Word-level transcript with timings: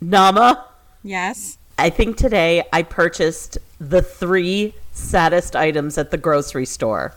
Nama, 0.00 0.64
Yes. 1.02 1.58
I 1.78 1.90
think 1.90 2.16
today 2.16 2.64
I 2.72 2.82
purchased 2.82 3.58
the 3.78 4.02
three 4.02 4.74
saddest 4.92 5.54
items 5.54 5.96
at 5.96 6.10
the 6.10 6.18
grocery 6.18 6.66
store. 6.66 7.14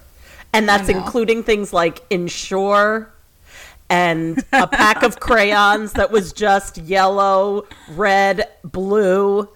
And 0.54 0.68
that's 0.70 0.90
oh, 0.90 0.98
including 0.98 1.44
things 1.44 1.74
like 1.74 2.02
Ensure 2.10 3.12
and 3.90 4.44
a 4.54 4.68
pack 4.68 5.04
of 5.04 5.20
crayons 5.20 5.94
that 5.94 6.12
was 6.12 6.32
just 6.32 6.78
yellow, 6.78 7.66
red, 7.90 8.48
blue. 8.64 9.50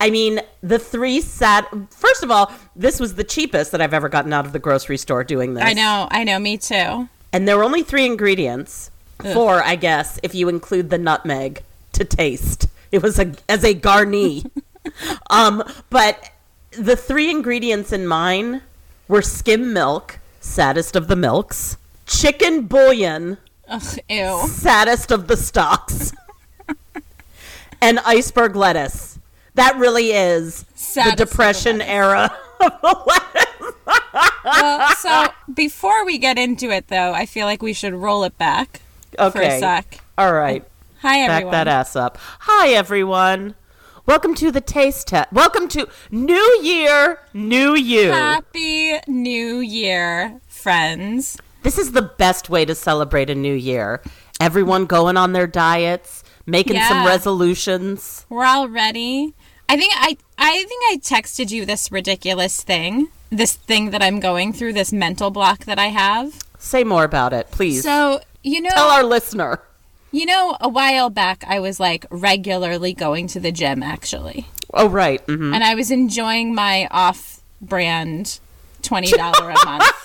I 0.00 0.10
mean, 0.10 0.40
the 0.62 0.78
three 0.78 1.20
sad. 1.20 1.66
First 1.90 2.22
of 2.22 2.30
all, 2.30 2.52
this 2.74 2.98
was 2.98 3.14
the 3.14 3.24
cheapest 3.24 3.72
that 3.72 3.80
I've 3.80 3.94
ever 3.94 4.08
gotten 4.08 4.32
out 4.32 4.44
of 4.44 4.52
the 4.52 4.58
grocery 4.58 4.98
store 4.98 5.22
doing 5.22 5.54
this. 5.54 5.64
I 5.64 5.72
know. 5.72 6.08
I 6.10 6.24
know. 6.24 6.38
Me 6.38 6.58
too. 6.58 7.08
And 7.32 7.46
there 7.46 7.56
were 7.56 7.64
only 7.64 7.82
three 7.82 8.06
ingredients. 8.06 8.90
Four, 9.32 9.62
I 9.64 9.74
guess, 9.74 10.20
if 10.22 10.32
you 10.34 10.48
include 10.48 10.90
the 10.90 10.98
nutmeg 10.98 11.62
to 11.98 12.04
taste. 12.04 12.66
It 12.90 13.02
was 13.02 13.18
a 13.18 13.34
as 13.48 13.64
a 13.64 13.74
garni. 13.74 14.50
um, 15.30 15.62
but 15.90 16.30
the 16.72 16.96
three 16.96 17.30
ingredients 17.30 17.92
in 17.92 18.06
mine 18.06 18.62
were 19.08 19.22
skim 19.22 19.72
milk, 19.72 20.18
saddest 20.40 20.96
of 20.96 21.08
the 21.08 21.16
milks, 21.16 21.76
chicken 22.06 22.66
bouillon, 22.66 23.38
Ugh, 23.68 23.98
ew. 24.08 24.42
saddest 24.48 25.10
of 25.10 25.26
the 25.28 25.36
stocks, 25.36 26.12
and 27.82 27.98
iceberg 28.00 28.56
lettuce. 28.56 29.18
That 29.54 29.76
really 29.76 30.12
is 30.12 30.64
Saddest 30.74 31.16
the 31.16 31.24
depression 31.24 31.78
lettuce. 31.78 31.92
era 31.92 32.36
of 32.60 32.72
the 32.80 33.02
lettuce. 33.06 33.74
Well, 34.44 34.94
so 34.96 35.26
before 35.54 36.04
we 36.04 36.18
get 36.18 36.38
into 36.38 36.70
it, 36.70 36.88
though, 36.88 37.12
I 37.12 37.26
feel 37.26 37.46
like 37.46 37.60
we 37.62 37.72
should 37.72 37.92
roll 37.94 38.22
it 38.24 38.38
back 38.38 38.82
for 39.16 39.40
a 39.40 39.58
sec. 39.58 40.00
All 40.16 40.32
right. 40.32 40.64
Hi, 41.02 41.26
Back 41.26 41.30
everyone. 41.30 41.52
that 41.52 41.68
ass 41.68 41.96
up. 41.96 42.18
Hi, 42.40 42.70
everyone. 42.70 43.54
Welcome 44.06 44.34
to 44.36 44.50
the 44.50 44.60
taste 44.60 45.08
test. 45.08 45.32
Welcome 45.32 45.68
to 45.68 45.86
New 46.10 46.58
Year, 46.62 47.20
New 47.34 47.74
You. 47.74 48.10
Happy 48.10 48.94
New 49.06 49.58
Year, 49.60 50.40
friends. 50.48 51.38
This 51.62 51.78
is 51.78 51.92
the 51.92 52.02
best 52.02 52.48
way 52.50 52.64
to 52.64 52.74
celebrate 52.74 53.30
a 53.30 53.34
new 53.34 53.54
year. 53.54 54.02
Everyone 54.40 54.86
going 54.86 55.16
on 55.16 55.32
their 55.34 55.46
diets, 55.46 56.24
making 56.46 56.80
some 56.82 57.06
resolutions. 57.06 58.24
We're 58.28 58.44
all 58.44 58.68
ready. 58.68 59.34
I 59.68 59.76
think 59.76 59.92
I 59.96 60.16
I 60.38 60.64
think 60.64 60.82
I 60.90 60.96
texted 60.96 61.50
you 61.50 61.64
this 61.66 61.92
ridiculous 61.92 62.62
thing. 62.62 63.08
This 63.30 63.54
thing 63.54 63.90
that 63.90 64.02
I'm 64.02 64.20
going 64.20 64.52
through, 64.54 64.72
this 64.72 64.92
mental 64.92 65.30
block 65.30 65.64
that 65.66 65.78
I 65.78 65.86
have. 65.88 66.42
Say 66.58 66.82
more 66.82 67.04
about 67.04 67.32
it, 67.34 67.50
please. 67.50 67.82
So, 67.82 68.20
you 68.42 68.62
know, 68.62 68.70
Tell 68.70 68.88
our 68.88 69.04
listener. 69.04 69.60
You 70.10 70.26
know, 70.26 70.56
a 70.60 70.68
while 70.68 71.10
back 71.10 71.44
I 71.46 71.60
was 71.60 71.78
like 71.80 72.06
regularly 72.10 72.92
going 72.94 73.26
to 73.28 73.40
the 73.40 73.52
gym 73.52 73.82
actually. 73.82 74.46
Oh, 74.74 74.88
right. 74.88 75.20
hmm 75.22 75.52
and 75.54 75.62
I 75.64 75.74
was 75.74 75.90
enjoying 75.90 76.54
my 76.54 76.86
off-brand 76.90 78.40
twenty 78.82 79.10
dollar 79.12 79.50
a 79.50 79.64
month. 79.64 79.84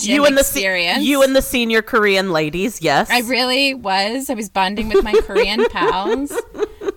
You 0.00 0.24
and 0.26 0.36
the 0.36 0.42
se- 0.42 0.60
experience. 0.60 1.04
you 1.04 1.22
and 1.22 1.36
the 1.36 1.42
senior 1.42 1.82
Korean 1.82 2.32
ladies, 2.32 2.80
yes. 2.82 3.10
I 3.10 3.20
really 3.20 3.74
was. 3.74 4.28
I 4.30 4.34
was 4.34 4.48
bonding 4.48 4.88
with 4.88 5.04
my 5.04 5.12
Korean 5.12 5.64
pals, 5.70 6.30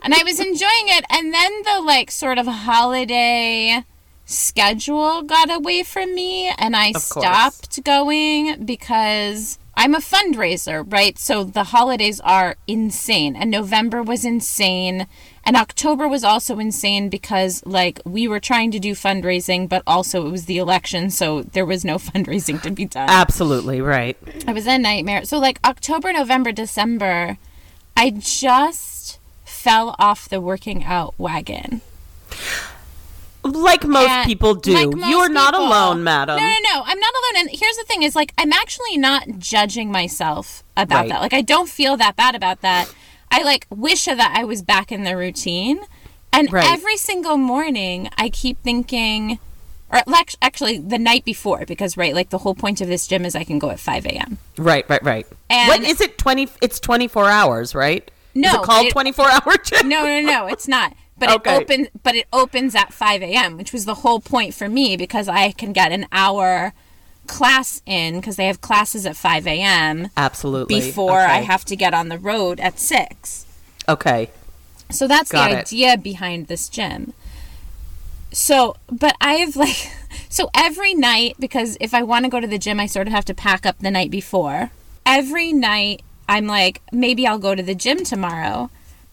and 0.03 0.13
I 0.13 0.23
was 0.23 0.39
enjoying 0.39 0.87
it. 0.87 1.05
And 1.09 1.33
then 1.33 1.51
the 1.63 1.81
like 1.81 2.09
sort 2.11 2.37
of 2.39 2.47
holiday 2.47 3.83
schedule 4.25 5.21
got 5.23 5.51
away 5.51 5.83
from 5.83 6.15
me, 6.15 6.47
and 6.57 6.75
I 6.75 6.91
stopped 6.93 7.83
going 7.83 8.65
because. 8.65 9.59
I'm 9.81 9.95
a 9.95 9.97
fundraiser, 9.97 10.85
right? 10.93 11.17
So 11.17 11.43
the 11.43 11.63
holidays 11.63 12.19
are 12.19 12.55
insane. 12.67 13.35
And 13.35 13.49
November 13.49 14.03
was 14.03 14.23
insane. 14.23 15.07
And 15.43 15.55
October 15.55 16.07
was 16.07 16.23
also 16.23 16.59
insane 16.59 17.09
because, 17.09 17.65
like, 17.65 17.99
we 18.05 18.27
were 18.27 18.39
trying 18.39 18.69
to 18.73 18.79
do 18.79 18.93
fundraising, 18.93 19.67
but 19.67 19.81
also 19.87 20.27
it 20.27 20.29
was 20.29 20.45
the 20.45 20.59
election. 20.59 21.09
So 21.09 21.41
there 21.41 21.65
was 21.65 21.83
no 21.83 21.95
fundraising 22.09 22.61
to 22.61 22.69
be 22.69 22.85
done. 22.85 23.09
Absolutely 23.09 23.81
right. 23.81 24.15
It 24.27 24.53
was 24.53 24.67
a 24.67 24.77
nightmare. 24.77 25.25
So 25.25 25.39
like 25.39 25.59
October, 25.65 26.13
November, 26.13 26.51
December, 26.51 27.39
I 27.97 28.11
just 28.11 29.17
fell 29.45 29.95
off 29.97 30.29
the 30.29 30.39
working 30.39 30.83
out 30.83 31.15
wagon. 31.17 31.81
Like 33.43 33.83
most 33.85 34.09
And- 34.09 34.27
people 34.27 34.53
do. 34.55 34.73
like 34.73 34.95
most 34.95 35.09
you 35.09 35.17
are 35.17 35.29
not 35.29 35.53
people. 35.53 35.67
alone, 35.67 36.03
madam. 36.03 36.37
No, 36.37 36.43
no, 36.47 36.57
no. 36.73 36.83
I'm 36.85 36.99
not 36.99 37.11
alone. 37.13 37.47
And 37.47 37.49
here's 37.51 37.75
the 37.77 37.83
thing: 37.83 38.03
is 38.03 38.15
like 38.15 38.33
I'm 38.37 38.53
actually 38.53 38.97
not 38.97 39.39
judging 39.39 39.91
myself 39.91 40.63
about 40.77 41.01
Right. 41.01 41.09
that. 41.09 41.21
Like 41.21 41.33
I 41.33 41.41
don't 41.41 41.67
feel 41.69 41.97
that 41.97 42.15
bad 42.15 42.35
about 42.35 42.61
that. 42.61 42.93
I 43.31 43.43
like 43.43 43.65
wish 43.69 44.05
that 44.05 44.33
I 44.35 44.43
was 44.43 44.61
back 44.61 44.91
in 44.91 45.03
the 45.03 45.17
routine. 45.17 45.79
And 46.33 46.51
Right. 46.53 46.69
every 46.71 46.95
single 46.97 47.35
morning, 47.37 48.09
I 48.17 48.29
keep 48.29 48.61
thinking, 48.63 49.37
or 49.91 50.01
actually 50.41 50.77
the 50.77 50.97
night 50.99 51.25
before, 51.25 51.65
because 51.65 51.97
right, 51.97 52.13
like 52.15 52.29
the 52.29 52.37
whole 52.37 52.55
point 52.55 52.79
of 52.79 52.87
this 52.87 53.05
gym 53.07 53.25
is 53.25 53.35
I 53.35 53.43
can 53.43 53.59
go 53.59 53.69
at 53.69 53.79
5 53.81 54.05
a.m. 54.05 54.37
Right, 54.57 54.85
right, 54.89 55.03
right. 55.03 55.27
And- 55.49 55.67
what 55.67 55.81
is 55.83 55.99
it? 55.99 56.17
Twenty? 56.17 56.47
It's 56.61 56.79
twenty 56.79 57.07
four 57.09 57.27
hours, 57.29 57.73
right? 57.75 58.09
is 58.33 58.41
No, 58.43 58.61
it 58.61 58.65
called 58.65 58.85
it- 58.85 58.91
twenty 58.93 59.11
four 59.11 59.29
hour 59.29 59.57
gym? 59.65 59.89
No, 59.89 60.05
no, 60.05 60.21
no, 60.21 60.47
it's 60.47 60.67
not. 60.67 60.93
But 61.21 61.29
Okay. 61.29 61.55
it 61.55 61.61
opens. 61.61 61.87
But 62.03 62.15
it 62.15 62.27
opens 62.33 62.73
at 62.75 62.91
five 62.91 63.21
a.m., 63.21 63.55
which 63.57 63.71
was 63.71 63.85
the 63.85 63.95
whole 64.03 64.19
point 64.19 64.53
for 64.53 64.67
me 64.67 64.97
because 64.97 65.29
I 65.29 65.51
can 65.51 65.71
get 65.71 65.91
an 65.93 66.07
hour 66.11 66.73
class 67.27 67.81
in 67.85 68.19
because 68.19 68.35
they 68.35 68.47
have 68.47 68.59
classes 68.59 69.05
at 69.05 69.15
five 69.15 69.45
a.m. 69.47 70.09
Absolutely. 70.17 70.79
before 70.79 71.19
I 71.21 71.37
have 71.41 71.63
to 71.65 71.75
get 71.75 71.93
on 71.93 72.09
the 72.09 72.17
road 72.17 72.59
at 72.59 72.79
six. 72.79 73.45
Okay. 73.87 74.31
So 74.89 75.07
that's 75.07 75.31
Got 75.31 75.51
the 75.51 75.57
it. 75.57 75.59
idea 75.61 75.97
behind 75.97 76.47
this 76.47 76.67
gym. 76.67 77.13
So, 78.33 78.75
but 78.89 79.15
I've 79.21 79.55
like, 79.55 79.91
so 80.29 80.49
every 80.55 80.93
night, 80.93 81.35
because 81.39 81.77
if 81.79 81.93
I 81.93 82.01
want 82.03 82.25
to 82.25 82.29
go 82.31 82.39
to 82.39 82.47
the 82.47 82.57
gym, 82.57 82.79
I 82.79 82.87
sort 82.87 83.07
of 83.07 83.13
have 83.13 83.25
to 83.25 83.33
pack 83.33 83.65
up 83.65 83.77
the 83.79 83.91
night 83.91 84.09
before. 84.11 84.71
Every 85.05 85.53
night, 85.53 86.01
I'm 86.27 86.47
like, 86.47 86.81
maybe 86.91 87.27
I'll 87.27 87.39
go 87.39 87.55
to 87.55 87.63
the 87.63 87.75
gym 87.75 88.03
tomorrow. 88.03 88.69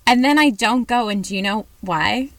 And 0.08 0.24
then 0.24 0.38
I 0.38 0.48
don't 0.50 0.88
go. 0.88 1.08
And 1.08 1.22
do 1.22 1.36
you 1.36 1.42
know 1.42 1.66
why? 1.82 2.30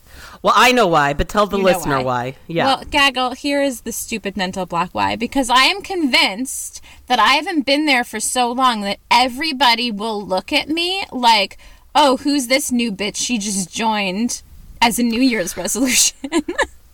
Well, 0.42 0.54
I 0.56 0.72
know 0.72 0.88
why, 0.88 1.14
but 1.14 1.30
tell 1.30 1.46
the 1.46 1.58
You 1.58 1.64
listener 1.64 1.98
why. 1.98 2.04
why. 2.04 2.36
Yeah. 2.48 2.66
Well, 2.66 2.84
Gaggle, 2.90 3.32
here 3.36 3.62
is 3.62 3.82
the 3.82 3.92
stupid 3.92 4.36
mental 4.36 4.66
block 4.66 4.90
why. 4.92 5.16
Because 5.16 5.50
I 5.50 5.66
am 5.66 5.82
convinced 5.82 6.82
that 7.08 7.20
I 7.20 7.34
haven't 7.34 7.66
been 7.66 7.86
there 7.86 8.04
for 8.04 8.20
so 8.20 8.52
long 8.52 8.82
that 8.82 9.00
everybody 9.12 9.92
will 9.92 10.26
look 10.26 10.52
at 10.52 10.68
me 10.68 11.06
like, 11.12 11.58
oh, 11.94 12.18
who's 12.18 12.48
this 12.48 12.72
new 12.72 12.92
bitch? 12.92 13.18
She 13.18 13.38
just 13.38 13.72
joined 13.72 14.42
as 14.82 14.98
a 14.98 15.04
New 15.04 15.22
Year's 15.22 15.56
resolution. 15.64 16.18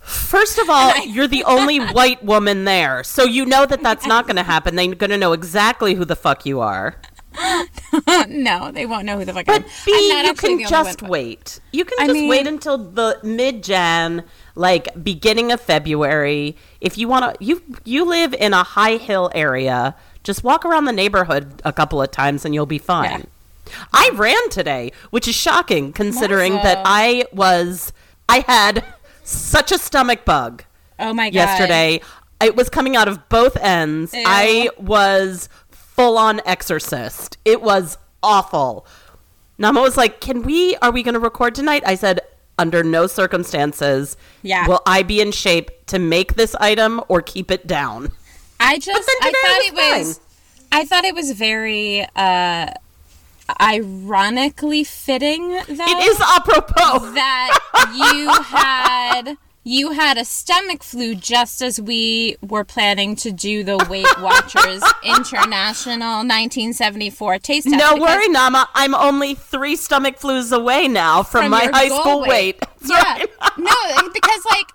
First 0.01 0.57
of 0.59 0.69
all, 0.69 0.97
you're 1.05 1.27
the 1.27 1.43
only 1.45 1.77
white 1.79 2.23
woman 2.23 2.65
there, 2.65 3.03
so 3.03 3.23
you 3.23 3.45
know 3.45 3.65
that 3.65 3.81
that's 3.81 4.05
not 4.05 4.25
going 4.25 4.35
to 4.37 4.43
happen. 4.43 4.75
They're 4.75 4.93
going 4.93 5.09
to 5.11 5.17
know 5.17 5.33
exactly 5.33 5.93
who 5.95 6.03
the 6.05 6.15
fuck 6.15 6.45
you 6.45 6.59
are. 6.59 6.95
no, 8.27 8.71
they 8.71 8.85
won't 8.85 9.05
know 9.05 9.17
who 9.17 9.25
the 9.25 9.33
fuck 9.33 9.45
But 9.45 9.63
I 9.63 9.65
am. 9.65 9.71
B, 9.85 10.27
you 10.27 10.33
can 10.33 10.67
just 10.67 11.01
wait. 11.01 11.59
You 11.71 11.85
can 11.85 11.97
I 11.99 12.05
just 12.07 12.13
mean- 12.13 12.29
wait 12.29 12.47
until 12.47 12.77
the 12.77 13.19
mid 13.23 13.63
Jan, 13.63 14.23
like 14.55 15.03
beginning 15.03 15.51
of 15.51 15.61
February. 15.61 16.55
If 16.81 16.97
you 16.97 17.07
want 17.07 17.37
to, 17.39 17.43
you 17.45 17.61
you 17.83 18.05
live 18.05 18.33
in 18.33 18.53
a 18.53 18.63
high 18.63 18.97
hill 18.97 19.31
area. 19.35 19.95
Just 20.23 20.43
walk 20.43 20.65
around 20.65 20.85
the 20.85 20.91
neighborhood 20.93 21.61
a 21.63 21.71
couple 21.71 22.01
of 22.01 22.09
times 22.11 22.45
and 22.45 22.53
you'll 22.55 22.65
be 22.65 22.79
fine. 22.79 23.27
I 23.93 24.11
ran 24.13 24.49
today, 24.49 24.91
which 25.11 25.27
is 25.27 25.35
shocking 25.35 25.91
considering 25.93 26.53
that 26.53 26.81
I 26.85 27.25
was 27.31 27.93
I 28.27 28.39
had 28.47 28.83
such 29.23 29.71
a 29.71 29.77
stomach 29.77 30.25
bug 30.25 30.63
Oh 30.99 31.13
my 31.13 31.29
god. 31.29 31.35
yesterday. 31.35 32.01
It 32.41 32.55
was 32.55 32.69
coming 32.69 32.95
out 32.95 33.07
of 33.07 33.27
both 33.29 33.55
ends. 33.57 34.13
Ew. 34.13 34.23
I 34.25 34.69
was 34.77 35.47
full 35.95 36.17
on 36.17 36.41
exorcist. 36.45 37.37
It 37.45 37.61
was 37.61 37.97
awful. 38.21 38.85
Nama 39.57 39.81
was 39.81 39.95
like, 39.97 40.19
"Can 40.21 40.41
we? 40.43 40.75
Are 40.81 40.91
we 40.91 41.01
going 41.03 41.13
to 41.13 41.19
record 41.19 41.55
tonight?" 41.55 41.83
I 41.85 41.95
said, 41.95 42.19
"Under 42.57 42.83
no 42.83 43.07
circumstances 43.07 44.17
Yeah. 44.41 44.67
will 44.67 44.81
I 44.85 45.03
be 45.03 45.21
in 45.21 45.31
shape 45.31 45.71
to 45.87 45.99
make 45.99 46.35
this 46.35 46.55
item 46.55 47.01
or 47.07 47.21
keep 47.21 47.49
it 47.51 47.65
down." 47.67 48.11
I 48.59 48.77
just 48.79 49.09
I 49.21 49.31
thought 49.31 49.33
was 49.33 49.67
it 49.67 49.73
was 50.07 50.19
I 50.71 50.85
thought 50.85 51.05
it 51.05 51.15
was 51.15 51.31
very 51.31 52.05
uh 52.15 52.67
ironically 53.61 54.83
fitting 54.83 55.49
though 55.49 55.61
It 55.87 56.07
is 56.09 56.19
apropos. 56.19 57.11
that 57.13 57.59
you 57.95 58.29
had 58.43 59.37
you 59.67 59.91
had 59.91 60.15
a 60.17 60.23
stomach 60.23 60.83
flu 60.83 61.15
just 61.15 61.59
as 61.61 61.81
we 61.81 62.37
were 62.41 62.63
planning 62.63 63.15
to 63.17 63.31
do 63.31 63.63
the 63.63 63.83
Weight 63.89 64.05
Watchers 64.21 64.83
International 65.03 66.17
1974 66.19 67.39
taste 67.39 67.67
test. 67.67 67.77
No 67.77 67.95
worry, 68.01 68.29
Nama. 68.29 68.69
I'm 68.75 68.93
only 68.95 69.33
three 69.35 69.75
stomach 69.75 70.19
flus 70.19 70.55
away 70.55 70.87
now 70.87 71.23
from, 71.23 71.43
From 71.43 71.51
my 71.51 71.69
high 71.73 71.87
school 71.89 72.21
weight. 72.21 72.29
weight. 72.29 72.63
Yeah. 72.87 73.01
right. 73.01 73.27
no, 73.57 74.09
because 74.13 74.45
like 74.45 74.71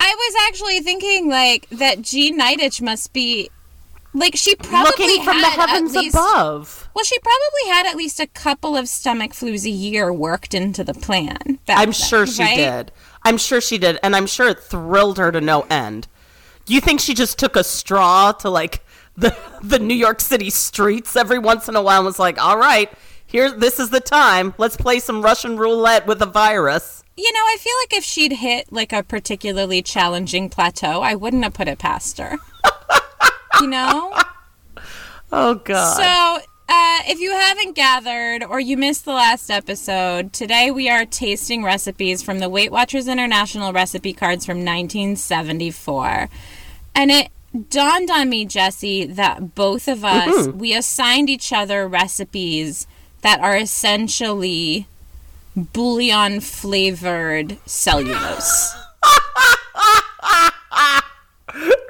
I 0.00 0.12
was 0.16 0.34
actually 0.48 0.80
thinking 0.80 1.28
like 1.28 1.68
that 1.70 2.02
Jean 2.02 2.40
Nidetch 2.40 2.82
must 2.82 3.12
be 3.12 3.48
Like 4.12 4.34
she 4.34 4.56
probably 4.56 5.06
looking 5.06 5.22
from 5.24 5.40
the 5.40 5.46
heavens 5.46 5.94
least- 5.94 6.16
above. 6.16 6.88
Well, 6.94 7.04
she 7.04 7.16
probably 7.20 7.72
had 7.72 7.86
at 7.86 7.94
least 7.96 8.18
a 8.18 8.26
couple 8.26 8.76
of 8.76 8.88
stomach 8.88 9.30
flus 9.34 9.64
a 9.64 9.70
year 9.70 10.12
worked 10.12 10.52
into 10.52 10.82
the 10.82 10.94
plan. 10.94 11.38
I'm 11.46 11.58
then, 11.66 11.92
sure 11.92 12.26
she 12.26 12.42
right? 12.42 12.56
did. 12.56 12.92
I'm 13.28 13.36
sure 13.36 13.60
she 13.60 13.76
did, 13.76 13.98
and 14.02 14.16
I'm 14.16 14.26
sure 14.26 14.48
it 14.48 14.58
thrilled 14.58 15.18
her 15.18 15.30
to 15.30 15.42
no 15.42 15.66
end. 15.68 16.08
Do 16.64 16.72
you 16.72 16.80
think 16.80 16.98
she 16.98 17.12
just 17.12 17.38
took 17.38 17.56
a 17.56 17.62
straw 17.62 18.32
to 18.32 18.48
like 18.48 18.82
the 19.18 19.36
the 19.62 19.78
New 19.78 19.94
York 19.94 20.22
City 20.22 20.48
streets 20.48 21.14
every 21.14 21.38
once 21.38 21.68
in 21.68 21.76
a 21.76 21.82
while 21.82 21.98
and 21.98 22.06
was 22.06 22.18
like, 22.18 22.42
"All 22.42 22.56
right, 22.56 22.90
here, 23.26 23.50
this 23.50 23.78
is 23.78 23.90
the 23.90 24.00
time. 24.00 24.54
Let's 24.56 24.78
play 24.78 24.98
some 24.98 25.20
Russian 25.20 25.58
roulette 25.58 26.06
with 26.06 26.22
a 26.22 26.26
virus." 26.26 27.04
You 27.18 27.30
know, 27.30 27.40
I 27.40 27.58
feel 27.60 27.74
like 27.82 27.98
if 27.98 28.04
she'd 28.04 28.32
hit 28.32 28.72
like 28.72 28.94
a 28.94 29.02
particularly 29.02 29.82
challenging 29.82 30.48
plateau, 30.48 31.02
I 31.02 31.14
wouldn't 31.14 31.44
have 31.44 31.52
put 31.52 31.68
it 31.68 31.78
past 31.78 32.16
her. 32.16 32.38
you 33.60 33.66
know? 33.66 34.14
Oh 35.30 35.56
God! 35.56 35.96
So, 35.98 36.46
uh, 36.68 36.98
if 37.06 37.18
you 37.18 37.32
haven't 37.32 37.74
gathered 37.74 38.44
or 38.44 38.60
you 38.60 38.76
missed 38.76 39.06
the 39.06 39.12
last 39.12 39.50
episode, 39.50 40.34
today 40.34 40.70
we 40.70 40.90
are 40.90 41.06
tasting 41.06 41.64
recipes 41.64 42.22
from 42.22 42.40
the 42.40 42.48
Weight 42.48 42.70
Watchers 42.70 43.08
International 43.08 43.72
recipe 43.72 44.12
cards 44.12 44.44
from 44.44 44.58
1974. 44.58 46.28
And 46.94 47.10
it 47.10 47.30
dawned 47.70 48.10
on 48.10 48.28
me, 48.28 48.44
Jesse, 48.44 49.06
that 49.06 49.54
both 49.54 49.88
of 49.88 50.04
us, 50.04 50.48
we 50.48 50.74
assigned 50.74 51.30
each 51.30 51.54
other 51.54 51.88
recipes 51.88 52.86
that 53.22 53.40
are 53.40 53.56
essentially 53.56 54.86
bouillon 55.56 56.40
flavored 56.40 57.56
cellulose. 57.66 58.76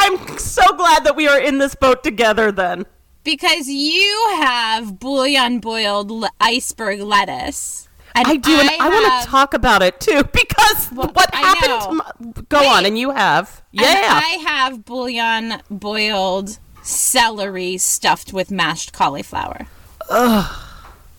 I'm 0.00 0.38
so 0.38 0.62
glad 0.76 1.04
that 1.04 1.16
we 1.16 1.26
are 1.26 1.40
in 1.40 1.58
this 1.58 1.74
boat 1.74 2.04
together. 2.04 2.52
Then 2.52 2.86
Because 3.28 3.68
you 3.68 4.26
have 4.36 4.98
bouillon 4.98 5.60
boiled 5.60 6.10
le- 6.10 6.30
iceberg 6.40 7.00
lettuce. 7.00 7.86
And 8.14 8.26
I 8.26 8.36
do, 8.36 8.58
and 8.58 8.70
I, 8.80 8.88
want 8.88 9.22
to 9.22 9.28
talk 9.28 9.52
about 9.52 9.82
it 9.82 10.00
too 10.00 10.24
because 10.32 10.86
what 10.88 11.28
I 11.34 11.36
happened 11.36 11.82
to 11.82 11.92
my, 11.92 12.42
go 12.48 12.66
on, 12.66 12.86
and 12.86 12.98
you 12.98 13.10
have 13.10 13.60
yeah. 13.70 13.82
I 14.24 14.42
have 14.48 14.86
bouillon 14.86 15.60
boiled 15.70 16.58
celery 16.82 17.76
stuffed 17.76 18.32
with 18.32 18.50
mashed 18.50 18.94
cauliflower. 18.94 19.66
Ugh. 20.08 20.64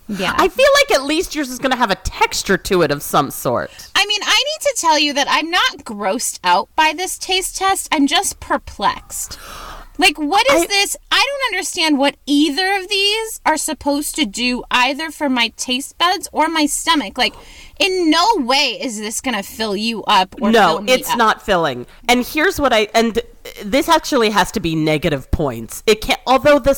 Yeah. 0.07 0.33
I 0.35 0.47
feel 0.47 0.67
like 0.81 0.99
at 0.99 1.05
least 1.05 1.35
yours 1.35 1.51
is 1.51 1.59
going 1.59 1.73
to 1.73 1.77
have 1.77 1.91
a 1.91 1.95
texture 1.95 2.57
to 2.57 2.81
it 2.81 2.89
of 2.89 3.03
some 3.03 3.29
sort. 3.29 3.91
I 3.93 4.03
mean, 4.07 4.21
I 4.23 4.35
need 4.35 4.61
to 4.61 4.75
tell 4.81 4.97
you 4.97 5.13
that 5.13 5.27
I'm 5.29 5.51
not 5.51 5.83
grossed 5.83 6.39
out 6.43 6.69
by 6.75 6.91
this 6.91 7.19
taste 7.19 7.57
test. 7.57 7.87
I'm 7.91 8.07
just 8.07 8.39
perplexed. 8.39 9.37
Like, 9.99 10.17
what 10.17 10.49
is 10.49 10.63
I- 10.63 10.67
this? 10.67 10.97
I 11.11 11.23
don't 11.27 11.53
understand 11.53 11.99
what 11.99 12.15
either 12.25 12.73
of 12.77 12.87
these 12.87 13.41
are 13.45 13.57
supposed 13.57 14.15
to 14.15 14.25
do 14.25 14.63
either 14.71 15.11
for 15.11 15.29
my 15.29 15.49
taste 15.57 15.97
buds 15.97 16.29
or 16.31 16.47
my 16.47 16.65
stomach. 16.65 17.17
Like, 17.17 17.35
in 17.79 18.09
no 18.09 18.25
way 18.37 18.79
is 18.81 18.97
this 18.97 19.19
going 19.19 19.35
to 19.35 19.43
fill 19.43 19.75
you 19.75 20.03
up 20.05 20.35
or 20.41 20.51
no, 20.51 20.83
it's 20.87 21.11
up. 21.11 21.17
not 21.17 21.41
filling. 21.41 21.85
And 22.07 22.25
here's 22.25 22.59
what 22.59 22.71
I 22.73 22.87
and 22.93 23.19
this 23.63 23.89
actually 23.89 24.29
has 24.29 24.51
to 24.53 24.59
be 24.61 24.73
negative 24.73 25.29
points. 25.31 25.83
It 25.85 26.01
can't. 26.01 26.19
Although 26.25 26.59
the 26.59 26.73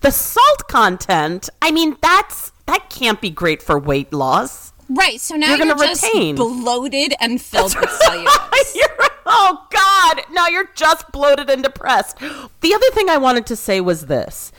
the 0.00 0.10
salt 0.10 0.68
content, 0.68 1.50
I 1.60 1.70
mean, 1.70 1.96
that's 2.00 2.52
that 2.66 2.88
can't 2.88 3.20
be 3.20 3.30
great 3.30 3.62
for 3.62 3.78
weight 3.78 4.12
loss. 4.12 4.69
Right, 4.90 5.20
so 5.20 5.36
now 5.36 5.54
You're 5.54 5.66
you're, 5.66 5.76
just 5.76 6.02
retain. 6.02 6.34
bloated 6.34 7.14
and 7.20 7.40
filled 7.40 7.76
with 7.78 7.90
cellulose. 7.90 8.76
Oh 9.32 9.64
God! 9.70 10.22
Now 10.32 10.48
you're 10.48 10.70
just 10.74 11.12
bloated 11.12 11.48
and 11.48 11.62
depressed. 11.62 12.18
The 12.18 12.74
other 12.74 12.90
thing 12.90 13.08
I 13.08 13.16
wanted 13.16 13.46
to 13.46 13.54
say 13.54 13.80
was 13.80 14.06
this: 14.06 14.50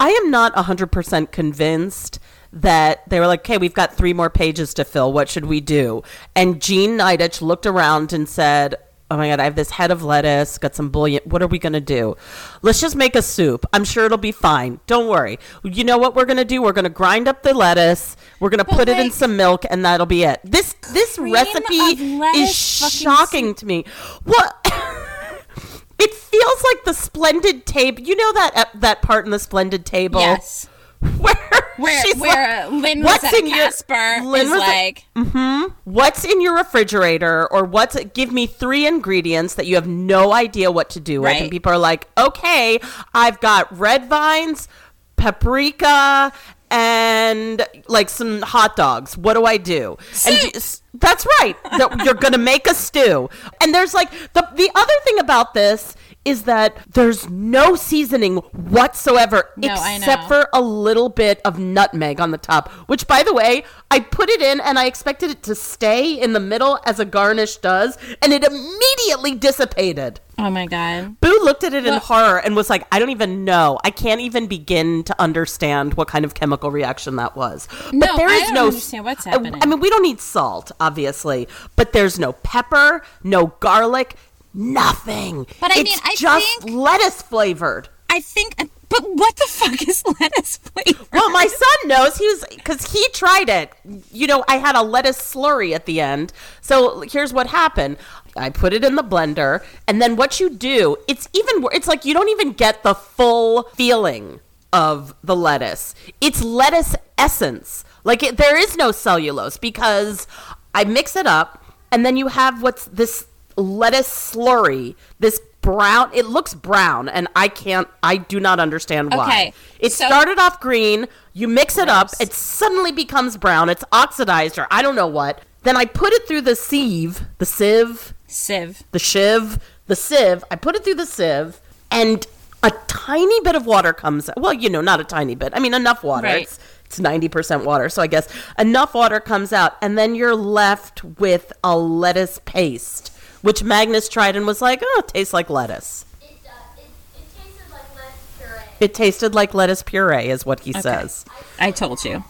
I 0.00 0.08
am 0.10 0.30
not 0.30 0.54
hundred 0.56 0.90
percent 0.90 1.30
convinced 1.30 2.18
that 2.50 3.06
they 3.10 3.20
were 3.20 3.26
like, 3.26 3.40
"Okay, 3.40 3.58
we've 3.58 3.74
got 3.74 3.94
three 3.94 4.14
more 4.14 4.30
pages 4.30 4.72
to 4.74 4.84
fill. 4.86 5.12
What 5.12 5.28
should 5.28 5.44
we 5.44 5.60
do?" 5.60 6.02
And 6.34 6.62
Jean 6.62 6.96
Nidetch 6.98 7.42
looked 7.42 7.66
around 7.66 8.14
and 8.14 8.26
said. 8.28 8.76
Oh 9.10 9.16
my 9.16 9.28
god, 9.28 9.40
I 9.40 9.44
have 9.44 9.56
this 9.56 9.70
head 9.70 9.90
of 9.90 10.02
lettuce, 10.02 10.58
got 10.58 10.74
some 10.74 10.90
bouillon. 10.90 11.22
What 11.24 11.40
are 11.40 11.46
we 11.46 11.58
going 11.58 11.72
to 11.72 11.80
do? 11.80 12.14
Let's 12.60 12.78
just 12.78 12.94
make 12.94 13.16
a 13.16 13.22
soup. 13.22 13.64
I'm 13.72 13.84
sure 13.84 14.04
it'll 14.04 14.18
be 14.18 14.32
fine. 14.32 14.80
Don't 14.86 15.08
worry. 15.08 15.38
You 15.64 15.84
know 15.84 15.96
what 15.96 16.14
we're 16.14 16.26
going 16.26 16.36
to 16.36 16.44
do? 16.44 16.60
We're 16.60 16.72
going 16.72 16.84
to 16.84 16.90
grind 16.90 17.26
up 17.26 17.42
the 17.42 17.54
lettuce. 17.54 18.16
We're 18.38 18.50
going 18.50 18.58
to 18.58 18.66
put 18.66 18.88
it 18.90 18.98
in 18.98 19.10
some 19.10 19.34
milk 19.36 19.64
and 19.70 19.82
that'll 19.82 20.04
be 20.04 20.24
it. 20.24 20.40
This 20.44 20.74
this 20.92 21.18
recipe 21.18 21.74
is 21.74 22.54
shocking 22.54 23.54
to 23.54 23.64
me. 23.64 23.86
What? 24.24 24.54
it 25.98 26.12
feels 26.12 26.64
like 26.64 26.84
the 26.84 26.92
splendid 26.92 27.64
table. 27.64 28.02
You 28.02 28.14
know 28.14 28.32
that 28.34 28.52
uh, 28.54 28.64
that 28.74 29.00
part 29.00 29.24
in 29.24 29.30
the 29.30 29.38
splendid 29.38 29.86
table 29.86 30.20
yes. 30.20 30.68
where 31.18 31.34
Where, 31.78 32.02
she's 32.02 32.16
where 32.16 32.64
like, 32.64 32.72
uh, 32.72 32.76
Lynn 32.76 33.02
"What's 33.02 33.22
was 33.22 33.32
at 33.32 33.38
in 33.38 33.46
your- 33.46 33.56
Kasper 33.56 34.20
Lynn 34.24 34.46
is 34.46 34.50
like, 34.50 35.04
mm-hmm. 35.16 35.72
what's 35.84 36.24
in 36.24 36.40
your 36.40 36.56
refrigerator 36.56 37.46
or 37.52 37.64
what's 37.64 37.96
give 38.14 38.32
me 38.32 38.46
three 38.46 38.86
ingredients 38.86 39.54
that 39.54 39.66
you 39.66 39.76
have 39.76 39.86
no 39.86 40.32
idea 40.32 40.70
what 40.70 40.90
to 40.90 41.00
do 41.00 41.20
with. 41.20 41.28
Right. 41.28 41.42
and 41.42 41.50
people 41.50 41.72
are 41.72 41.78
like 41.78 42.08
okay 42.18 42.78
i've 43.14 43.40
got 43.40 43.76
red 43.76 44.06
vines 44.06 44.68
paprika 45.16 46.32
and 46.70 47.66
like 47.88 48.08
some 48.08 48.42
hot 48.42 48.76
dogs. 48.76 49.16
What 49.16 49.34
do 49.34 49.44
i 49.44 49.56
do? 49.56 49.96
And 50.26 50.62
Soup. 50.62 50.82
that's 50.94 51.26
right. 51.40 51.56
That 51.78 52.04
you're 52.04 52.14
gonna 52.14 52.38
make 52.38 52.66
a 52.66 52.74
stew. 52.74 53.28
And 53.60 53.74
there's 53.74 53.94
like 53.94 54.10
the 54.10 54.46
the 54.54 54.70
other 54.74 54.92
thing 55.04 55.18
about 55.18 55.54
this 55.54 55.96
is 56.28 56.42
that 56.44 56.76
there's 56.92 57.28
no 57.28 57.74
seasoning 57.74 58.36
whatsoever 58.36 59.50
No, 59.56 59.72
except 59.72 60.28
for 60.28 60.48
a 60.52 60.60
little 60.60 61.08
bit 61.08 61.40
of 61.44 61.58
nutmeg 61.58 62.20
on 62.20 62.30
the 62.30 62.38
top, 62.38 62.68
which, 62.88 63.06
by 63.06 63.22
the 63.22 63.32
way, 63.32 63.64
I 63.90 64.00
put 64.00 64.28
it 64.28 64.40
in 64.40 64.60
and 64.60 64.78
I 64.78 64.86
expected 64.86 65.30
it 65.30 65.42
to 65.44 65.54
stay 65.54 66.12
in 66.20 66.32
the 66.32 66.40
middle 66.40 66.78
as 66.84 67.00
a 67.00 67.04
garnish 67.04 67.56
does, 67.56 67.96
and 68.22 68.32
it 68.32 68.44
immediately 68.44 69.34
dissipated. 69.34 70.20
oh 70.38 70.50
my 70.50 70.66
god. 70.66 71.20
Boo 71.20 71.38
looked 71.42 71.64
at 71.64 71.72
it 71.74 71.86
in 71.86 71.94
horror 71.94 72.38
and 72.38 72.54
was 72.54 72.68
like, 72.70 72.86
I 72.92 72.98
don't 72.98 73.10
even 73.10 73.44
know. 73.44 73.78
I 73.82 73.90
can't 73.90 74.20
even 74.20 74.46
begin 74.46 75.02
to 75.04 75.20
understand 75.20 75.94
what 75.94 76.06
kind 76.08 76.24
of 76.24 76.34
chemical 76.34 76.70
reaction 76.70 77.16
that 77.16 77.34
was. 77.36 77.66
But 77.86 77.94
No, 77.94 78.16
there 78.16 78.28
I 78.28 78.38
don't 78.40 78.54
no 78.54 78.66
understand 78.66 79.04
what's 79.04 79.26
I- 79.26 79.30
happening. 79.30 79.60
I 79.62 79.66
mean, 79.66 79.80
we 79.80 79.90
don't 79.90 80.02
need 80.02 80.20
salt, 80.20 80.70
obviously, 80.78 81.48
but 81.76 81.92
there's 81.92 82.18
no 82.18 82.32
pepper, 82.34 83.02
no 83.24 83.48
garlic, 83.60 84.14
nothing. 84.58 85.46
But 85.60 85.70
I 85.70 85.80
it's 85.80 85.90
mean, 85.90 85.98
I 86.04 86.14
just 86.16 86.60
think- 86.62 86.74
lettuce 86.76 87.22
flavored. 87.22 87.88
I 88.10 88.20
think, 88.20 88.56
but 88.88 89.02
what 89.02 89.36
the 89.36 89.44
fuck 89.46 89.86
is 89.86 90.02
lettuce 90.20 90.56
flavor? 90.56 91.04
Well, 91.12 91.28
my 91.30 91.46
son 91.46 91.88
knows. 91.88 92.16
He 92.16 92.26
was 92.26 92.42
because 92.54 92.90
he 92.90 93.06
tried 93.12 93.50
it. 93.50 93.70
You 94.10 94.26
know, 94.26 94.44
I 94.48 94.56
had 94.56 94.74
a 94.76 94.82
lettuce 94.82 95.18
slurry 95.18 95.74
at 95.74 95.84
the 95.84 96.00
end. 96.00 96.32
So 96.62 97.02
here's 97.02 97.32
what 97.34 97.48
happened. 97.48 97.98
I 98.34 98.48
put 98.48 98.72
it 98.72 98.84
in 98.84 98.94
the 98.94 99.02
blender, 99.04 99.62
and 99.86 100.00
then 100.00 100.16
what 100.16 100.40
you 100.40 100.48
do, 100.48 100.96
it's 101.06 101.28
even. 101.34 101.66
It's 101.72 101.86
like 101.86 102.06
you 102.06 102.14
don't 102.14 102.30
even 102.30 102.52
get 102.52 102.82
the 102.82 102.94
full 102.94 103.64
feeling 103.74 104.40
of 104.72 105.14
the 105.22 105.36
lettuce. 105.36 105.94
It's 106.22 106.42
lettuce 106.42 106.96
essence. 107.18 107.84
Like 108.04 108.22
it, 108.22 108.38
there 108.38 108.56
is 108.56 108.74
no 108.76 108.90
cellulose 108.90 109.58
because 109.58 110.26
I 110.74 110.84
mix 110.84 111.14
it 111.14 111.26
up, 111.26 111.62
and 111.92 112.06
then 112.06 112.16
you 112.16 112.28
have 112.28 112.62
what's 112.62 112.86
this 112.86 113.26
lettuce 113.60 114.08
slurry. 114.08 114.94
This 115.18 115.40
brown. 115.60 116.10
It 116.14 116.26
looks 116.26 116.54
brown, 116.54 117.08
and 117.08 117.28
I 117.36 117.48
can't. 117.48 117.88
I 118.02 118.16
do 118.16 118.40
not 118.40 118.60
understand 118.60 119.12
why. 119.12 119.26
Okay, 119.26 119.52
It 119.80 119.92
so- 119.92 120.06
started 120.06 120.38
off 120.38 120.60
green. 120.60 121.06
You 121.32 121.48
mix 121.48 121.76
it 121.78 121.88
up. 121.88 122.10
It 122.20 122.32
suddenly 122.32 122.92
becomes 122.92 123.36
brown. 123.36 123.68
It's 123.68 123.84
oxidized, 123.92 124.58
or 124.58 124.66
I 124.70 124.82
don't 124.82 124.94
know 124.96 125.06
what. 125.06 125.42
Then 125.64 125.76
I 125.76 125.84
put 125.84 126.12
it 126.12 126.26
through 126.26 126.42
the 126.42 126.56
sieve, 126.56 127.22
the 127.38 127.46
sieve, 127.46 128.14
Sieve. 128.26 128.82
the 128.92 128.98
shiv, 128.98 129.58
the 129.86 129.96
sieve. 129.96 130.42
I 130.50 130.56
put 130.56 130.76
it 130.76 130.84
through 130.84 130.94
the 130.94 131.06
sieve, 131.06 131.60
and 131.90 132.26
a 132.62 132.70
tiny 132.86 133.40
bit 133.40 133.54
of 133.54 133.66
water 133.66 133.92
comes. 133.92 134.30
Well, 134.36 134.52
you 134.52 134.68
know, 134.70 134.80
not 134.80 135.00
a 135.00 135.04
tiny 135.04 135.34
bit. 135.34 135.52
I 135.54 135.58
mean, 135.60 135.74
enough 135.74 136.02
water. 136.02 136.26
Right. 136.28 136.42
It's 136.42 136.58
it's 136.86 136.98
ninety 136.98 137.28
percent 137.28 137.64
water, 137.64 137.88
so 137.88 138.00
I 138.02 138.06
guess 138.06 138.28
enough 138.58 138.94
water 138.94 139.20
comes 139.20 139.52
out, 139.52 139.76
and 139.82 139.98
then 139.98 140.14
you're 140.14 140.34
left 140.34 141.04
with 141.04 141.52
a 141.62 141.76
lettuce 141.76 142.40
paste, 142.46 143.12
which 143.42 143.62
Magnus 143.62 144.08
tried 144.08 144.36
and 144.36 144.46
was 144.46 144.60
like, 144.60 144.80
"Oh, 144.82 145.02
it 145.04 145.08
tastes 145.08 145.32
like 145.34 145.50
lettuce." 145.50 146.04
It, 146.20 146.38
uh, 146.46 146.50
it, 146.76 146.84
it 147.16 147.34
tasted 147.34 147.70
like 147.70 147.94
lettuce 147.96 148.36
puree. 148.38 148.62
It 148.80 148.94
tasted 148.94 149.34
like 149.34 149.54
lettuce 149.54 149.82
puree, 149.82 150.28
is 150.28 150.46
what 150.46 150.60
he 150.60 150.72
says. 150.72 151.24
I 151.58 151.70
told 151.70 152.04
you. 152.04 152.24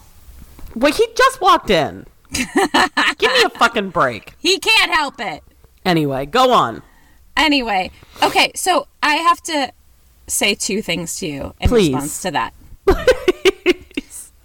Well, 0.74 0.92
he 0.92 1.06
just 1.16 1.40
walked 1.40 1.70
in. 1.70 2.06
Give 2.32 3.32
me 3.32 3.42
a 3.44 3.50
fucking 3.50 3.90
break. 3.90 4.34
He 4.38 4.58
can't 4.58 4.92
help 4.92 5.18
it. 5.20 5.42
Anyway, 5.84 6.26
go 6.26 6.52
on. 6.52 6.82
Anyway, 7.36 7.90
okay, 8.22 8.52
so 8.54 8.86
I 9.02 9.14
have 9.14 9.40
to 9.44 9.72
say 10.26 10.54
two 10.54 10.82
things 10.82 11.16
to 11.20 11.26
you 11.26 11.54
in 11.60 11.68
Please. 11.68 11.94
response 11.94 12.22
to 12.22 12.30
that. 12.32 12.54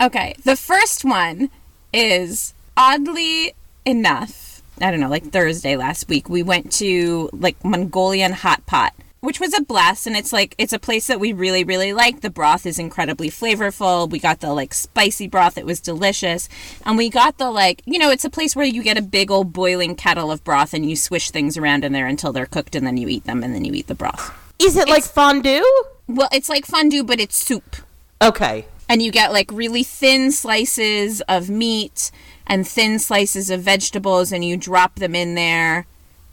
Okay, 0.01 0.36
the 0.43 0.58
first 0.58 1.05
one 1.05 1.50
is 1.93 2.53
oddly 2.75 3.53
enough, 3.86 4.42
I 4.82 4.92
don't 4.92 5.00
know, 5.00 5.10
like 5.10 5.32
Thursday 5.32 5.75
last 5.77 6.08
week, 6.10 6.30
we 6.30 6.44
went 6.44 6.72
to 6.74 7.30
like 7.34 7.63
Mongolian 7.63 8.34
hot 8.34 8.65
pot 8.65 8.94
which 9.24 9.39
was 9.39 9.53
a 9.53 9.62
blast 9.62 10.06
and 10.06 10.18
it's 10.18 10.34
like 10.34 10.53
it's 10.58 10.74
a 10.74 10.80
place 10.80 11.08
that 11.08 11.18
we 11.18 11.32
really 11.32 11.63
really 11.63 11.94
like. 11.94 12.20
The 12.20 12.30
broth 12.30 12.65
is 12.65 12.77
incredibly 12.77 13.30
flavorful. 13.30 14.10
We 14.10 14.20
got 14.20 14.42
the 14.42 14.53
like 14.53 14.74
spicy 14.74 15.30
broth. 15.30 15.58
It 15.58 15.65
was 15.65 15.80
delicious. 15.80 16.50
And 16.86 16.98
we 16.98 17.10
got 17.10 17.38
the 17.38 17.50
like 17.50 17.82
you 17.86 18.00
know 18.00 18.12
it's 18.12 18.25
a 18.25 18.30
place 18.30 18.53
where 18.53 18.65
you 18.65 18.84
get 18.84 18.98
a 18.98 19.01
big 19.01 19.32
old 19.32 19.53
boiling 19.53 19.96
kettle 19.96 20.30
of 20.30 20.44
broth 20.44 20.74
and 20.74 20.89
you 20.89 20.98
swish 20.98 21.32
things 21.32 21.56
around 21.56 21.86
in 21.86 21.94
there 21.94 22.06
until 22.06 22.34
they're 22.34 22.46
cooked 22.46 22.75
and 22.75 22.86
then 22.86 22.98
you 22.98 23.08
eat 23.08 23.24
them 23.24 23.44
and 23.44 23.56
then 23.56 23.63
you 23.63 23.74
eat 23.74 23.88
the 23.88 23.96
broth. 23.96 24.38
Is 24.60 24.75
it 24.75 24.89
like 24.89 25.06
fondue? 25.06 25.63
well 26.06 26.27
it's 26.34 26.50
like 26.50 26.65
fondue 26.65 27.06
but 27.06 27.22
it's 27.22 27.38
soup. 27.38 27.77
Okay. 28.22 28.65
and 28.89 29.01
you 29.01 29.10
get 29.10 29.32
like 29.32 29.50
really 29.53 29.84
thin 29.84 30.34
slices 30.34 31.22
of 31.30 31.50
meat 31.50 32.12
and 32.47 32.67
thin 32.67 33.00
slices 33.00 33.50
of 33.50 33.62
vegetables 33.62 34.31
and 34.31 34.43
you 34.43 34.57
drop 34.57 34.95
them 34.95 35.15
in 35.15 35.35
there 35.35 35.85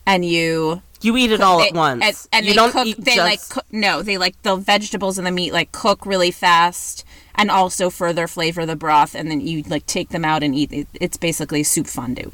and 0.07 0.25
you 0.25 0.83
You 1.01 1.17
eat 1.17 1.31
it 1.33 1.41
all 1.41 1.59
they- 1.59 1.69
at 1.69 1.75
once. 1.75 2.03
and, 2.05 2.17
and 2.33 2.47
you 2.47 2.53
they 2.53 2.57
don't 2.57 2.73
cook 2.73 2.87
eat 2.87 2.97
they 3.05 3.17
just... 3.17 3.25
like 3.31 3.49
cook, 3.49 3.67
no 3.73 4.03
they 4.03 4.19
like 4.19 4.41
the 4.43 4.57
vegetables 4.57 5.19
and 5.19 5.27
the 5.27 5.31
meat 5.31 5.53
like 5.53 5.73
cook 5.73 6.05
really 6.07 6.31
fast 6.31 7.05
and 7.35 7.51
also 7.51 7.91
further 7.91 8.27
flavor 8.27 8.67
the 8.67 8.77
broth 8.77 9.15
and 9.15 9.31
then 9.31 9.41
you 9.41 9.63
like 9.65 9.87
take 9.87 10.09
them 10.11 10.25
out 10.25 10.43
and 10.43 10.55
eat 10.55 10.73
it. 10.73 10.89
it's 10.95 11.17
basically 11.17 11.63
soup 11.63 11.87
fondue 11.87 12.31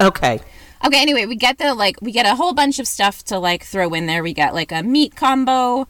Okay. 0.00 0.40
okay 0.84 1.00
anyway 1.00 1.26
we 1.26 1.36
get 1.36 1.58
the 1.58 1.74
like 1.74 1.96
we 2.02 2.10
get 2.10 2.26
a 2.26 2.34
whole 2.34 2.52
bunch 2.52 2.78
of 2.80 2.88
stuff 2.88 3.22
to 3.24 3.38
like 3.38 3.62
throw 3.62 3.94
in 3.94 4.06
there 4.06 4.22
we 4.22 4.32
get 4.34 4.52
like 4.52 4.72
a 4.72 4.82
meat 4.82 5.14
combo 5.14 5.86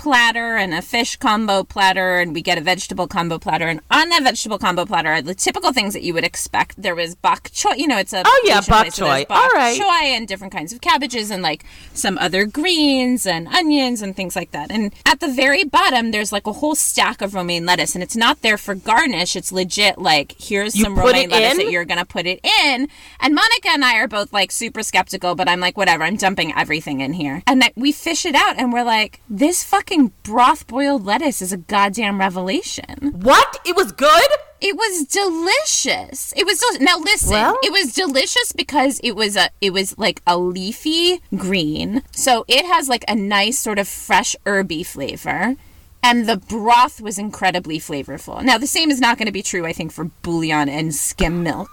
platter 0.00 0.56
and 0.56 0.72
a 0.72 0.80
fish 0.80 1.16
combo 1.16 1.62
platter 1.62 2.20
and 2.20 2.32
we 2.32 2.40
get 2.40 2.56
a 2.56 2.60
vegetable 2.62 3.06
combo 3.06 3.38
platter 3.38 3.68
and 3.68 3.80
on 3.90 4.08
that 4.08 4.22
vegetable 4.22 4.58
combo 4.58 4.86
platter 4.86 5.10
are 5.10 5.20
the 5.20 5.34
typical 5.34 5.74
things 5.74 5.92
that 5.92 6.02
you 6.02 6.14
would 6.14 6.24
expect 6.24 6.80
there 6.80 6.94
was 6.94 7.14
bok 7.14 7.50
choy 7.50 7.76
you 7.76 7.86
know 7.86 7.98
it's 7.98 8.14
a 8.14 8.22
Oh, 8.24 8.42
yeah, 8.46 8.62
bok 8.62 8.84
place, 8.84 8.94
so 8.94 9.04
choy. 9.04 9.28
bok 9.28 9.36
All 9.38 9.50
right. 9.50 9.78
choy 9.78 10.16
and 10.16 10.26
different 10.26 10.54
kinds 10.54 10.72
of 10.72 10.80
cabbages 10.80 11.30
and 11.30 11.42
like 11.42 11.66
some 11.92 12.16
other 12.16 12.46
greens 12.46 13.26
and 13.26 13.46
onions 13.48 14.00
and 14.00 14.16
things 14.16 14.34
like 14.34 14.52
that 14.52 14.70
and 14.70 14.94
at 15.04 15.20
the 15.20 15.28
very 15.30 15.64
bottom 15.64 16.12
there's 16.12 16.32
like 16.32 16.46
a 16.46 16.52
whole 16.52 16.74
stack 16.74 17.20
of 17.20 17.34
romaine 17.34 17.66
lettuce 17.66 17.94
and 17.94 18.02
it's 18.02 18.16
not 18.16 18.40
there 18.40 18.56
for 18.56 18.74
garnish 18.74 19.36
it's 19.36 19.52
legit 19.52 19.98
like 19.98 20.34
here's 20.40 20.74
You 20.76 20.84
some 20.84 20.98
romaine 20.98 21.28
lettuce 21.28 21.52
in? 21.52 21.58
that 21.66 21.70
you're 21.70 21.84
gonna 21.84 22.06
put 22.06 22.24
it 22.24 22.40
in 22.42 22.88
and 23.20 23.34
monica 23.34 23.68
and 23.68 23.84
i 23.84 23.96
are 23.98 24.08
both 24.08 24.32
like 24.32 24.50
super 24.50 24.82
skeptical 24.82 25.34
but 25.34 25.46
i'm 25.46 25.60
like 25.60 25.76
whatever 25.76 26.04
i'm 26.04 26.16
dumping 26.16 26.54
everything 26.56 27.02
in 27.02 27.12
here 27.12 27.42
and 27.46 27.60
that 27.60 27.72
we 27.76 27.92
fish 27.92 28.24
it 28.24 28.34
out 28.34 28.56
and 28.58 28.72
we're 28.72 28.82
like 28.82 29.20
this 29.28 29.62
fucking 29.62 29.89
broth 30.22 30.66
boiled 30.66 31.04
lettuce 31.04 31.42
is 31.42 31.52
a 31.52 31.56
goddamn 31.56 32.18
revelation 32.18 33.12
What? 33.12 33.60
It 33.64 33.76
was 33.76 33.92
good? 33.92 34.30
it 34.60 34.76
was 34.76 35.06
delicious. 35.06 36.34
It 36.36 36.44
was 36.44 36.60
del- 36.60 36.80
now 36.80 36.98
listen. 36.98 37.30
Well- 37.30 37.58
it 37.62 37.72
was 37.72 37.94
delicious 37.94 38.52
because 38.52 39.00
it 39.02 39.12
was 39.12 39.36
a 39.36 39.50
it 39.60 39.72
was 39.72 39.96
like 39.98 40.20
a 40.26 40.36
leafy 40.36 41.20
green, 41.36 42.02
so 42.10 42.44
it 42.48 42.66
has 42.66 42.88
like 42.88 43.04
a 43.08 43.14
nice 43.14 43.58
sort 43.58 43.78
of 43.78 43.88
fresh 43.88 44.36
herby 44.44 44.82
flavor, 44.82 45.56
and 46.02 46.28
the 46.28 46.36
broth 46.36 47.00
was 47.00 47.18
incredibly 47.18 47.78
flavorful. 47.78 48.42
Now 48.42 48.58
the 48.58 48.66
same 48.66 48.90
is 48.90 49.00
not 49.00 49.18
going 49.18 49.26
to 49.26 49.32
be 49.32 49.42
true, 49.42 49.66
I 49.66 49.72
think, 49.72 49.92
for 49.92 50.04
bouillon 50.22 50.68
and 50.68 50.94
skim 50.94 51.42
milk. 51.42 51.70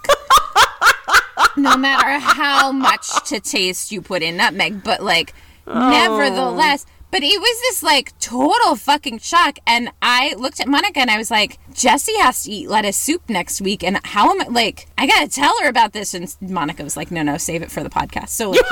no 1.56 1.76
matter 1.76 2.18
how 2.18 2.72
much 2.72 3.08
to 3.26 3.40
taste 3.40 3.92
you 3.92 4.00
put 4.00 4.22
in 4.22 4.36
nutmeg, 4.36 4.82
but 4.82 5.02
like 5.02 5.34
oh. 5.66 5.90
nevertheless. 5.90 6.86
But 7.10 7.22
it 7.22 7.40
was 7.40 7.60
this 7.62 7.82
like 7.82 8.16
total 8.18 8.76
fucking 8.76 9.20
shock. 9.20 9.58
And 9.66 9.90
I 10.02 10.34
looked 10.36 10.60
at 10.60 10.68
Monica 10.68 11.00
and 11.00 11.10
I 11.10 11.16
was 11.16 11.30
like, 11.30 11.58
Jesse 11.72 12.16
has 12.18 12.42
to 12.44 12.50
eat 12.50 12.68
lettuce 12.68 12.98
soup 12.98 13.22
next 13.30 13.62
week. 13.62 13.82
And 13.82 13.98
how 14.04 14.30
am 14.30 14.42
I 14.42 14.48
like, 14.48 14.88
I 14.98 15.06
gotta 15.06 15.28
tell 15.28 15.54
her 15.62 15.68
about 15.68 15.94
this. 15.94 16.12
And 16.12 16.34
Monica 16.40 16.84
was 16.84 16.96
like, 16.98 17.10
no, 17.10 17.22
no, 17.22 17.38
save 17.38 17.62
it 17.62 17.70
for 17.70 17.82
the 17.82 17.88
podcast. 17.90 18.28
So 18.28 18.50
like, 18.50 18.60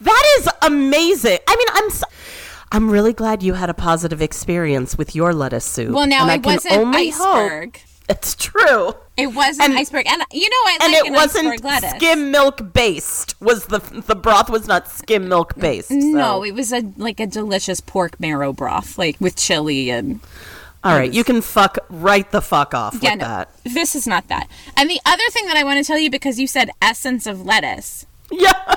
That 0.00 0.36
is 0.38 0.48
amazing. 0.62 1.38
I 1.48 1.56
mean, 1.56 1.68
I'm 1.72 1.90
so, 1.90 2.06
I'm 2.72 2.90
really 2.90 3.12
glad 3.14 3.42
you 3.42 3.54
had 3.54 3.70
a 3.70 3.74
positive 3.74 4.20
experience 4.20 4.98
with 4.98 5.14
your 5.14 5.32
lettuce 5.32 5.64
soup. 5.64 5.92
well, 5.94 6.06
now 6.06 6.22
and 6.22 6.30
I 6.30 6.34
it 6.34 6.42
can 6.42 6.52
wasn't 6.54 6.74
only 6.74 7.10
hope- 7.10 7.36
iceberg. 7.36 7.80
It's 8.14 8.34
true. 8.36 8.94
It 9.16 9.28
wasn't 9.28 9.70
And- 9.70 9.78
iceberg. 9.78 10.06
And 10.06 10.22
you 10.32 10.48
know, 10.48 10.56
I 10.66 10.78
And 10.82 10.92
like 10.92 11.02
it 11.02 11.08
an 11.08 11.12
wasn't 11.14 11.46
iceberg 11.48 11.64
lettuce. 11.64 11.90
skim 11.96 12.30
milk 12.30 12.72
based. 12.72 13.34
Was 13.40 13.66
the 13.66 13.78
the 13.78 14.14
broth 14.14 14.48
was 14.48 14.66
not 14.68 14.88
skim 14.88 15.28
milk 15.28 15.56
based. 15.56 15.90
No, 15.90 16.38
so- 16.38 16.42
it 16.44 16.52
was 16.54 16.72
a 16.72 16.82
like 16.96 17.18
a 17.20 17.26
delicious 17.26 17.80
pork 17.80 18.20
marrow 18.20 18.52
broth, 18.52 18.96
like 18.98 19.16
with 19.20 19.34
chili 19.36 19.90
and 19.90 20.20
All 20.84 20.96
right, 20.96 21.12
you 21.12 21.24
can 21.24 21.40
fuck 21.42 21.78
right 21.90 22.30
the 22.30 22.40
fuck 22.40 22.72
off 22.74 22.96
yeah, 23.00 23.12
with 23.14 23.20
no, 23.22 23.26
that. 23.26 23.50
this 23.64 23.96
is 23.96 24.06
not 24.06 24.28
that. 24.28 24.48
And 24.76 24.88
the 24.88 25.00
other 25.04 25.24
thing 25.30 25.46
that 25.46 25.56
I 25.56 25.64
want 25.64 25.78
to 25.78 25.84
tell 25.84 25.98
you 25.98 26.10
because 26.10 26.38
you 26.38 26.46
said 26.46 26.70
essence 26.80 27.26
of 27.26 27.44
lettuce. 27.44 28.06
Yeah. 28.30 28.76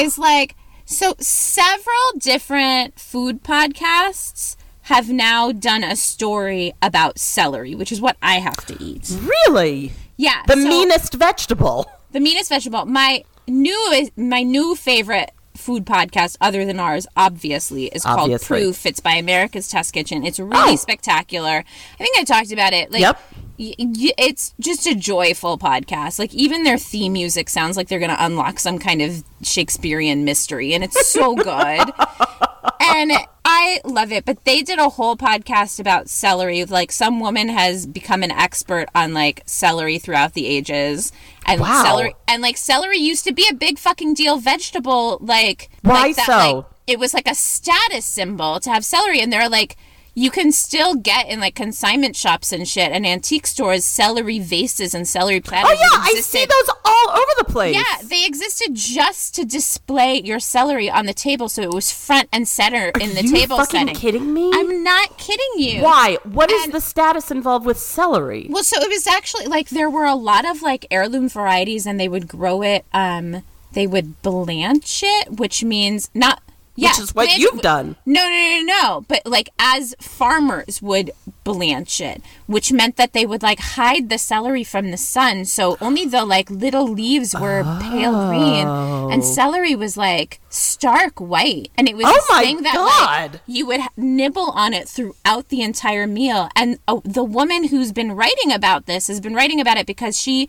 is 0.00 0.16
like 0.16 0.54
so 0.86 1.14
several 1.18 2.12
different 2.18 2.98
food 2.98 3.42
podcasts 3.42 4.56
have 4.82 5.08
now 5.10 5.52
done 5.52 5.84
a 5.84 5.96
story 5.96 6.72
about 6.82 7.18
celery, 7.18 7.74
which 7.74 7.92
is 7.92 8.00
what 8.00 8.16
I 8.22 8.36
have 8.40 8.64
to 8.66 8.82
eat. 8.82 9.10
Really? 9.46 9.92
Yeah, 10.16 10.42
The 10.46 10.54
so- 10.54 10.68
meanest 10.68 11.14
vegetable. 11.14 11.90
the 12.12 12.20
meanest 12.20 12.48
vegetable. 12.48 12.84
My 12.86 13.24
new 13.48 14.08
my 14.16 14.42
new 14.42 14.74
favorite 14.76 15.30
food 15.56 15.84
podcast 15.84 16.36
other 16.40 16.64
than 16.64 16.78
ours 16.80 17.06
obviously 17.16 17.86
is 17.86 18.02
called 18.04 18.40
proof 18.40 18.86
it's 18.86 19.00
by 19.00 19.12
america's 19.12 19.68
test 19.68 19.92
kitchen 19.92 20.24
it's 20.24 20.38
really 20.38 20.72
Oh. 20.72 20.76
spectacular 20.76 21.62
i 21.94 21.98
think 21.98 22.16
i 22.18 22.24
talked 22.24 22.52
about 22.52 22.72
it 22.72 22.90
like 22.90 23.02
Yep. 23.02 23.20
y- 23.58 23.74
y- 23.78 24.12
it's 24.16 24.54
just 24.60 24.86
a 24.86 24.94
joyful 24.94 25.58
podcast 25.58 26.18
like 26.18 26.32
even 26.32 26.62
their 26.62 26.78
theme 26.78 27.12
music 27.12 27.50
sounds 27.50 27.76
like 27.76 27.88
they're 27.88 27.98
gonna 28.00 28.16
unlock 28.18 28.58
some 28.60 28.78
kind 28.78 29.02
of 29.02 29.22
shakespearean 29.42 30.24
mystery 30.24 30.72
and 30.72 30.82
it's 30.84 31.06
so 31.08 31.34
good 31.34 31.92
and 32.80 33.12
I 33.54 33.80
love 33.84 34.12
it. 34.12 34.24
But 34.24 34.44
they 34.44 34.62
did 34.62 34.78
a 34.78 34.88
whole 34.88 35.16
podcast 35.16 35.78
about 35.78 36.08
celery. 36.08 36.64
Like 36.64 36.90
some 36.90 37.20
woman 37.20 37.48
has 37.48 37.86
become 37.86 38.22
an 38.22 38.30
expert 38.30 38.86
on 38.94 39.12
like 39.14 39.42
celery 39.46 39.98
throughout 39.98 40.32
the 40.34 40.46
ages, 40.46 41.12
and 41.46 41.60
Wow. 41.60 41.82
celery 41.84 42.14
and 42.26 42.40
like 42.42 42.56
celery 42.56 42.98
used 42.98 43.24
to 43.24 43.32
be 43.32 43.46
a 43.50 43.54
big 43.54 43.78
fucking 43.78 44.14
deal 44.14 44.38
vegetable. 44.38 45.18
Like 45.20 45.70
Why 45.82 45.92
like 46.02 46.16
that, 46.16 46.26
so? 46.26 46.32
like, 46.56 46.64
it 46.86 46.98
was 46.98 47.12
like 47.14 47.28
a 47.28 47.34
status 47.34 48.04
symbol 48.04 48.58
to 48.60 48.70
have 48.70 48.84
celery, 48.84 49.20
and 49.20 49.32
they're 49.32 49.48
like. 49.48 49.76
You 50.14 50.30
can 50.30 50.52
still 50.52 50.94
get 50.94 51.26
in 51.28 51.40
like 51.40 51.54
consignment 51.54 52.16
shops 52.16 52.52
and 52.52 52.68
shit 52.68 52.92
and 52.92 53.06
antique 53.06 53.46
stores 53.46 53.84
celery 53.84 54.38
vases 54.38 54.94
and 54.94 55.08
celery 55.08 55.40
platters. 55.40 55.70
Oh 55.72 55.74
yeah, 55.80 56.00
I 56.02 56.20
see 56.20 56.44
those 56.44 56.68
all 56.84 57.10
over 57.10 57.32
the 57.38 57.44
place. 57.44 57.74
yeah, 57.74 58.06
they 58.06 58.26
existed 58.26 58.74
just 58.74 59.34
to 59.36 59.44
display 59.46 60.20
your 60.22 60.38
celery 60.38 60.90
on 60.90 61.06
the 61.06 61.14
table, 61.14 61.48
so 61.48 61.62
it 61.62 61.72
was 61.72 61.90
front 61.90 62.28
and 62.30 62.46
center 62.46 62.92
in 63.00 63.14
the 63.14 63.22
table 63.22 63.56
fucking 63.56 63.80
setting. 63.86 63.94
kidding 63.94 64.34
me? 64.34 64.50
I'm 64.52 64.82
not 64.84 65.16
kidding 65.16 65.52
you. 65.56 65.82
Why? 65.82 66.18
What 66.24 66.50
is 66.50 66.64
And- 66.64 66.74
the 66.74 66.80
status 66.82 67.30
involved 67.30 67.64
with 67.64 67.78
celery? 67.78 68.48
Well, 68.50 68.64
so 68.64 68.80
it 68.82 68.90
was 68.90 69.06
actually 69.06 69.46
like 69.46 69.70
there 69.70 69.88
were 69.88 70.04
a 70.04 70.14
lot 70.14 70.44
of 70.44 70.60
like 70.60 70.84
heirloom 70.90 71.30
varieties, 71.30 71.86
and 71.86 71.98
they 71.98 72.08
would 72.08 72.28
grow 72.28 72.60
it. 72.62 72.84
Um, 72.92 73.42
they 73.72 73.86
would 73.86 74.20
blanch 74.20 75.02
it, 75.02 75.32
which 75.38 75.64
means 75.64 76.10
not. 76.12 76.42
Which 76.74 76.98
is 76.98 77.14
what 77.14 77.36
you've 77.36 77.60
done. 77.60 77.96
No, 78.06 78.22
no, 78.22 78.28
no, 78.28 78.62
no. 78.62 79.04
But 79.06 79.26
like 79.26 79.50
as 79.58 79.94
farmers 80.00 80.80
would 80.80 81.10
blanch 81.44 82.00
it, 82.00 82.22
which 82.46 82.72
meant 82.72 82.96
that 82.96 83.12
they 83.12 83.26
would 83.26 83.42
like 83.42 83.58
hide 83.58 84.08
the 84.08 84.18
celery 84.18 84.64
from 84.64 84.90
the 84.90 84.96
sun, 84.96 85.44
so 85.44 85.76
only 85.80 86.06
the 86.06 86.24
like 86.24 86.50
little 86.50 86.88
leaves 86.88 87.34
were 87.34 87.62
pale 87.82 88.28
green, 88.28 88.66
and 88.66 89.22
oh. 89.22 89.34
celery 89.34 89.74
was 89.74 89.96
like 89.96 90.40
stark 90.48 91.20
white, 91.20 91.70
and 91.76 91.88
it 91.88 91.96
was 91.96 92.06
Oh 92.08 92.26
my 92.30 92.42
thing 92.42 92.62
that 92.62 92.74
God. 92.74 93.32
like 93.32 93.40
you 93.46 93.66
would 93.66 93.80
nibble 93.96 94.50
on 94.52 94.72
it 94.72 94.88
throughout 94.88 95.48
the 95.48 95.60
entire 95.62 96.06
meal. 96.06 96.48
And 96.56 96.78
oh, 96.88 97.02
the 97.04 97.24
woman 97.24 97.68
who's 97.68 97.92
been 97.92 98.12
writing 98.12 98.52
about 98.52 98.86
this 98.86 99.08
has 99.08 99.20
been 99.20 99.34
writing 99.34 99.60
about 99.60 99.76
it 99.76 99.86
because 99.86 100.18
she, 100.18 100.48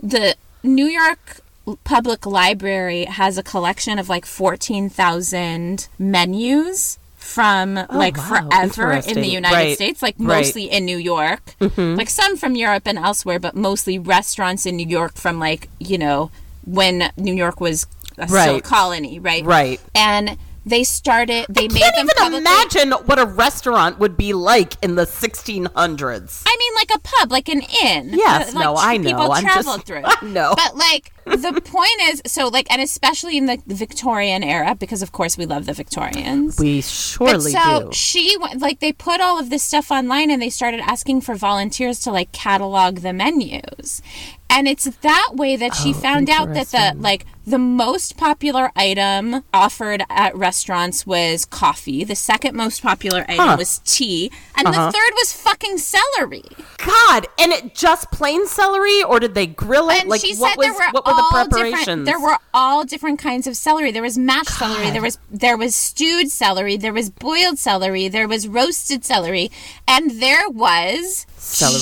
the 0.00 0.36
New 0.62 0.86
York 0.86 1.41
Public 1.84 2.26
Library 2.26 3.04
has 3.04 3.38
a 3.38 3.42
collection 3.42 3.98
of 3.98 4.08
like 4.08 4.26
14,000 4.26 5.88
menus 5.98 6.98
from 7.16 7.74
like 7.90 8.16
Oh, 8.18 8.28
wow. 8.30 8.48
forever 8.50 8.92
in 8.92 9.20
the 9.20 9.28
United 9.28 9.54
Right. 9.54 9.74
States, 9.76 10.02
like 10.02 10.16
Right. 10.18 10.24
Mm-hmm. 10.24 10.38
mostly 10.40 10.64
in 10.70 10.84
New 10.84 10.96
York, 10.98 11.54
like 11.76 12.10
some 12.10 12.36
from 12.36 12.56
Europe 12.56 12.82
and 12.86 12.98
elsewhere, 12.98 13.38
but 13.38 13.54
mostly 13.54 13.98
restaurants 13.98 14.66
in 14.66 14.76
New 14.76 14.86
York 14.88 15.14
from 15.14 15.38
like, 15.38 15.68
you 15.78 15.98
know, 15.98 16.30
when 16.66 17.10
New 17.16 17.34
York 17.34 17.60
was 17.60 17.86
a 18.18 18.26
still 18.28 18.38
a 18.40 18.52
Right. 18.54 18.64
colony, 18.64 19.18
right? 19.20 19.44
Right. 19.44 19.80
And 19.94 20.36
they 20.64 20.84
started, 20.84 21.46
they 21.48 21.68
made 21.68 21.78
Can't 21.80 21.94
them 21.96 22.04
even 22.06 22.16
publicly- 22.16 22.38
imagine 22.38 22.92
what 23.06 23.18
a 23.18 23.26
restaurant 23.26 23.98
would 23.98 24.16
be 24.16 24.32
like 24.32 24.74
in 24.82 24.94
the 24.94 25.06
1600s. 25.06 26.42
I 26.46 26.56
mean, 26.58 26.74
like 26.76 26.90
a 26.94 26.98
pub, 27.00 27.32
like 27.32 27.48
an 27.48 27.62
inn. 27.82 28.10
Yes, 28.14 28.54
like, 28.54 28.62
no, 28.64 28.76
I 28.76 28.98
People 28.98 29.12
know. 29.26 29.32
I'm 29.32 29.42
travel 29.44 29.74
just- 29.74 29.86
through. 29.86 30.02
I 30.04 30.16
know. 30.24 30.54
But 30.56 30.76
like, 30.76 31.12
the 31.24 31.60
point 31.64 31.90
is, 32.02 32.22
so 32.26 32.48
like, 32.48 32.70
and 32.70 32.80
especially 32.82 33.36
in 33.36 33.46
the 33.46 33.60
Victorian 33.66 34.42
era, 34.42 34.74
because 34.74 35.02
of 35.02 35.12
course 35.12 35.36
we 35.38 35.46
love 35.46 35.66
the 35.66 35.72
Victorians. 35.72 36.58
We 36.58 36.78
But 36.78 36.84
surely 36.84 37.52
so 37.52 37.84
do. 37.84 37.92
she 37.92 38.36
went- 38.38 38.60
like 38.60 38.80
they 38.80 38.92
put 38.92 39.20
all 39.20 39.38
of 39.38 39.50
this 39.50 39.62
stuff 39.62 39.90
online 39.90 40.30
and 40.30 40.40
they 40.40 40.50
started 40.50 40.80
asking 40.80 41.20
for 41.22 41.34
volunteers 41.34 42.00
to 42.00 42.10
like 42.12 42.32
catalog 42.32 42.98
the 42.98 43.12
menus. 43.12 44.02
And 44.54 44.68
it's 44.68 44.84
that 44.84 45.30
way 45.32 45.56
that 45.56 45.74
she 45.74 45.92
found 45.94 46.28
out 46.28 46.52
that 46.52 46.68
the 46.68 46.90
Oh, 46.92 47.00
like 47.00 47.24
the 47.46 47.58
most 47.58 48.16
popular 48.16 48.70
item 48.76 49.42
offered 49.52 50.04
at 50.10 50.36
restaurants 50.36 51.06
was 51.06 51.44
coffee. 51.46 52.04
The 52.04 52.14
second 52.14 52.54
most 52.54 52.82
popular 52.82 53.24
item 53.28 53.46
Huh. 53.48 53.56
was 53.58 53.80
tea, 53.84 54.30
and 54.54 54.68
Uh-huh. 54.68 54.86
the 54.86 54.92
third 54.92 55.10
was 55.16 55.32
fucking 55.32 55.78
celery. 55.78 56.44
God, 56.78 57.26
and 57.38 57.50
it 57.50 57.74
just 57.74 58.10
plain 58.12 58.46
celery, 58.46 59.02
or 59.02 59.18
did 59.18 59.34
they 59.34 59.46
grill 59.46 59.88
it? 59.88 60.02
And 60.02 60.10
like, 60.10 60.20
she 60.20 60.34
what 60.36 60.50
said 60.50 60.58
was 60.58 60.66
there 60.66 60.74
were 60.74 60.90
what 60.92 61.06
were 61.06 61.14
the 61.14 61.28
preparations? 61.48 61.78
different. 61.78 62.04
There 62.04 62.20
were 62.20 62.36
all 62.52 62.84
different 62.84 63.18
kinds 63.18 63.46
of 63.46 63.56
celery. 63.56 63.90
There 63.90 64.02
was 64.02 64.18
mashed 64.18 64.58
celery. 64.58 64.90
There 64.90 65.02
was 65.02 65.18
there 65.30 65.56
was 65.56 65.74
stewed 65.74 66.30
celery. 66.30 66.76
There 66.76 66.92
was 66.92 67.08
boiled 67.10 67.58
celery. 67.58 68.06
There 68.08 68.28
was 68.28 68.46
roasted 68.46 69.04
celery, 69.04 69.50
and 69.88 70.20
there 70.20 70.48
was 70.50 71.26
Celery 71.38 71.80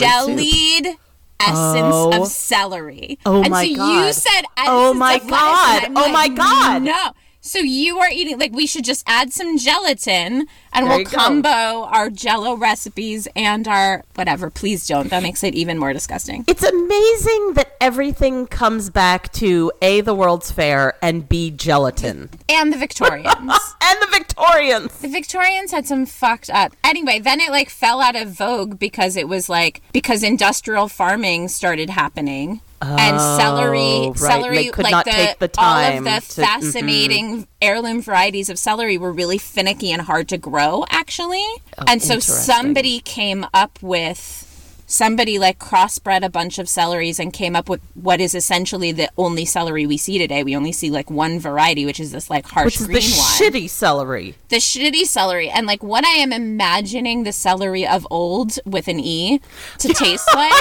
soup. 0.87 0.97
Essence 1.41 1.95
Oh. 1.95 2.23
of 2.23 2.29
celery. 2.29 3.19
Oh 3.27 3.43
and 3.43 3.51
my 3.51 3.65
so 3.65 3.71
you 3.71 3.77
God. 3.77 4.15
said 4.15 4.43
oh 4.59 4.59
essence 4.59 4.69
Oh 4.69 4.95
my 4.95 5.19
God. 5.19 5.85
Oh 5.91 5.93
like, 5.95 6.13
my 6.13 6.29
God. 6.29 6.83
No. 6.83 7.13
So 7.43 7.59
you 7.59 7.99
are 7.99 8.11
eating 8.13 8.39
like 8.39 8.53
we 8.53 8.67
should 8.67 8.85
just 8.85 9.03
add 9.07 9.33
some 9.33 9.57
gelatin 9.57 10.47
and 10.75 10.87
There 10.87 10.89
we'll 10.91 10.99
you 11.01 11.05
go. 11.07 11.17
combo 11.17 11.85
our 11.91 12.11
jello 12.11 12.55
recipes 12.55 13.27
and 13.35 13.67
our 13.67 14.05
whatever. 14.15 14.51
Please 14.51 14.87
don't. 14.87 15.09
That 15.09 15.23
makes 15.23 15.43
it 15.43 15.55
even 15.55 15.79
more 15.79 15.95
disgusting. 15.95 16.45
It's 16.47 16.63
amazing 16.63 17.55
that 17.55 17.77
everything 17.81 18.47
comes 18.47 18.91
back 18.91 19.33
to 19.35 19.73
A, 19.81 20.03
the 20.03 20.15
World's 20.15 20.51
Fair, 20.53 20.95
and 21.03 21.29
B, 21.29 21.51
gelatin. 21.51 22.29
And 22.49 22.73
the 22.73 22.77
Victorians. 22.77 23.31
and 23.83 24.03
the 24.03 24.09
Victorians. 24.11 24.99
The 24.99 25.09
Victorians 25.09 25.71
had 25.71 25.87
some 25.87 26.05
fucked 26.05 26.51
up. 26.51 26.73
Anyway, 26.85 27.21
then 27.21 27.41
it 27.41 27.51
like 27.51 27.71
fell 27.71 28.03
out 28.03 28.17
of 28.17 28.29
vogue 28.29 28.79
because 28.79 29.17
it 29.17 29.29
was 29.29 29.49
like 29.49 29.81
because 29.93 30.23
industrial 30.23 30.89
farming 30.89 31.49
started 31.49 31.89
happening. 31.89 32.61
And 32.83 33.21
celery, 33.21 33.79
Oh, 33.79 34.09
right. 34.11 34.17
celery, 34.19 34.57
They 34.57 34.69
could 34.71 34.85
like 34.85 34.93
not 34.93 35.05
the, 35.05 35.11
take 35.11 35.39
the 35.39 35.51
all 35.59 35.77
of 35.79 36.05
the 36.05 36.11
to- 36.11 36.17
mm-hmm. 36.17 36.43
fascinating 36.43 37.47
heirloom 37.61 38.01
varieties 38.03 38.49
of 38.49 38.59
celery 38.59 38.97
were 38.99 39.13
really 39.13 39.39
finicky 39.39 39.93
and 39.93 40.03
hard 40.03 40.29
to 40.31 40.39
grow, 40.39 40.85
actually. 40.89 41.45
and 41.87 42.03
so 42.03 42.15
Oh, 42.17 42.19
somebody 42.21 43.01
came 43.01 43.47
up 43.53 43.79
with 43.83 44.47
somebody 44.91 45.39
like 45.39 45.59
crossbred 45.61 46.25
a 46.25 46.29
bunch 46.29 46.59
of 46.59 46.67
celeries 46.67 47.21
and 47.21 47.33
came 47.33 47.55
up 47.55 47.69
with 47.69 47.81
what 47.95 48.21
is 48.21 48.35
essentially 48.35 48.91
the 48.91 49.09
only 49.17 49.45
celery 49.45 49.87
we 49.87 49.97
see 49.97 50.19
today. 50.19 50.43
We 50.43 50.57
only 50.57 50.73
see 50.73 50.91
like 50.91 51.11
one 51.11 51.39
variety, 51.39 51.87
which 51.87 52.01
is 52.01 52.11
this 52.11 52.29
like 52.29 52.45
harsh 52.47 52.65
Which 52.65 52.81
is 52.81 52.87
green 52.87 53.01
the 53.03 53.17
one 53.17 53.53
shitty 53.53 53.71
celery. 53.71 54.35
the 54.49 54.57
shitty 54.57 55.05
celery 55.05 55.49
and 55.49 55.65
like 55.67 55.83
what 55.83 56.05
I 56.05 56.17
am 56.17 56.33
imagining 56.33 57.23
the 57.23 57.33
celery 57.33 57.87
of 57.87 58.07
old 58.11 58.59
with 58.67 58.89
an 58.89 58.99
E 58.99 59.41
to 59.79 59.89
taste 59.95 60.29
like 60.35 60.53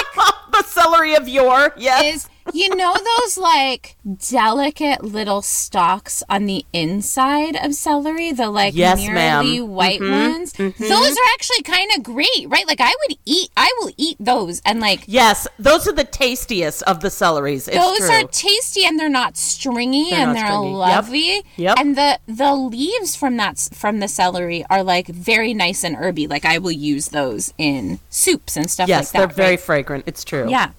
the 0.52 0.62
celery 0.64 1.14
of 1.14 1.28
yore, 1.28 1.72
yes. 1.76 2.14
is 2.14 2.28
you 2.52 2.74
know 2.74 2.94
those 2.94 3.38
like 3.38 3.96
delicate 4.28 5.02
little 5.04 5.42
stalks 5.42 6.22
on 6.28 6.46
the 6.46 6.64
inside 6.72 7.56
of 7.56 7.74
celery, 7.74 8.32
the 8.32 8.50
like 8.50 8.74
Yes, 8.74 8.98
nearly 8.98 9.14
ma'am. 9.14 9.44
Mm-hmm. 9.44 9.68
white 9.68 10.00
ones. 10.00 10.52
Those 10.52 11.16
are 11.16 11.28
actually 11.34 11.62
kind 11.62 11.90
of 11.96 12.02
great, 12.02 12.46
right? 12.48 12.66
Like 12.66 12.80
I 12.80 12.94
would 13.08 13.18
eat, 13.24 13.50
I 13.56 13.72
will 13.80 13.90
eat 13.96 14.16
those, 14.20 14.60
and 14.64 14.80
like 14.80 15.04
yes, 15.06 15.46
those 15.58 15.86
are 15.88 15.92
the 15.92 16.04
tastiest 16.04 16.82
of 16.84 17.00
the 17.00 17.08
celeries. 17.08 17.68
It's 17.68 17.76
those 17.76 17.98
true. 17.98 18.10
are 18.10 18.22
tasty 18.24 18.84
and 18.84 18.98
they're 18.98 19.08
not 19.08 19.36
stringy 19.36 20.10
They're 20.10 20.20
and 20.20 20.34
not 20.34 20.40
they're 20.40 20.50
stringy. 20.50 20.74
Lovely. 20.74 21.42
Yep. 21.56 21.78
And 21.78 21.96
the 21.96 22.18
the 22.26 22.54
leaves 22.54 23.16
from 23.16 23.36
that 23.36 23.68
from 23.72 24.00
the 24.00 24.08
celery 24.08 24.64
are 24.70 24.82
like 24.82 25.06
very 25.08 25.54
nice 25.54 25.84
and 25.84 25.96
herby. 25.96 26.26
Like 26.26 26.44
I 26.44 26.58
will 26.58 26.70
use 26.72 27.08
those 27.08 27.52
in 27.58 28.00
soups 28.08 28.56
and 28.56 28.70
stuff 28.70 28.88
yes, 28.88 29.06
like 29.06 29.12
that. 29.12 29.18
they're 29.28 29.36
very 29.36 29.50
right? 29.52 29.60
fragrant. 29.60 30.04
It's 30.06 30.24
true. 30.24 30.48
Yeah. 30.50 30.70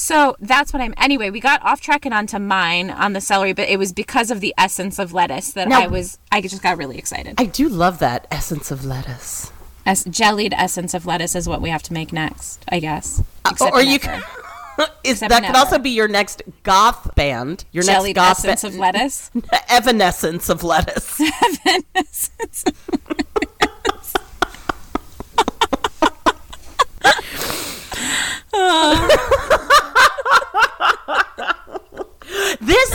So 0.00 0.34
that's 0.40 0.72
what 0.72 0.80
I'm. 0.80 0.94
Anyway, 0.96 1.28
we 1.28 1.40
got 1.40 1.62
off 1.62 1.82
track 1.82 2.06
and 2.06 2.14
onto 2.14 2.38
mine 2.38 2.90
on 2.90 3.12
the 3.12 3.20
celery, 3.20 3.52
but 3.52 3.68
it 3.68 3.78
was 3.78 3.92
because 3.92 4.30
of 4.30 4.40
the 4.40 4.54
essence 4.56 4.98
of 4.98 5.12
lettuce 5.12 5.52
that 5.52 5.68
Now- 5.68 5.82
I 5.82 5.88
was. 5.88 6.18
I 6.32 6.40
just 6.40 6.62
got 6.62 6.78
really 6.78 6.96
excited. 6.96 7.34
I 7.38 7.44
do 7.44 7.68
love 7.68 7.98
that 7.98 8.26
essence 8.30 8.70
of 8.70 8.84
lettuce. 8.86 9.52
Es- 9.84 10.04
jellied 10.04 10.54
essence 10.56 10.94
of 10.94 11.04
lettuce 11.04 11.34
is 11.36 11.46
what 11.46 11.60
we 11.60 11.68
have 11.68 11.82
to 11.84 11.92
make 11.92 12.12
next, 12.14 12.64
I 12.70 12.80
guess. 12.80 13.22
Except 13.50 13.72
Uh, 13.72 13.76
or 13.76 13.82
you 13.82 13.98
never. 13.98 14.04
can, 14.04 14.22
is 15.04 15.12
Except 15.22 15.30
that 15.30 15.44
could 15.44 15.56
also 15.56 15.78
be 15.78 15.90
your 15.90 16.08
next 16.08 16.42
goth 16.62 17.14
band. 17.14 17.64
Your 17.72 17.84
jellied 17.84 18.16
next 18.16 18.42
goth 18.42 18.44
essence 18.46 18.62
ba- 18.62 18.68
of 18.68 18.76
lettuce. 18.76 19.30
Evanescence 19.68 20.48
of 20.48 20.62
lettuce. 20.62 21.18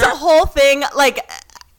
this 0.10 0.18
whole 0.20 0.46
thing, 0.46 0.84
like 0.96 1.20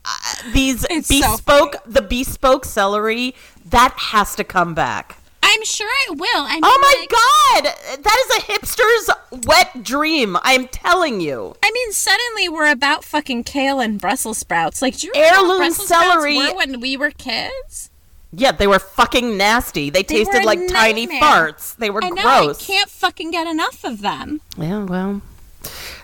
uh, 0.05 0.53
these 0.53 0.85
It's 0.91 1.09
so 1.09 1.21
bespoke, 1.33 1.77
the 1.87 2.03
bespoke 2.03 2.65
celery, 2.65 3.35
that 3.71 3.95
has 3.97 4.35
to 4.37 4.45
come 4.45 4.75
back. 4.75 5.19
I'm 5.43 5.63
sure 5.65 5.89
it 6.11 6.19
will. 6.19 6.43
I 6.43 6.55
mean, 6.55 6.61
Oh 6.65 6.79
my 6.83 6.97
like, 6.99 7.65
god, 7.71 8.03
that 8.03 8.27
is 8.29 8.37
a 8.37 8.53
hipster's 8.53 9.45
wet 9.47 9.83
dream. 9.85 10.37
I'm 10.43 10.67
telling 10.69 11.21
you. 11.21 11.55
I 11.63 11.71
mean, 11.71 11.93
suddenly 11.93 12.49
we're 12.49 12.71
about 12.71 13.05
fucking 13.05 13.45
kale 13.45 13.79
and 13.81 14.01
Brussels 14.01 14.39
sprouts. 14.39 14.83
Like, 14.83 14.97
do 14.99 15.07
you 15.07 15.13
remember 15.15 15.35
Heirloom 15.37 15.49
what 15.49 15.59
Brussels 15.59 15.89
celery- 15.89 16.35
sprouts 16.39 16.53
were 16.53 16.59
when 16.59 16.81
we 16.81 16.97
were 16.97 17.11
kids? 17.13 17.91
Yeah, 18.33 18.53
they 18.53 18.67
were 18.67 18.81
fucking 18.81 19.37
nasty. 19.37 19.89
They, 19.89 20.01
They 20.03 20.25
tasted 20.25 20.45
like 20.45 20.67
tiny 20.69 21.07
farts. 21.07 21.77
They 21.77 21.91
were 21.91 22.03
And 22.05 22.17
now 22.17 22.27
I 22.29 22.45
gross. 22.47 22.67
can't 22.67 22.91
fucking 22.91 23.31
get 23.31 23.47
enough 23.47 23.85
of 23.85 24.01
them. 24.03 24.41
Yeah, 24.59 24.83
well, 24.85 25.23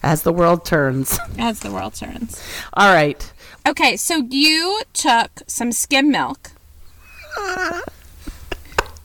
as 0.02 0.22
the 0.22 0.32
world 0.32 0.64
turns. 0.64 1.18
As 1.38 1.60
the 1.60 1.70
world 1.70 1.94
turns. 1.94 2.42
All 2.74 2.92
right. 2.92 3.32
Okay, 3.66 3.96
so 3.96 4.26
you 4.28 4.82
took 4.92 5.42
some 5.46 5.72
skim 5.72 6.10
milk. 6.10 6.50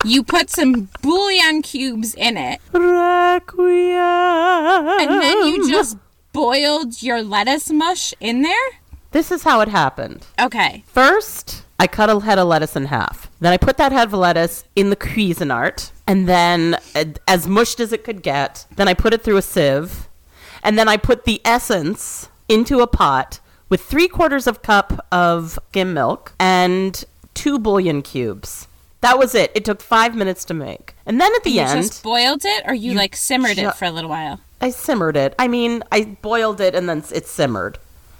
You 0.03 0.23
put 0.23 0.49
some 0.49 0.89
bouillon 1.01 1.61
cubes 1.61 2.13
in 2.13 2.37
it, 2.37 2.59
Requiem. 2.71 3.97
and 3.97 5.21
then 5.21 5.47
you 5.47 5.69
just 5.69 5.97
boiled 6.33 7.01
your 7.01 7.21
lettuce 7.23 7.71
mush 7.71 8.13
in 8.19 8.41
there? 8.41 8.53
This 9.11 9.31
is 9.31 9.43
how 9.43 9.61
it 9.61 9.69
happened. 9.69 10.25
Okay. 10.39 10.83
First, 10.87 11.63
I 11.79 11.87
cut 11.87 12.09
a 12.09 12.19
head 12.19 12.37
of 12.37 12.47
lettuce 12.47 12.75
in 12.75 12.85
half. 12.85 13.29
Then 13.39 13.53
I 13.53 13.57
put 13.57 13.77
that 13.77 13.91
head 13.91 14.07
of 14.07 14.13
lettuce 14.13 14.63
in 14.75 14.89
the 14.89 14.95
Cuisinart, 14.95 15.91
and 16.05 16.27
then 16.27 16.77
uh, 16.95 17.05
as 17.27 17.47
mushed 17.47 17.79
as 17.79 17.91
it 17.91 18.03
could 18.03 18.21
get. 18.21 18.65
Then 18.75 18.87
I 18.87 18.93
put 18.93 19.13
it 19.13 19.23
through 19.23 19.37
a 19.37 19.41
sieve, 19.41 20.06
and 20.63 20.77
then 20.77 20.87
I 20.87 20.97
put 20.97 21.25
the 21.25 21.41
essence 21.45 22.29
into 22.49 22.79
a 22.79 22.87
pot 22.87 23.39
with 23.69 23.81
three 23.81 24.07
quarters 24.07 24.47
of 24.47 24.61
cup 24.61 25.05
of 25.11 25.59
skim 25.69 25.93
milk 25.93 26.33
and 26.39 27.03
two 27.33 27.59
bouillon 27.59 28.01
cubes. 28.01 28.67
That 29.01 29.19
was 29.19 29.35
it. 29.35 29.51
It 29.53 29.63
took 29.65 29.81
five 29.81 30.15
minutes 30.15 30.43
to 30.45 30.53
make, 30.53 30.95
and 31.05 31.21
then 31.21 31.31
at 31.35 31.43
the 31.43 31.59
end 31.59 31.69
You 31.69 31.75
end, 31.77 31.83
just 31.87 32.03
boiled 32.03 32.41
it, 32.45 32.63
or 32.65 32.73
you, 32.73 32.93
like 32.93 33.15
simmered 33.15 33.55
ju- 33.57 33.67
it 33.67 33.75
for 33.75 33.85
a 33.85 33.91
little 33.91 34.09
while? 34.09 34.39
I 34.59 34.71
simmered 34.71 35.15
it. 35.15 35.35
I 35.37 35.47
mean, 35.47 35.83
I 35.91 36.17
boiled 36.21 36.59
it 36.61 36.73
and 36.73 36.89
then 36.89 37.03
it 37.13 37.27
simmered 37.27 37.77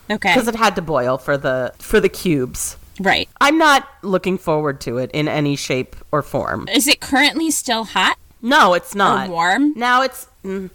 Okay. 0.09 0.33
because 0.33 0.47
it 0.47 0.55
had 0.55 0.75
to 0.75 0.81
boil 0.83 1.17
for 1.17 1.35
the 1.35 1.73
for 1.79 1.99
the 1.99 2.09
cubes. 2.09 2.77
right. 2.99 3.27
I'm 3.41 3.57
not 3.57 3.87
looking 4.03 4.37
forward 4.37 4.79
to 4.81 4.97
it 4.99 5.09
in 5.11 5.27
any 5.27 5.55
shape 5.55 5.95
or 6.11 6.21
form. 6.21 6.67
Is 6.71 6.87
it 6.87 6.99
currently 7.01 7.49
still 7.51 7.83
hot 7.85 8.17
No, 8.41 8.73
it's 8.75 8.93
not. 8.93 9.27
or 9.29 9.31
warm? 9.31 9.73
Now 9.75 10.03
it's 10.03 10.27
mm, 10.45 10.69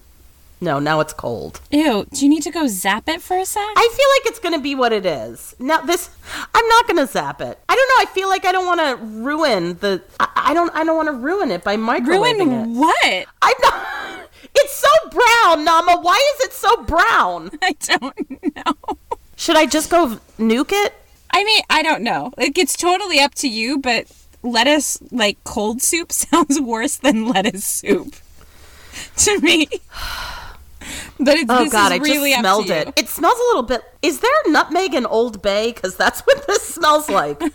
no, 0.62 0.78
now 0.78 1.00
it's 1.00 1.12
cold. 1.12 1.60
Ew. 1.72 2.06
Do 2.12 2.24
you 2.24 2.28
need 2.28 2.44
to 2.44 2.52
go 2.52 2.68
zap 2.68 3.08
it 3.08 3.20
for 3.20 3.36
a 3.36 3.44
sec? 3.44 3.60
I 3.60 3.88
feel 3.92 4.06
like 4.14 4.30
it's 4.30 4.38
going 4.38 4.54
to 4.54 4.60
be 4.60 4.76
what 4.76 4.92
it 4.92 5.04
is. 5.04 5.56
Now 5.58 5.80
this 5.80 6.08
I'm 6.54 6.68
not 6.68 6.86
going 6.86 7.04
to 7.04 7.12
zap 7.12 7.40
it. 7.40 7.58
I 7.68 7.74
don't 7.74 7.88
know, 7.88 8.10
I 8.10 8.14
feel 8.14 8.28
like 8.28 8.44
I 8.44 8.52
don't 8.52 8.64
want 8.66 8.80
to 8.80 9.04
ruin 9.04 9.76
the 9.78 10.02
I, 10.20 10.28
I 10.36 10.54
don't 10.54 10.72
I 10.74 10.84
don't 10.84 10.96
want 10.96 11.08
to 11.08 11.14
ruin 11.14 11.50
it 11.50 11.64
by 11.64 11.76
microwaving 11.76 12.40
it. 12.40 12.66
Ruin 12.66 12.76
what? 12.76 13.26
I'm 13.42 13.54
not 13.62 14.30
It's 14.54 14.74
so 14.74 14.88
brown, 15.10 15.64
Nama. 15.64 15.98
Why 16.00 16.34
is 16.34 16.46
it 16.46 16.52
so 16.52 16.76
brown? 16.84 17.50
I 17.62 17.74
don't 17.80 18.56
know. 18.56 18.98
Should 19.34 19.56
I 19.56 19.66
just 19.66 19.90
go 19.90 20.20
nuke 20.38 20.70
it? 20.70 20.94
I 21.32 21.42
mean, 21.42 21.62
I 21.70 21.82
don't 21.82 22.02
know. 22.02 22.32
Like, 22.36 22.56
it's 22.56 22.76
totally 22.76 23.18
up 23.18 23.34
to 23.36 23.48
you, 23.48 23.78
but 23.78 24.06
lettuce, 24.42 24.98
like 25.10 25.42
cold 25.44 25.82
soup, 25.82 26.12
sounds 26.12 26.60
worse 26.60 26.96
than 26.96 27.26
lettuce 27.26 27.64
soup 27.64 28.14
to 29.16 29.40
me. 29.40 29.68
But 31.18 31.36
it's, 31.36 31.50
Oh 31.50 31.64
this 31.64 31.72
god, 31.72 31.92
is 31.92 32.00
I 32.00 32.02
really 32.02 32.30
just 32.30 32.40
smelled 32.40 32.66
to 32.66 32.74
you. 32.74 32.80
it. 32.80 32.92
It 32.96 33.08
smells 33.08 33.38
a 33.38 33.42
little 33.48 33.62
bit. 33.62 33.82
Is 34.02 34.20
there 34.20 34.30
nutmeg 34.46 34.94
and 34.94 35.06
Old 35.06 35.40
Bay? 35.42 35.72
Because 35.72 35.96
that's 35.96 36.20
what 36.26 36.46
this 36.46 36.62
smells 36.62 37.08
like. 37.08 37.40
all 37.42 37.48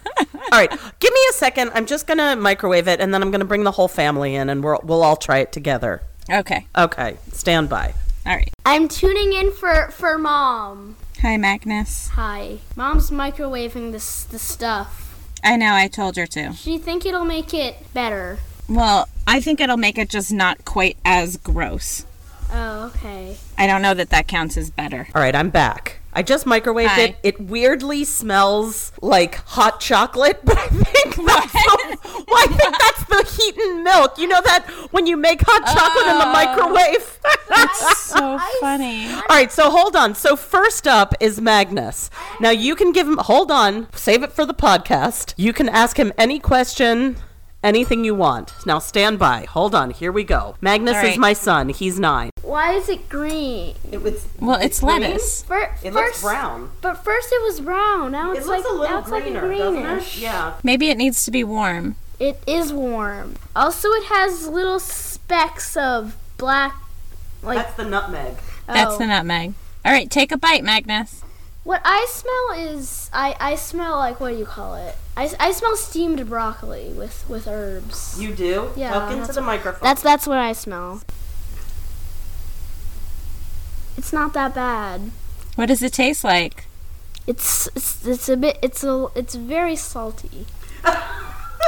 right, 0.51 0.71
give 0.99 1.13
me 1.13 1.19
a 1.29 1.33
second. 1.33 1.71
I'm 1.73 1.85
just 1.85 2.07
gonna 2.07 2.35
microwave 2.35 2.87
it, 2.87 2.99
and 3.01 3.13
then 3.13 3.21
I'm 3.21 3.31
gonna 3.31 3.45
bring 3.45 3.63
the 3.63 3.71
whole 3.71 3.87
family 3.87 4.35
in, 4.35 4.49
and 4.49 4.63
we'll 4.63 4.79
we'll 4.83 5.03
all 5.03 5.17
try 5.17 5.39
it 5.39 5.51
together. 5.51 6.01
Okay. 6.31 6.65
Okay, 6.77 7.17
stand 7.31 7.69
by. 7.69 7.93
All 8.25 8.35
right. 8.35 8.49
I'm 8.65 8.87
tuning 8.87 9.33
in 9.33 9.51
for 9.51 9.89
for 9.91 10.17
mom. 10.17 10.95
Hi, 11.21 11.37
Magnus. 11.37 12.09
Hi. 12.09 12.59
Mom's 12.75 13.09
microwaving 13.11 13.91
this 13.91 14.23
this 14.23 14.41
stuff. 14.41 15.03
I 15.43 15.55
know, 15.55 15.73
I 15.73 15.87
told 15.87 16.15
her 16.17 16.25
to. 16.27 16.49
Do 16.63 16.71
you 16.71 16.79
think 16.79 17.05
it'll 17.05 17.23
make 17.25 17.53
it 17.53 17.93
better? 17.93 18.39
Well, 18.67 19.07
I 19.25 19.39
think 19.39 19.61
it'll 19.61 19.77
make 19.77 19.97
it 19.97 20.09
just 20.09 20.31
not 20.33 20.65
quite 20.65 20.97
as 21.05 21.37
gross. 21.37 22.05
Oh, 22.51 22.91
okay. 22.95 23.37
I 23.57 23.67
don't 23.67 23.81
know 23.81 23.93
that 23.93 24.09
that 24.09 24.27
counts 24.27 24.57
as 24.57 24.71
better. 24.71 25.07
All 25.13 25.21
right, 25.21 25.35
I'm 25.35 25.49
back. 25.49 25.99
I 26.13 26.23
just 26.23 26.45
microwaved 26.45 26.87
Hi. 26.87 27.01
it. 27.01 27.17
It 27.21 27.39
weirdly 27.39 28.03
smells 28.03 28.91
like 29.01 29.35
hot 29.35 29.79
chocolate, 29.79 30.39
but 30.43 30.57
I 30.57 30.67
think 30.67 31.15
that's 31.15 31.53
the, 31.53 31.97
well, 32.27 32.43
I 32.43 32.47
think 32.47 32.75
that's 32.79 33.03
the 33.05 33.37
heating 33.37 33.83
milk. 33.83 34.17
You 34.17 34.27
know 34.27 34.41
that 34.41 34.67
when 34.91 35.05
you 35.05 35.15
make 35.15 35.41
hot 35.45 35.63
chocolate 35.65 36.07
in 36.07 36.17
the 36.17 36.27
oh. 36.27 36.31
microwave. 36.31 37.19
That's 37.49 37.97
so 37.97 38.39
funny. 38.59 39.07
All 39.09 39.23
right, 39.29 39.51
so 39.51 39.69
hold 39.69 39.95
on. 39.95 40.15
So 40.15 40.35
first 40.35 40.85
up 40.85 41.13
is 41.19 41.39
Magnus. 41.39 42.09
Now 42.39 42.49
you 42.49 42.75
can 42.75 42.91
give 42.91 43.07
him. 43.07 43.17
Hold 43.17 43.51
on. 43.51 43.87
Save 43.93 44.23
it 44.23 44.33
for 44.33 44.45
the 44.45 44.53
podcast. 44.53 45.33
You 45.37 45.53
can 45.53 45.69
ask 45.69 45.97
him 45.97 46.11
any 46.17 46.39
question. 46.39 47.17
Anything 47.67 48.05
you 48.05 48.15
want. 48.15 48.53
Now 48.65 48.79
stand 48.79 49.19
by. 49.19 49.43
Hold 49.49 49.75
on. 49.75 49.89
Here 49.89 50.09
we 50.09 50.23
go. 50.23 50.55
Magnus 50.61 50.95
All 50.95 51.01
is 51.03 51.09
right. 51.09 51.17
my 51.19 51.33
son. 51.33 51.67
He's 51.67 51.99
nine. 51.99 52.29
Why 52.41 52.71
is 52.75 52.87
it 52.87 53.09
green? 53.09 53.75
It 53.91 54.01
was. 54.01 54.25
Well, 54.39 54.57
it's 54.61 54.81
lettuce. 54.81 55.43
Fir- 55.43 55.75
It 55.83 55.91
first, 55.91 55.93
looks 55.93 56.21
brown. 56.21 56.71
But 56.79 57.03
first 57.03 57.27
it 57.33 57.43
was 57.43 57.59
brown. 57.59 58.13
Now 58.13 58.31
It 58.31 58.37
it's 58.37 58.47
looks 58.47 58.63
like 58.63 58.71
a 58.73 58.73
little 58.73 58.95
now 58.95 58.99
it's 59.01 59.09
greener, 59.09 59.41
like 59.41 59.59
a 59.59 59.71
greenish. 59.81 60.15
it? 60.15 60.21
Yeah. 60.21 60.53
Maybe 60.63 60.89
it 60.89 60.95
needs 60.97 61.25
to 61.25 61.31
be 61.31 61.43
warm. 61.43 61.97
It 62.21 62.41
is 62.47 62.71
warm. 62.71 63.35
Also, 63.53 63.89
it 63.89 64.05
has 64.05 64.47
little 64.47 64.79
specks 64.79 65.75
of 65.75 66.15
black. 66.37 66.73
Like 67.43 67.57
That's 67.57 67.73
the 67.75 67.83
nutmeg. 67.83 68.37
That's 68.65 68.93
oh. 68.93 68.97
the 68.97 69.07
nutmeg. 69.07 69.55
All 69.83 69.91
right, 69.91 70.09
take 70.09 70.31
a 70.31 70.37
bite, 70.37 70.63
Magnus. 70.63 71.21
What 71.67 71.81
I 71.83 72.07
smell 72.09 72.73
is 72.73 73.09
I 73.11 73.35
I 73.41 73.55
smell 73.55 73.97
like 73.97 74.21
what 74.21 74.29
do 74.29 74.37
you 74.37 74.45
call 74.45 74.75
it? 74.75 74.95
I, 75.17 75.29
I 75.37 75.51
smell 75.51 75.75
steamed 75.75 76.29
broccoli 76.29 76.93
with 76.93 77.25
with 77.27 77.45
herbs. 77.45 78.17
You 78.17 78.33
do? 78.33 78.69
Yeah, 78.77 78.93
Talk 78.93 79.11
into 79.11 79.23
that's 79.23 79.35
the 79.35 79.41
microphone. 79.41 79.81
That's 79.83 80.01
that's 80.01 80.25
what 80.25 80.37
I 80.37 80.53
smell. 80.53 81.01
It's 83.97 84.13
not 84.13 84.31
that 84.31 84.55
bad. 84.55 85.11
What 85.55 85.65
does 85.65 85.83
it 85.83 85.91
taste 85.91 86.23
like? 86.23 86.67
It's 87.27 87.67
it's, 87.75 88.07
it's 88.07 88.29
a 88.29 88.37
bit 88.37 88.57
it's 88.61 88.85
a 88.85 89.07
it's 89.13 89.35
very 89.35 89.75
salty. 89.75 90.45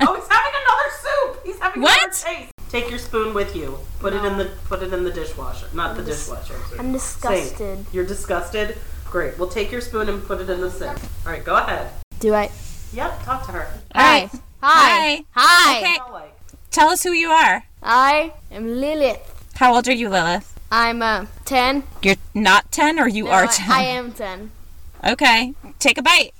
oh, 0.00 0.14
he's 0.14 0.28
having 0.28 0.52
another 0.62 0.90
soup. 1.02 1.40
He's 1.44 1.58
having 1.58 1.82
What? 1.82 1.98
another 2.02 2.14
taste. 2.14 2.52
Take 2.70 2.90
your 2.90 2.98
spoon 2.98 3.32
with 3.34 3.56
you. 3.56 3.78
Put 4.00 4.12
it 4.12 4.24
in 4.24 4.36
the 4.36 4.44
put 4.66 4.82
it 4.82 4.92
in 4.92 5.04
the 5.04 5.10
dishwasher. 5.10 5.66
Not 5.72 5.96
the 5.96 6.02
dis- 6.02 6.28
dishwasher. 6.28 6.54
I'm 6.78 6.92
disgusted. 6.92 7.56
Sink. 7.56 7.86
You're 7.94 8.04
disgusted. 8.06 8.76
Great. 9.06 9.38
Well, 9.38 9.48
take 9.48 9.72
your 9.72 9.80
spoon 9.80 10.08
and 10.10 10.22
put 10.22 10.40
it 10.40 10.50
in 10.50 10.60
the 10.60 10.70
sink. 10.70 10.98
All 11.24 11.32
right, 11.32 11.42
go 11.44 11.56
ahead. 11.56 11.90
Do 12.20 12.34
I? 12.34 12.50
Yep. 12.92 13.22
Talk 13.22 13.46
to 13.46 13.52
her. 13.52 13.72
All 13.94 14.02
right. 14.02 14.28
Hi. 14.62 15.22
Hi. 15.22 15.24
Hi. 15.32 15.78
Okay. 15.78 16.12
Like. 16.12 16.34
Tell 16.70 16.90
us 16.90 17.02
who 17.02 17.12
you 17.12 17.30
are. 17.30 17.64
I 17.82 18.34
am 18.50 18.80
Lilith. 18.80 19.46
How 19.54 19.74
old 19.74 19.88
are 19.88 19.92
you, 19.94 20.08
Lilith? 20.10 20.54
I'm 20.70 21.00
uh, 21.00 21.24
10. 21.46 21.84
You're 22.02 22.16
not 22.34 22.70
10 22.70 22.98
or 23.00 23.08
you 23.08 23.24
No, 23.24 23.30
are 23.30 23.44
I- 23.44 23.46
10? 23.46 23.70
I 23.70 23.82
am 23.82 24.12
10. 24.12 24.50
Okay. 25.06 25.54
Take 25.78 25.96
a 25.96 26.02
bite. 26.02 26.32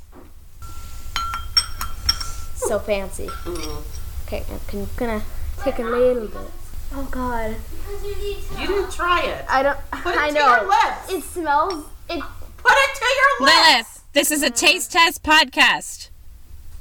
So 2.59 2.79
fancy. 2.79 3.27
Mm-hmm. 3.27 4.27
Okay, 4.27 4.45
I'm 4.51 4.89
gonna 4.97 5.23
take 5.63 5.79
a 5.79 5.83
little 5.83 6.27
bit. 6.29 6.51
Oh 6.95 7.07
god. 7.11 7.57
You 8.05 8.17
need 8.17 8.43
to. 8.43 8.61
You 8.61 8.67
didn't 8.67 8.91
try 8.93 9.23
it. 9.23 9.45
I 9.49 9.63
don't. 9.63 9.79
Put 9.91 10.15
it 10.15 10.21
I 10.21 10.29
to 10.29 10.35
know. 10.35 10.57
your 10.57 10.69
lips. 10.69 11.11
It 11.13 11.23
smells. 11.23 11.85
It. 12.11 12.23
Put 12.59 12.73
it 12.75 12.97
to 12.97 13.05
your 13.05 13.47
lips. 13.47 13.69
Lilith, 13.69 14.05
this 14.13 14.31
is 14.31 14.43
a 14.43 14.51
taste 14.51 14.93
test 14.93 15.23
podcast. 15.23 16.09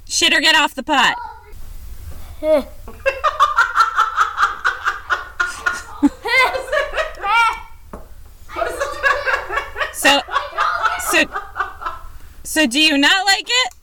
Shit 0.08 0.34
or 0.34 0.40
get 0.42 0.56
off 0.56 0.74
the 0.76 0.84
pot. 0.84 1.16
What 8.54 8.68
is 8.68 8.74
it? 8.74 9.94
So, 9.94 10.22
so, 11.12 11.24
so 12.44 12.68
do 12.68 12.80
you 12.80 12.98
not 12.98 13.26
like 13.26 13.48
it? 13.48 13.74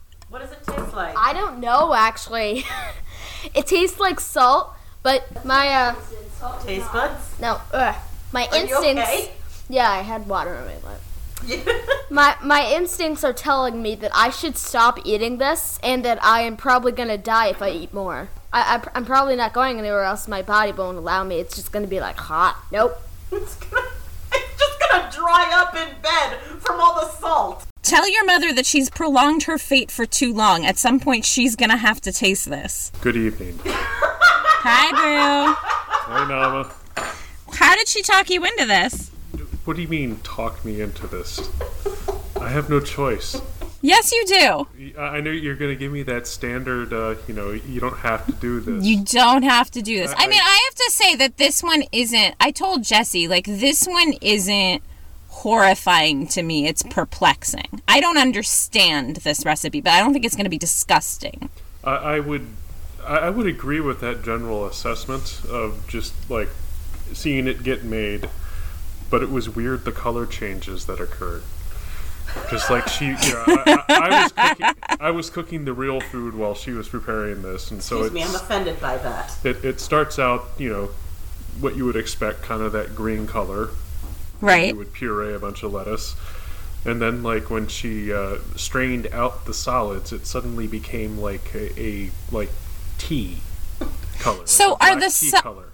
What 0.66 0.78
it 0.78 0.82
taste 0.82 0.94
like? 0.94 1.14
I 1.16 1.32
don't 1.32 1.60
know 1.60 1.94
actually. 1.94 2.64
it 3.54 3.66
tastes 3.66 3.98
like 3.98 4.20
salt, 4.20 4.72
but 5.02 5.44
my 5.44 5.68
uh 5.68 5.94
Taste 6.64 6.92
buds? 6.92 7.40
no, 7.40 7.60
ugh, 7.72 7.94
my 8.32 8.46
Are 8.48 8.56
instincts. 8.56 9.02
okay? 9.10 9.30
Yeah, 9.68 9.90
I 9.90 10.02
had 10.02 10.26
water 10.28 10.54
in 10.54 10.66
my 10.66 10.90
lip. 10.90 11.00
My 12.10 12.36
my 12.42 12.70
instincts 12.72 13.22
are 13.24 13.32
telling 13.32 13.82
me 13.82 13.94
that 13.96 14.10
I 14.14 14.30
should 14.30 14.56
stop 14.56 14.98
eating 15.04 15.36
this, 15.38 15.78
and 15.82 16.02
that 16.04 16.22
I 16.24 16.40
am 16.42 16.56
probably 16.56 16.92
gonna 16.92 17.18
die 17.18 17.48
if 17.48 17.60
I 17.60 17.70
eat 17.70 17.92
more. 17.92 18.28
I, 18.52 18.76
I 18.76 18.90
I'm 18.94 19.04
probably 19.04 19.36
not 19.36 19.52
going 19.52 19.78
anywhere 19.78 20.04
else. 20.04 20.26
My 20.28 20.40
body 20.40 20.72
won't 20.72 20.96
allow 20.96 21.22
me. 21.24 21.36
It's 21.40 21.56
just 21.56 21.70
gonna 21.72 21.86
be 21.86 22.00
like 22.00 22.16
hot. 22.16 22.56
Nope. 22.72 22.96
it's, 23.32 23.56
gonna, 23.56 23.86
it's 24.32 24.58
just 24.58 24.80
gonna 24.80 25.10
dry 25.10 25.50
up 25.54 25.74
in 25.74 26.00
bed 26.00 26.38
from 26.62 26.80
all 26.80 26.94
the 26.94 27.08
salt. 27.10 27.66
Tell 27.84 28.08
your 28.08 28.24
mother 28.24 28.50
that 28.54 28.64
she's 28.64 28.88
prolonged 28.88 29.42
her 29.44 29.58
fate 29.58 29.90
for 29.90 30.06
too 30.06 30.32
long. 30.32 30.64
At 30.64 30.78
some 30.78 30.98
point, 30.98 31.24
she's 31.24 31.54
gonna 31.54 31.76
have 31.76 32.00
to 32.00 32.12
taste 32.12 32.48
this. 32.48 32.90
Good 33.02 33.14
evening. 33.16 33.60
Hi, 33.66 34.90
Boo. 34.90 35.54
Hi, 35.54 36.26
Nama. 36.26 36.72
How 37.52 37.74
did 37.76 37.86
she 37.86 38.00
talk 38.02 38.30
you 38.30 38.42
into 38.44 38.64
this? 38.64 39.10
What 39.66 39.76
do 39.76 39.82
you 39.82 39.88
mean, 39.88 40.16
talk 40.24 40.64
me 40.64 40.80
into 40.80 41.06
this? 41.06 41.46
I 42.40 42.48
have 42.48 42.70
no 42.70 42.80
choice. 42.80 43.40
Yes, 43.82 44.12
you 44.12 44.24
do. 44.26 44.98
I 44.98 45.20
know 45.20 45.30
you're 45.30 45.54
going 45.56 45.70
to 45.70 45.76
give 45.76 45.92
me 45.92 46.02
that 46.04 46.26
standard, 46.26 46.92
uh, 46.94 47.16
you 47.28 47.34
know, 47.34 47.50
you 47.50 47.80
don't 47.80 47.98
have 47.98 48.24
to 48.26 48.32
do 48.32 48.60
this. 48.60 48.82
You 48.82 49.04
don't 49.04 49.42
have 49.42 49.70
to 49.72 49.82
do 49.82 49.98
this. 49.98 50.10
I- 50.16 50.24
I 50.24 50.26
mean, 50.26 50.40
I 50.42 50.60
have 50.68 50.74
to 50.74 50.90
say 50.90 51.14
that 51.16 51.36
this 51.36 51.62
one 51.62 51.84
isn't. 51.92 52.34
I 52.40 52.50
told 52.50 52.82
Jesse, 52.82 53.28
like, 53.28 53.44
this 53.44 53.84
one 53.84 54.14
isn't 54.22 54.82
horrifying 55.42 56.26
to 56.28 56.42
me. 56.42 56.66
It's 56.66 56.82
perplexing. 56.82 57.82
I 57.88 58.00
don't 58.00 58.16
understand 58.18 59.16
this 59.16 59.44
recipe, 59.44 59.80
but 59.80 59.92
I 59.92 60.00
don't 60.00 60.12
think 60.12 60.24
it's 60.24 60.36
going 60.36 60.44
to 60.44 60.50
be 60.50 60.58
disgusting. 60.58 61.50
I, 61.82 61.94
I 62.16 62.20
would 62.20 62.46
I 63.06 63.16
I 63.16 63.30
would 63.30 63.46
agree 63.46 63.80
with 63.80 64.00
that 64.00 64.22
general 64.24 64.64
assessment 64.66 65.42
of 65.48 65.86
just 65.88 66.14
like 66.30 66.48
seeing 67.12 67.46
it 67.46 67.62
get 67.62 67.84
made, 67.84 68.28
but 69.10 69.22
it 69.22 69.30
was 69.30 69.48
weird 69.48 69.84
the 69.84 69.92
color 69.92 70.24
changes 70.26 70.86
that 70.86 71.00
occurred. 71.00 71.42
Just 72.50 72.70
like 72.70 72.88
she, 72.88 73.06
you 73.08 73.12
know, 73.12 73.44
I, 73.46 73.82
I, 73.86 74.00
I 74.00 74.22
was 74.22 74.32
cooking, 74.32 74.74
I 75.00 75.10
was 75.10 75.30
cooking 75.30 75.64
the 75.66 75.72
real 75.74 76.00
food 76.00 76.34
while 76.34 76.54
she 76.54 76.70
was 76.72 76.88
preparing 76.88 77.42
this, 77.42 77.70
and 77.70 77.82
so 77.82 77.98
Excuse 77.98 78.12
me, 78.12 78.22
I'm 78.22 78.34
offended 78.34 78.80
by 78.80 78.96
that. 78.98 79.36
it 79.44 79.64
it 79.64 79.78
starts 79.80 80.18
out, 80.18 80.46
you 80.58 80.70
know, 80.72 80.90
what 81.60 81.76
you 81.76 81.84
would 81.84 81.96
expect, 81.96 82.42
kind 82.42 82.62
of 82.62 82.72
that 82.72 82.94
green 82.94 83.26
color. 83.26 83.70
Right? 84.44 84.68
You 84.68 84.76
would 84.76 84.92
puree 84.92 85.34
a 85.34 85.38
bunch 85.38 85.62
of 85.62 85.72
lettuce, 85.72 86.14
and 86.84 87.00
then 87.00 87.22
like 87.22 87.50
when 87.50 87.66
she 87.66 88.12
uh, 88.12 88.38
strained 88.56 89.06
out 89.12 89.46
the 89.46 89.54
solids, 89.54 90.12
it 90.12 90.26
suddenly 90.26 90.66
became 90.66 91.18
like 91.18 91.54
a, 91.54 91.80
a 91.80 92.10
like 92.30 92.50
tea 92.98 93.38
color. 94.18 94.46
So 94.46 94.76
are 94.80 94.98
the 94.98 95.10
so- 95.10 95.40
color? 95.40 95.68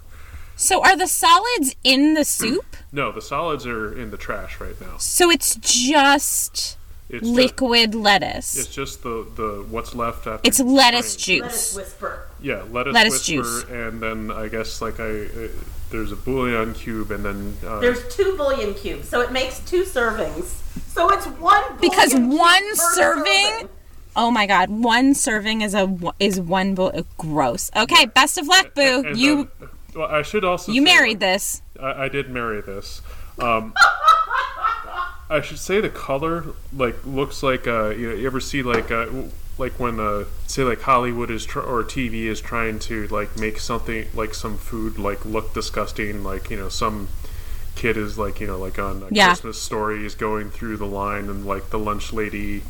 So 0.55 0.83
are 0.83 0.95
the 0.95 1.07
solids 1.07 1.75
in 1.83 2.13
the 2.13 2.23
soup? 2.23 2.77
No, 2.91 3.11
the 3.11 3.21
solids 3.21 3.65
are 3.65 3.97
in 3.97 4.11
the 4.11 4.17
trash 4.17 4.59
right 4.59 4.79
now. 4.79 4.97
So 4.97 5.31
it's 5.31 5.55
just 5.55 6.77
It's 7.13 7.27
Just, 7.27 7.35
liquid 7.35 7.93
lettuce. 7.93 8.55
it's 8.57 8.73
just 8.73 9.03
the 9.03 9.27
the 9.35 9.65
what's 9.69 9.93
left 9.93 10.27
after. 10.27 10.47
It's 10.47 10.59
you 10.59 10.65
lettuce 10.65 11.11
strain. 11.13 11.41
Lettuce 11.41 11.73
juice. 11.73 11.75
whisper. 11.75 12.27
Yeah, 12.41 12.63
lettuce, 12.71 12.93
Lettuce 12.93 13.13
whisper, 13.27 13.33
juice. 13.43 13.63
and 13.69 14.01
then 14.01 14.31
I 14.31 14.47
guess 14.47 14.81
like 14.81 14.99
I 14.99 15.25
uh, 15.25 15.47
there's 15.91 16.11
a 16.13 16.15
bouillon 16.15 16.73
cube, 16.73 17.11
and 17.11 17.25
then 17.25 17.57
uh, 17.67 17.79
There's 17.81 18.01
two 18.15 18.35
bouillon 18.37 18.73
cubes, 18.75 19.09
so 19.09 19.19
it 19.19 19.31
makes 19.33 19.59
two 19.59 19.83
servings. 19.83 20.57
So 20.87 21.09
it's 21.09 21.25
one 21.27 21.61
bouillon 21.63 21.77
Because 21.81 22.13
one 22.15 22.69
per 22.69 22.95
serving- 22.95 23.69
Oh 24.15 24.31
my 24.31 24.45
god, 24.47 24.69
one 24.69 25.13
serving 25.13 25.61
is 25.61 25.73
a 25.73 25.93
is 26.19 26.39
one 26.39 26.75
bowl. 26.75 26.93
Gross. 27.17 27.69
Okay, 27.75 28.05
best 28.05 28.37
of 28.37 28.47
luck, 28.47 28.73
Boo. 28.73 29.03
and 29.05 29.17
You 29.17 29.49
then- 29.59 29.69
well, 29.95 30.07
I 30.09 30.21
should 30.21 30.45
also 30.45 30.71
you 30.71 30.79
say, 30.81 30.85
married 30.85 31.11
like, 31.15 31.19
this. 31.19 31.61
I, 31.77 32.05
I 32.05 32.07
did 32.09 32.29
marry 32.29 32.61
this. 32.61 33.01
Um, 33.39 33.73
I 35.31 35.41
should 35.41 35.59
say 35.59 35.79
the 35.81 35.89
color 35.89 36.45
like 36.73 37.05
looks 37.05 37.41
like 37.41 37.65
uh, 37.67 37.89
you 37.89 38.09
know 38.09 38.15
you 38.15 38.27
ever 38.27 38.39
see 38.41 38.61
like 38.63 38.91
uh, 38.91 39.07
like 39.57 39.79
when 39.79 39.99
uh, 39.99 40.25
say 40.47 40.63
like 40.63 40.81
Hollywood 40.81 41.31
is 41.31 41.45
tr- 41.45 41.61
or 41.61 41.83
TV 41.83 42.25
is 42.25 42.41
trying 42.41 42.79
to 42.79 43.07
like 43.07 43.37
make 43.37 43.59
something 43.59 44.07
like 44.13 44.33
some 44.33 44.57
food 44.57 44.99
like 44.99 45.23
look 45.25 45.53
disgusting 45.53 46.23
like 46.23 46.49
you 46.49 46.57
know 46.57 46.69
some 46.69 47.07
kid 47.75 47.95
is 47.95 48.17
like 48.17 48.41
you 48.41 48.47
know 48.47 48.57
like 48.57 48.77
on 48.77 49.03
a 49.03 49.07
Yeah. 49.11 49.27
Christmas 49.29 49.61
story 49.61 50.05
is 50.05 50.15
going 50.15 50.49
through 50.49 50.77
the 50.77 50.85
line 50.85 51.29
and 51.29 51.45
like 51.45 51.69
the 51.69 51.79
lunch 51.79 52.11
lady 52.11 52.63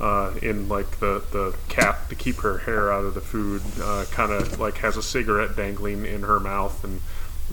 uh, 0.00 0.32
in 0.42 0.68
like 0.68 0.98
the, 1.00 1.22
the 1.30 1.56
cap 1.68 2.08
to 2.08 2.14
keep 2.14 2.36
her 2.38 2.58
hair 2.58 2.92
out 2.92 3.04
of 3.04 3.14
the 3.14 3.20
food 3.20 3.62
uh, 3.80 4.04
kind 4.10 4.32
of 4.32 4.58
like 4.58 4.78
has 4.78 4.96
a 4.96 5.02
cigarette 5.02 5.56
dangling 5.56 6.04
in 6.06 6.22
her 6.22 6.40
mouth 6.40 6.82
and 6.84 7.00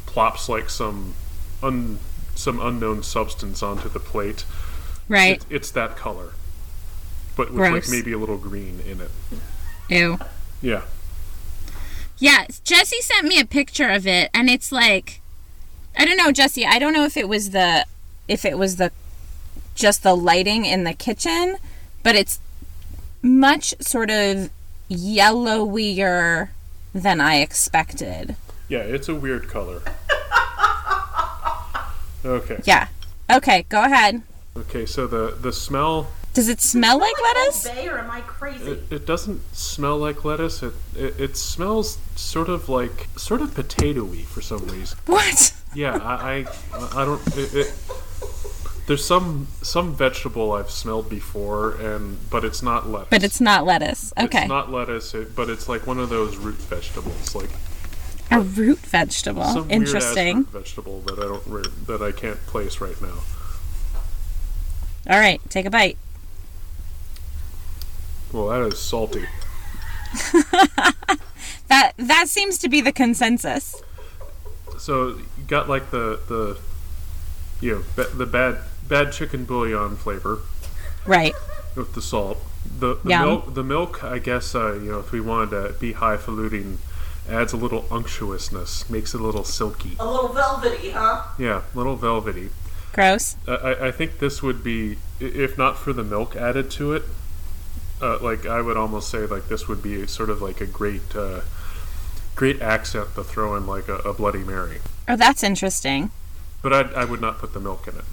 plops 0.05 0.47
like 0.49 0.69
some 0.69 1.13
un, 1.61 1.99
some 2.37 2.59
unknown 2.59 3.03
substance 3.03 3.63
onto 3.63 3.89
the 3.89 3.99
plate. 3.99 4.45
Right. 5.09 5.37
It's, 5.37 5.45
it's 5.49 5.71
that 5.71 5.95
color, 5.95 6.31
but 7.35 7.49
with 7.49 7.57
Gross. 7.57 7.89
like 7.89 7.89
maybe 7.89 8.13
a 8.13 8.17
little 8.17 8.37
green 8.37 8.79
in 8.81 9.01
it. 9.01 9.11
Ew. 9.89 10.19
Yeah. 10.61 10.81
Yeah, 12.19 12.45
Jesse 12.63 13.01
sent 13.01 13.27
me 13.27 13.39
a 13.39 13.45
picture 13.45 13.89
of 13.89 14.07
it 14.07 14.29
and 14.33 14.49
it's 14.49 14.71
like 14.71 15.21
I 15.97 16.05
don't 16.05 16.17
know, 16.17 16.31
Jesse, 16.31 16.65
I 16.65 16.77
don't 16.77 16.93
know 16.93 17.05
if 17.05 17.17
it 17.17 17.27
was 17.27 17.51
the 17.51 17.85
if 18.27 18.45
it 18.45 18.57
was 18.57 18.75
the 18.75 18.91
just 19.75 20.03
the 20.03 20.15
lighting 20.15 20.65
in 20.65 20.83
the 20.83 20.93
kitchen, 20.93 21.57
but 22.03 22.15
it's 22.15 22.39
much 23.21 23.73
sort 23.79 24.09
of 24.09 24.49
yellowier 24.89 26.49
than 26.93 27.21
I 27.21 27.35
expected. 27.37 28.35
Yeah, 28.67 28.79
it's 28.79 29.07
a 29.07 29.15
weird 29.15 29.47
color. 29.47 29.81
Okay. 32.27 32.59
Yeah. 32.65 32.87
Okay, 33.29 33.65
go 33.69 33.83
ahead. 33.83 34.21
Okay, 34.55 34.85
so 34.85 35.07
the 35.07 35.37
the 35.39 35.53
smell 35.53 36.07
Does 36.33 36.49
it 36.49 36.61
smell 36.61 36.97
like 36.99 37.13
lettuce? 37.21 37.67
Bay 37.67 37.87
or 37.87 37.97
am 37.99 38.09
I 38.11 38.21
crazy? 38.21 38.71
it, 38.71 38.83
it 38.91 39.05
doesn't 39.05 39.41
smell 39.55 39.97
like 39.97 40.23
lettuce. 40.25 40.61
It, 40.63 40.73
it 40.95 41.19
it 41.19 41.37
smells 41.37 41.97
sort 42.15 42.49
of 42.49 42.69
like 42.69 43.07
sort 43.15 43.41
of 43.41 43.51
potatoy 43.51 44.25
for 44.25 44.41
some 44.41 44.65
reason. 44.67 44.97
What? 45.05 45.53
Yeah, 45.75 45.97
I 45.97 46.45
I, 46.73 47.01
I 47.01 47.05
don't. 47.05 47.21
It, 47.37 47.53
it, 47.53 47.73
there's 48.87 49.05
some 49.05 49.47
some 49.61 49.93
vegetable 49.93 50.53
I've 50.53 50.71
smelled 50.71 51.09
before, 51.09 51.75
and 51.75 52.17
but 52.29 52.43
it's 52.45 52.63
not 52.63 52.87
lettuce. 52.87 53.09
But 53.09 53.23
it's 53.23 53.41
not 53.41 53.65
lettuce. 53.65 54.13
Okay. 54.17 54.39
It's 54.39 54.47
not 54.49 54.71
lettuce, 54.71 55.13
it, 55.13 55.35
but 55.35 55.49
it's 55.49 55.67
like 55.69 55.85
one 55.85 55.99
of 55.99 56.09
those 56.09 56.37
root 56.37 56.55
vegetables, 56.55 57.35
like 57.35 57.49
a 58.31 58.41
root 58.41 58.79
vegetable. 58.79 59.43
some 59.45 59.69
Interesting. 59.71 60.35
weird 60.37 60.47
vegetable 60.49 61.01
that 61.01 61.19
I 61.19 61.23
don't 61.23 61.87
that 61.87 62.01
I 62.01 62.11
can't 62.11 62.39
place 62.47 62.79
right 62.81 62.99
now. 63.01 63.19
All 65.09 65.19
right, 65.19 65.39
take 65.49 65.65
a 65.65 65.69
bite. 65.69 65.97
Well, 68.33 68.47
that 68.49 68.61
is 68.73 68.79
salty. 68.79 69.25
That 71.69 71.91
that 71.97 72.29
seems 72.29 72.57
to 72.59 72.69
be 72.69 72.79
the 72.79 72.93
consensus. 72.93 73.81
So 74.77 75.09
you 75.09 75.25
got 75.47 75.67
like 75.67 75.91
the 75.91 76.19
the 76.29 76.57
you 77.59 77.75
know 77.75 77.83
ba- 77.97 78.09
the 78.15 78.25
bad 78.25 78.59
bad 78.87 79.11
chicken 79.11 79.43
bouillon 79.43 79.97
flavor 79.97 80.39
Right. 81.05 81.33
with 81.75 81.93
the 81.93 82.01
salt. 82.01 82.37
The, 82.79 82.95
the 83.03 83.09
milk 83.19 83.53
the 83.53 83.63
milk 83.65 84.01
I 84.03 84.19
guess 84.19 84.55
uh, 84.55 84.75
you 84.75 84.91
know 84.91 84.99
if 84.99 85.11
we 85.11 85.19
wanted 85.19 85.49
to 85.51 85.73
be 85.77 85.91
highfalutin 85.93 86.77
adds 87.29 87.53
a 87.53 87.57
little 87.57 87.85
unctuousness, 87.91 88.89
makes 88.89 89.13
it 89.13 89.21
a 89.21 89.23
little 89.23 89.43
silky. 89.43 89.95
A 89.99 90.09
little 90.09 90.29
velvety, 90.29 90.91
huh? 90.91 91.23
Yeah, 91.37 91.61
little 91.75 91.95
velvety. 91.95 92.49
Gross. 92.93 93.35
I- 93.47 93.51
I, 93.51 93.87
I 93.87 93.91
think 93.91 94.19
this 94.19 94.41
would 94.41 94.63
be, 94.63 94.97
if 95.19 95.57
not 95.57 95.77
for 95.77 95.93
the 95.93 96.03
milk 96.03 96.35
added 96.35 96.71
to 96.71 96.93
it, 96.93 97.03
uh, 98.01 98.19
like 98.21 98.45
I 98.45 98.61
would 98.61 98.77
almost 98.77 99.09
say 99.09 99.19
like 99.25 99.47
this 99.49 99.67
would 99.67 99.81
be 99.81 100.05
sort 100.07 100.29
of 100.29 100.41
like 100.41 100.61
a 100.61 100.65
great, 100.67 101.15
uh, 101.15 101.41
great 102.35 102.61
accent 102.61 103.15
to 103.15 103.23
throw 103.23 103.55
in 103.55 103.65
like 103.67 103.87
a, 103.87 103.95
a 103.97 104.13
Bloody 104.13 104.43
Mary. 104.43 104.79
Oh, 105.07 105.15
that's 105.15 105.43
interesting. 105.43 106.11
But 106.61 106.73
I, 106.73 107.01
I 107.01 107.05
would 107.05 107.21
not 107.21 107.39
put 107.39 107.53
the 107.53 107.59
milk 107.59 107.87
in 107.87 107.95
it. 107.95 108.05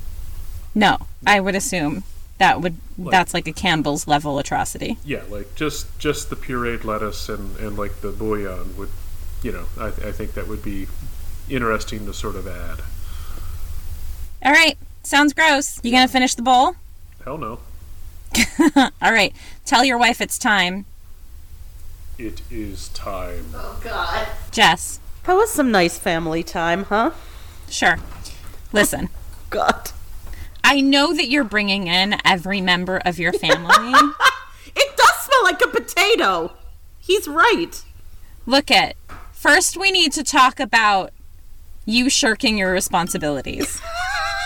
No, 0.74 0.98
I 1.26 1.40
would 1.40 1.54
assume 1.54 2.04
that 2.38 2.60
would 2.60 2.76
that's 2.98 3.32
like 3.32 3.46
a 3.46 3.52
Campbell's 3.52 4.06
level 4.08 4.38
atrocity. 4.38 4.98
Yeah, 5.04 5.22
like 5.28 5.54
just 5.54 5.98
just 5.98 6.30
the 6.30 6.36
pureed 6.36 6.84
lettuce 6.84 7.28
and, 7.28 7.56
and 7.58 7.78
like 7.78 8.00
the 8.00 8.10
bouillon 8.10 8.76
would, 8.76 8.88
you 9.44 9.52
know, 9.52 9.66
I, 9.78 9.86
I 9.88 10.10
think 10.12 10.32
that 10.34 10.48
would 10.48 10.62
be 10.64 10.88
interesting 11.48 12.06
to 12.06 12.12
sort 12.14 12.34
of 12.34 12.48
add. 12.48 12.80
All 14.44 14.50
right, 14.52 14.76
sounds 15.04 15.32
gross. 15.32 15.78
You 15.84 15.92
gonna 15.92 16.08
finish 16.08 16.34
the 16.34 16.42
bowl? 16.42 16.74
Hell 17.24 17.38
no, 17.38 17.60
All 18.76 19.12
right, 19.12 19.32
tell 19.64 19.84
your 19.84 19.96
wife 19.98 20.20
it's 20.20 20.38
time. 20.38 20.84
it 22.18 22.42
is 22.50 22.88
time. 22.88 23.46
Oh, 23.54 23.80
God. 23.82 24.26
Jess, 24.50 24.98
That 25.24 25.34
was 25.34 25.50
some 25.50 25.70
nice 25.70 25.98
family 25.98 26.42
time, 26.42 26.84
huh? 26.84 27.12
sure. 27.70 27.98
Listen, 28.72 29.08
God. 29.50 29.90
I 30.62 30.80
know 30.80 31.12
that 31.14 31.28
you're 31.28 31.44
bringing 31.44 31.86
in 31.86 32.16
every 32.24 32.60
member 32.60 32.96
of 33.04 33.18
your 33.18 33.32
family. 33.32 33.94
It 34.76 34.96
does 34.96 35.14
smell 35.20 35.44
like 35.44 35.62
a 35.62 35.68
potato. 35.68 36.52
He's 36.98 37.28
right. 37.28 37.80
Look 38.44 38.72
at. 38.72 38.96
First, 39.44 39.76
we 39.76 39.90
need 39.90 40.10
to 40.12 40.24
talk 40.24 40.58
about 40.58 41.12
you 41.84 42.08
shirking 42.08 42.56
your 42.56 42.72
responsibilities, 42.72 43.78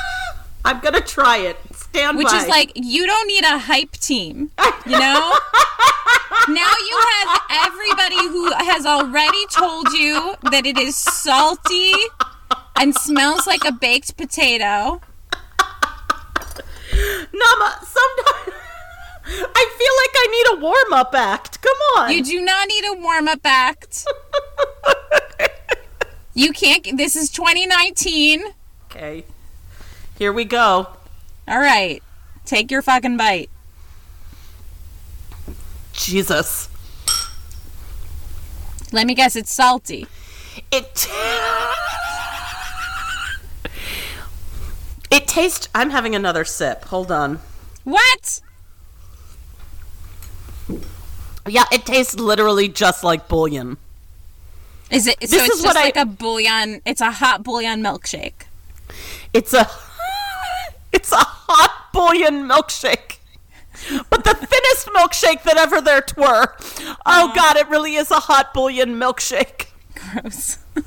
I'm 0.64 0.80
gonna 0.80 1.00
try 1.00 1.36
it. 1.36 1.56
Stand 1.72 2.16
up. 2.16 2.16
which 2.16 2.26
by. 2.26 2.38
is 2.38 2.48
like 2.48 2.72
you 2.74 3.06
don't 3.06 3.28
need 3.28 3.44
a 3.44 3.58
hype 3.58 3.92
team. 3.92 4.50
You 4.86 4.92
know. 4.98 5.34
now 6.48 6.72
you 6.88 7.00
have 7.12 7.40
everybody 7.48 8.26
who 8.26 8.50
has 8.54 8.84
already 8.86 9.46
told 9.52 9.88
you 9.92 10.34
that 10.50 10.66
it 10.66 10.76
is 10.76 10.96
salty 10.96 11.92
and 12.74 12.92
smells 12.92 13.46
like 13.46 13.64
a 13.64 13.70
baked 13.70 14.16
potato. 14.16 15.00
Nama, 16.92 17.78
sometimes 17.84 18.52
I 19.54 19.64
feel 19.78 19.94
like 20.02 20.14
I 20.16 20.26
need 20.32 20.58
a 20.58 20.60
warm 20.60 20.92
up 20.92 21.14
act. 21.14 21.62
Come 21.62 21.78
on. 21.98 22.10
You 22.10 22.24
do 22.24 22.40
not 22.40 22.66
need 22.66 22.84
a 22.84 22.94
warm 22.94 23.28
up 23.28 23.42
act. 23.44 24.04
You 26.38 26.52
can't. 26.52 26.96
This 26.96 27.16
is 27.16 27.30
2019. 27.30 28.44
okay. 28.92 29.24
Here 30.16 30.32
we 30.32 30.44
go. 30.44 30.86
All 31.48 31.58
right. 31.58 32.00
Take 32.44 32.70
your 32.70 32.80
fucking 32.80 33.16
bite. 33.16 33.50
Jesus. 35.92 36.68
Let 38.92 39.08
me 39.08 39.16
guess, 39.16 39.34
it's 39.34 39.52
salty. 39.52 40.06
It. 40.70 41.08
It 45.10 45.26
tastes. 45.26 45.70
I'm 45.74 45.88
having 45.88 46.14
another 46.14 46.44
sip. 46.44 46.84
Hold 46.84 47.10
on. 47.10 47.40
What? 47.84 48.42
Yeah, 51.48 51.64
it 51.72 51.86
tastes 51.86 52.14
literally 52.14 52.68
just 52.68 53.02
like 53.02 53.26
bouillon. 53.26 53.78
Is 54.90 55.06
it? 55.06 55.16
so 55.20 55.26
This 55.36 55.46
it's 55.46 55.56
is 55.56 55.62
just 55.62 55.74
like 55.74 55.96
a 55.96 56.06
bouillon. 56.06 56.80
It's 56.86 57.00
a 57.00 57.10
hot 57.10 57.42
bouillon 57.44 57.82
milkshake. 57.82 58.46
It's 59.32 59.52
a. 59.54 59.68
It's 60.90 61.12
a 61.12 61.16
hot 61.18 61.92
bouillon 61.92 62.48
milkshake. 62.48 63.18
But 64.08 64.24
the 64.24 64.32
thinnest 64.34 64.86
milkshake 64.88 65.42
that 65.42 65.58
ever 65.58 65.82
there 65.82 66.00
twere. 66.00 66.56
Oh 67.04 67.30
god, 67.34 67.56
it 67.58 67.68
really 67.68 67.94
is 67.94 68.10
a 68.10 68.20
hot 68.20 68.54
bouillon 68.54 68.94
milkshake. 68.98 69.66
Gross. 69.94 70.58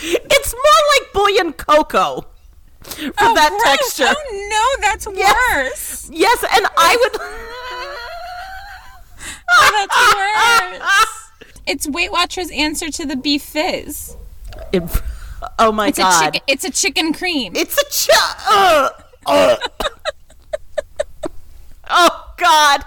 It's 0.00 0.54
more 0.54 0.82
like 0.94 1.12
bouillon 1.12 1.52
cocoa. 1.54 2.26
For 2.82 3.12
oh, 3.20 3.34
that 3.34 3.50
Oh, 3.52 3.58
gross. 3.58 3.76
texture. 3.96 4.14
Oh 4.16 4.48
no, 4.50 4.86
that's 4.88 5.06
Yes. 5.12 5.34
worse. 5.54 6.10
Yes, 6.12 6.44
and 6.54 6.66
I 6.76 6.96
would 7.00 7.20
Oh, 9.50 9.86
that's 9.88 10.80
worse. 10.80 11.60
It's 11.66 11.88
Weight 11.88 12.10
Watchers' 12.12 12.50
answer 12.50 12.90
to 12.90 13.04
the 13.06 13.16
beef 13.16 13.42
fizz. 13.42 14.16
It- 14.72 14.82
oh 15.58 15.72
my 15.72 15.88
It's 15.88 15.98
a 15.98 16.02
god. 16.02 16.24
chicken. 16.24 16.40
It's 16.46 16.64
a 16.64 16.70
chicken 16.70 17.12
cream. 17.12 17.52
It's 17.56 17.76
a 17.78 17.84
ch- 17.90 18.10
uh, 18.48 18.88
uh. 19.26 19.56
Oh 21.90 22.32
god. 22.36 22.84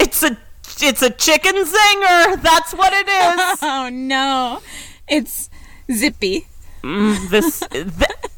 It's 0.00 0.22
a 0.22 0.36
it's 0.80 1.02
a 1.02 1.10
chicken 1.10 1.54
zinger. 1.56 2.40
That's 2.42 2.72
what 2.72 2.92
it 2.92 3.08
is. 3.08 3.58
oh 3.62 3.88
no, 3.92 4.60
it's 5.08 5.50
zippy. 5.92 6.46
this 6.82 7.60
th- 7.70 7.86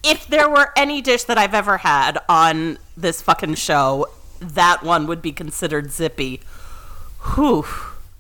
if 0.03 0.27
there 0.29 0.49
were 0.49 0.73
any 0.77 1.01
dish 1.03 1.25
that 1.25 1.39
I've 1.39 1.55
ever 1.55 1.79
had 1.79 2.19
on 2.29 2.79
this 2.97 3.21
fucking 3.23 3.55
show, 3.57 4.07
that 4.41 4.83
one 4.83 5.07
would 5.07 5.23
be 5.23 5.33
considered 5.33 5.91
zippy. 5.93 6.41
Whew. 7.35 7.65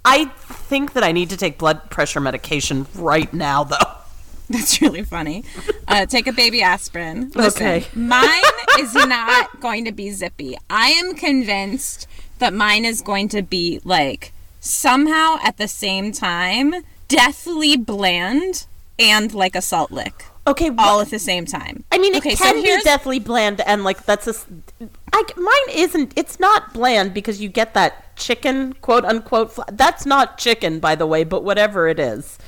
I 0.04 0.26
think 0.26 0.92
that 0.94 1.04
I 1.04 1.12
need 1.12 1.30
to 1.30 1.36
take 1.36 1.58
blood 1.58 1.90
pressure 1.90 2.20
medication 2.20 2.86
right 2.94 3.32
now 3.32 3.64
though. 3.64 3.76
That's 4.50 4.80
really 4.82 5.04
funny. 5.04 5.44
Uh, 5.86 6.06
take 6.06 6.26
a 6.26 6.32
baby 6.32 6.60
aspirin. 6.62 7.30
Listen, 7.34 7.66
Okay. 7.66 7.86
mine 7.94 8.42
is 8.80 8.94
not 8.94 9.60
going 9.60 9.84
to 9.84 9.92
be 9.92 10.10
zippy. 10.10 10.56
I 10.68 10.88
am 10.88 11.14
convinced 11.14 12.08
that 12.40 12.52
mine 12.52 12.84
is 12.84 13.00
going 13.00 13.28
to 13.28 13.42
be 13.42 13.80
like 13.84 14.32
somehow 14.58 15.36
at 15.42 15.56
the 15.56 15.68
same 15.68 16.10
time 16.12 16.74
deathly 17.08 17.76
bland 17.76 18.66
and 18.98 19.32
like 19.32 19.54
a 19.54 19.62
salt 19.62 19.90
lick 19.90 20.24
Okay, 20.50 20.70
all 20.78 21.00
at 21.00 21.10
the 21.10 21.18
same 21.18 21.46
time. 21.46 21.84
I 21.92 21.98
mean, 21.98 22.14
it 22.14 22.18
okay, 22.18 22.34
so 22.34 22.44
can 22.44 22.54
be 22.56 22.62
here's- 22.62 22.82
deathly 22.84 23.18
bland, 23.18 23.60
and 23.60 23.84
like 23.84 24.04
that's 24.04 24.26
a. 24.26 24.34
I, 25.12 25.22
mine 25.36 25.76
isn't. 25.76 26.12
It's 26.16 26.40
not 26.40 26.72
bland 26.74 27.14
because 27.14 27.40
you 27.40 27.48
get 27.48 27.74
that 27.74 28.16
chicken, 28.16 28.72
quote 28.74 29.04
unquote. 29.04 29.52
Fla- 29.52 29.66
That's 29.70 30.04
not 30.06 30.38
chicken, 30.38 30.80
by 30.80 30.94
the 30.94 31.06
way, 31.06 31.24
but 31.24 31.44
whatever 31.44 31.88
it 31.88 31.98
is. 32.00 32.38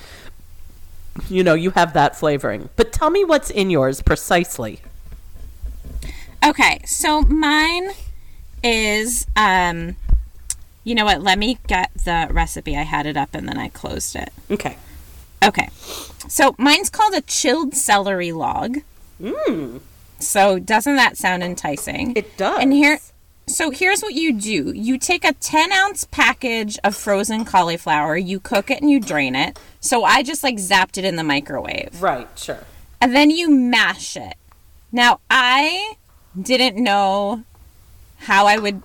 You 1.29 1.45
know, 1.45 1.55
you 1.55 1.71
have 1.73 1.93
that 1.93 2.17
flavoring. 2.17 2.71
But 2.77 2.93
tell 2.93 3.11
me 3.11 3.25
what's 3.25 3.51
in 3.51 3.69
yours 3.71 4.01
precisely. 4.03 4.81
Okay, 6.45 6.81
so 6.87 7.23
mine 7.23 7.91
is 8.65 9.27
um 9.37 9.97
you 10.85 10.95
know 10.97 11.05
what, 11.05 11.23
let 11.23 11.39
me 11.39 11.59
get 11.69 11.91
the 12.05 12.27
recipe. 12.33 12.77
I 12.77 12.83
had 12.83 13.07
it 13.07 13.17
up 13.17 13.31
and 13.35 13.49
then 13.49 13.59
I 13.59 13.69
closed 13.69 14.17
it. 14.17 14.33
Okay. 14.51 14.77
Okay. 15.43 15.69
So 16.29 16.55
mine's 16.59 16.91
called 16.91 17.15
a 17.15 17.21
chilled 17.23 17.75
celery 17.75 18.33
log. 18.33 18.79
Mmm. 19.21 19.81
So 20.19 20.59
doesn't 20.59 20.97
that 20.97 21.17
sound 21.17 21.43
enticing? 21.43 22.15
It 22.17 22.37
does. 22.37 22.61
And 22.61 22.73
here 22.73 22.99
so 23.47 23.71
here's 23.71 24.03
what 24.03 24.15
you 24.15 24.33
do. 24.33 24.73
You 24.75 24.99
take 24.99 25.25
a 25.25 25.33
10 25.33 25.73
ounce 25.73 26.05
package 26.05 26.79
of 26.85 26.95
frozen 26.95 27.45
cauliflower, 27.45 28.17
you 28.17 28.41
cook 28.41 28.71
it 28.71 28.81
and 28.81 28.91
you 28.91 29.01
drain 29.01 29.35
it. 29.35 29.59
So 29.81 30.05
I 30.05 30.23
just 30.23 30.43
like 30.43 30.57
zapped 30.57 30.97
it 30.97 31.05
in 31.05 31.17
the 31.17 31.25
microwave. 31.25 32.01
Right, 32.01 32.29
sure. 32.37 32.65
and 33.01 33.15
then 33.15 33.31
you 33.31 33.51
mash 33.51 34.17
it. 34.17 34.35
Now, 34.93 35.21
I 35.31 35.95
didn't 36.41 36.83
know 36.83 37.45
how 38.19 38.47
I 38.47 38.59
would. 38.59 38.83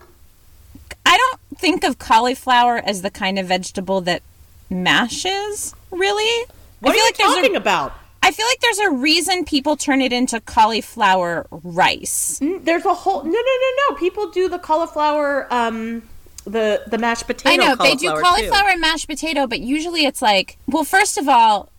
I 1.05 1.17
don't 1.17 1.59
think 1.59 1.83
of 1.83 1.99
cauliflower 1.99 2.77
as 2.77 3.01
the 3.01 3.11
kind 3.11 3.37
of 3.37 3.45
vegetable 3.47 4.01
that 4.01 4.23
mashes, 4.69 5.73
really. 5.91 6.45
What 6.79 6.91
I 6.91 6.93
feel 6.93 7.01
are 7.01 7.05
like 7.05 7.19
you 7.19 7.25
there's 7.25 7.35
talking 7.35 7.55
a, 7.55 7.59
about? 7.59 7.93
I 8.23 8.31
feel 8.31 8.45
like 8.45 8.59
there's 8.59 8.79
a 8.79 8.89
reason 8.91 9.45
people 9.45 9.77
turn 9.77 10.01
it 10.01 10.11
into 10.11 10.41
cauliflower 10.41 11.47
rice. 11.49 12.39
There's 12.41 12.85
a 12.85 12.93
whole 12.93 13.23
no, 13.23 13.31
no, 13.31 13.39
no, 13.39 13.89
no. 13.89 13.95
People 13.95 14.31
do 14.31 14.49
the 14.49 14.59
cauliflower, 14.59 15.47
um, 15.53 16.03
the 16.43 16.83
the 16.87 16.97
mashed 16.97 17.25
potato. 17.27 17.63
I 17.63 17.67
know 17.67 17.75
they 17.75 17.95
do 17.95 18.09
too. 18.13 18.21
cauliflower 18.21 18.69
and 18.69 18.81
mashed 18.81 19.07
potato, 19.07 19.47
but 19.47 19.59
usually 19.59 20.05
it's 20.05 20.21
like, 20.21 20.57
well, 20.67 20.83
first 20.83 21.17
of 21.17 21.27
all, 21.29 21.71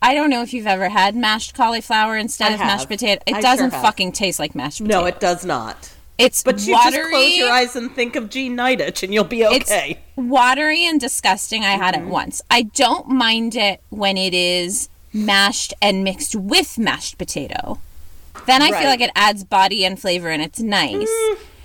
I 0.00 0.14
don't 0.14 0.30
know 0.30 0.42
if 0.42 0.52
you've 0.52 0.66
ever 0.66 0.88
had 0.88 1.14
mashed 1.14 1.54
cauliflower 1.54 2.16
instead 2.16 2.50
I 2.50 2.54
of 2.54 2.60
mashed 2.60 2.80
have. 2.80 2.88
potato. 2.88 3.22
It 3.26 3.36
I 3.36 3.40
doesn't 3.40 3.70
sure 3.70 3.80
fucking 3.80 4.12
taste 4.12 4.40
like 4.40 4.54
mashed 4.54 4.78
potato. 4.80 5.00
No, 5.00 5.06
it 5.06 5.20
does 5.20 5.44
not. 5.44 5.92
It's 6.22 6.42
But 6.42 6.64
you 6.66 6.74
watery. 6.74 6.92
just 6.92 7.10
close 7.10 7.36
your 7.36 7.50
eyes 7.50 7.76
and 7.76 7.94
think 7.94 8.16
of 8.16 8.30
Jean 8.30 8.56
Nidetch, 8.56 9.02
and 9.02 9.12
you'll 9.12 9.24
be 9.24 9.44
okay. 9.46 9.90
It's 9.98 10.00
watery 10.16 10.84
and 10.86 11.00
disgusting. 11.00 11.64
I 11.64 11.72
had 11.72 11.94
Mm-hmm. 11.94 12.06
it 12.06 12.10
once. 12.10 12.42
I 12.50 12.62
don't 12.62 13.08
mind 13.08 13.54
it 13.56 13.80
when 13.90 14.16
it 14.16 14.32
is 14.34 14.88
mashed 15.12 15.74
and 15.82 16.04
mixed 16.04 16.34
with 16.36 16.78
mashed 16.78 17.18
potato. 17.18 17.78
Then 18.46 18.62
I 18.62 18.70
Right. 18.70 18.80
feel 18.80 18.88
like 18.88 19.00
it 19.00 19.10
adds 19.14 19.44
body 19.44 19.84
and 19.84 20.00
flavor 20.00 20.28
and 20.30 20.40
it's 20.42 20.60
nice. 20.60 21.08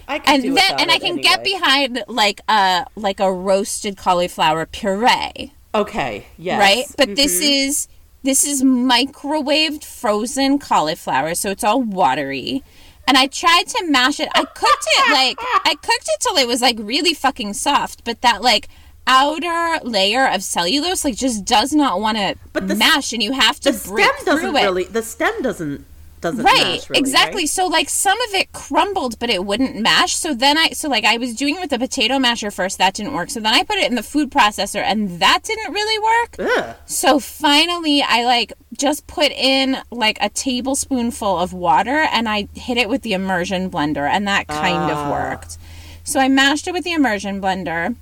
I 0.09 0.19
can 0.19 0.35
and 0.35 0.43
do 0.43 0.53
then 0.53 0.79
and 0.79 0.91
I 0.91 0.99
can 0.99 1.17
get 1.17 1.43
behind 1.43 2.03
like 2.07 2.41
a 2.49 2.85
like 2.95 3.19
a 3.19 3.31
roasted 3.31 3.97
cauliflower 3.97 4.65
puree, 4.65 5.51
Okay, 5.75 6.25
yes. 6.37 6.59
right? 6.59 6.85
But 6.97 7.15
this 7.15 7.35
Mm-hmm. 7.35 7.69
is 7.69 7.87
this 8.23 8.45
is 8.45 8.63
microwaved 8.63 9.83
frozen 9.83 10.59
cauliflower, 10.59 11.35
so 11.35 11.51
it's 11.51 11.63
all 11.63 11.81
watery. 11.81 12.63
And 13.07 13.17
I 13.17 13.27
tried 13.27 13.67
to 13.67 13.85
mash 13.87 14.19
it. 14.19 14.29
I 14.35 14.43
cooked 14.43 14.87
it 14.97 15.11
like 15.11 15.37
I 15.65 15.75
cooked 15.75 16.09
it 16.09 16.19
till 16.21 16.35
it 16.37 16.47
was 16.47 16.61
like 16.61 16.77
really 16.79 17.13
fucking 17.13 17.53
soft, 17.53 18.03
but 18.03 18.21
that 18.21 18.41
like 18.41 18.67
outer 19.07 19.79
layer 19.85 20.27
of 20.27 20.43
cellulose 20.43 21.05
like 21.05 21.15
just 21.15 21.45
does 21.45 21.71
not 21.71 22.01
want 22.01 22.17
to 22.17 22.35
mash 22.75 23.13
and 23.13 23.23
you 23.23 23.31
have 23.31 23.57
to 23.61 23.71
the 23.71 23.87
break 23.87 24.05
stem 24.05 24.25
doesn't 24.25 24.49
through 24.49 24.57
it. 24.57 24.63
really. 24.63 24.83
The 24.83 25.01
stem 25.01 25.41
doesn't 25.41 25.85
doesn't 26.31 26.43
right 26.45 26.85
really, 26.89 26.99
exactly 26.99 27.41
right? 27.43 27.49
so 27.49 27.65
like 27.67 27.89
some 27.89 28.19
of 28.27 28.33
it 28.33 28.51
crumbled 28.51 29.17
but 29.19 29.29
it 29.29 29.43
wouldn't 29.45 29.75
mash 29.75 30.13
so 30.15 30.33
then 30.33 30.57
i 30.57 30.69
so 30.69 30.87
like 30.89 31.03
i 31.05 31.17
was 31.17 31.33
doing 31.35 31.55
it 31.55 31.61
with 31.61 31.69
the 31.69 31.79
potato 31.79 32.19
masher 32.19 32.51
first 32.51 32.77
that 32.77 32.93
didn't 32.93 33.13
work 33.13 33.29
so 33.29 33.39
then 33.39 33.53
i 33.53 33.63
put 33.63 33.77
it 33.77 33.87
in 33.89 33.95
the 33.95 34.03
food 34.03 34.29
processor 34.31 34.81
and 34.81 35.19
that 35.19 35.39
didn't 35.43 35.73
really 35.73 35.99
work 35.99 36.35
Ugh. 36.57 36.75
so 36.85 37.19
finally 37.19 38.01
i 38.01 38.23
like 38.25 38.53
just 38.73 39.07
put 39.07 39.31
in 39.31 39.77
like 39.91 40.17
a 40.21 40.29
tablespoonful 40.29 41.37
of 41.39 41.53
water 41.53 42.07
and 42.11 42.27
i 42.29 42.47
hit 42.53 42.77
it 42.77 42.89
with 42.89 43.01
the 43.01 43.13
immersion 43.13 43.69
blender 43.71 44.07
and 44.09 44.27
that 44.27 44.47
kind 44.47 44.91
Ah. 44.91 45.05
of 45.05 45.11
worked 45.11 45.57
so 46.03 46.19
i 46.19 46.27
mashed 46.27 46.67
it 46.67 46.73
with 46.73 46.83
the 46.83 46.93
immersion 46.93 47.41
blender 47.41 47.95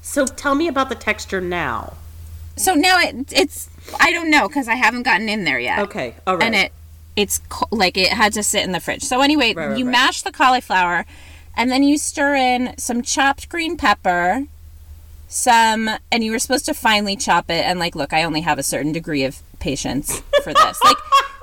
So 0.00 0.26
tell 0.26 0.54
me 0.54 0.68
about 0.68 0.88
the 0.88 0.94
texture 0.96 1.40
now. 1.40 1.94
so 2.56 2.74
now 2.74 2.98
it 2.98 3.32
it's 3.32 3.68
i 4.00 4.10
don't 4.12 4.30
know 4.30 4.46
because 4.48 4.68
i 4.68 4.74
haven't 4.74 5.02
gotten 5.04 5.28
in 5.28 5.44
there 5.44 5.58
yet 5.58 5.78
Okay, 5.80 6.14
all 6.26 6.36
right. 6.36 6.44
and 6.46 6.54
it 6.54 6.72
it's 7.16 7.40
co- 7.48 7.68
like 7.70 7.96
it 7.96 8.08
had 8.08 8.32
to 8.34 8.42
sit 8.42 8.64
in 8.64 8.72
the 8.72 8.80
fridge. 8.80 9.02
So 9.02 9.20
anyway, 9.20 9.54
Right, 9.54 9.68
right, 9.68 9.78
you 9.78 9.84
right. 9.84 9.92
mash 9.92 10.22
the 10.22 10.32
cauliflower, 10.32 11.04
and 11.56 11.70
then 11.70 11.82
you 11.82 11.98
stir 11.98 12.34
in 12.34 12.74
some 12.78 13.02
chopped 13.02 13.48
green 13.48 13.76
pepper, 13.76 14.46
some, 15.28 15.90
and 16.10 16.24
you 16.24 16.32
were 16.32 16.38
supposed 16.38 16.66
to 16.66 16.74
finely 16.74 17.16
chop 17.16 17.50
it. 17.50 17.64
And 17.64 17.78
like, 17.78 17.94
look, 17.94 18.12
I 18.12 18.22
only 18.22 18.42
have 18.42 18.58
a 18.58 18.62
certain 18.62 18.92
degree 18.92 19.24
of 19.24 19.40
patience 19.58 20.20
for 20.42 20.52
this. 20.52 20.80
Like, 20.84 20.96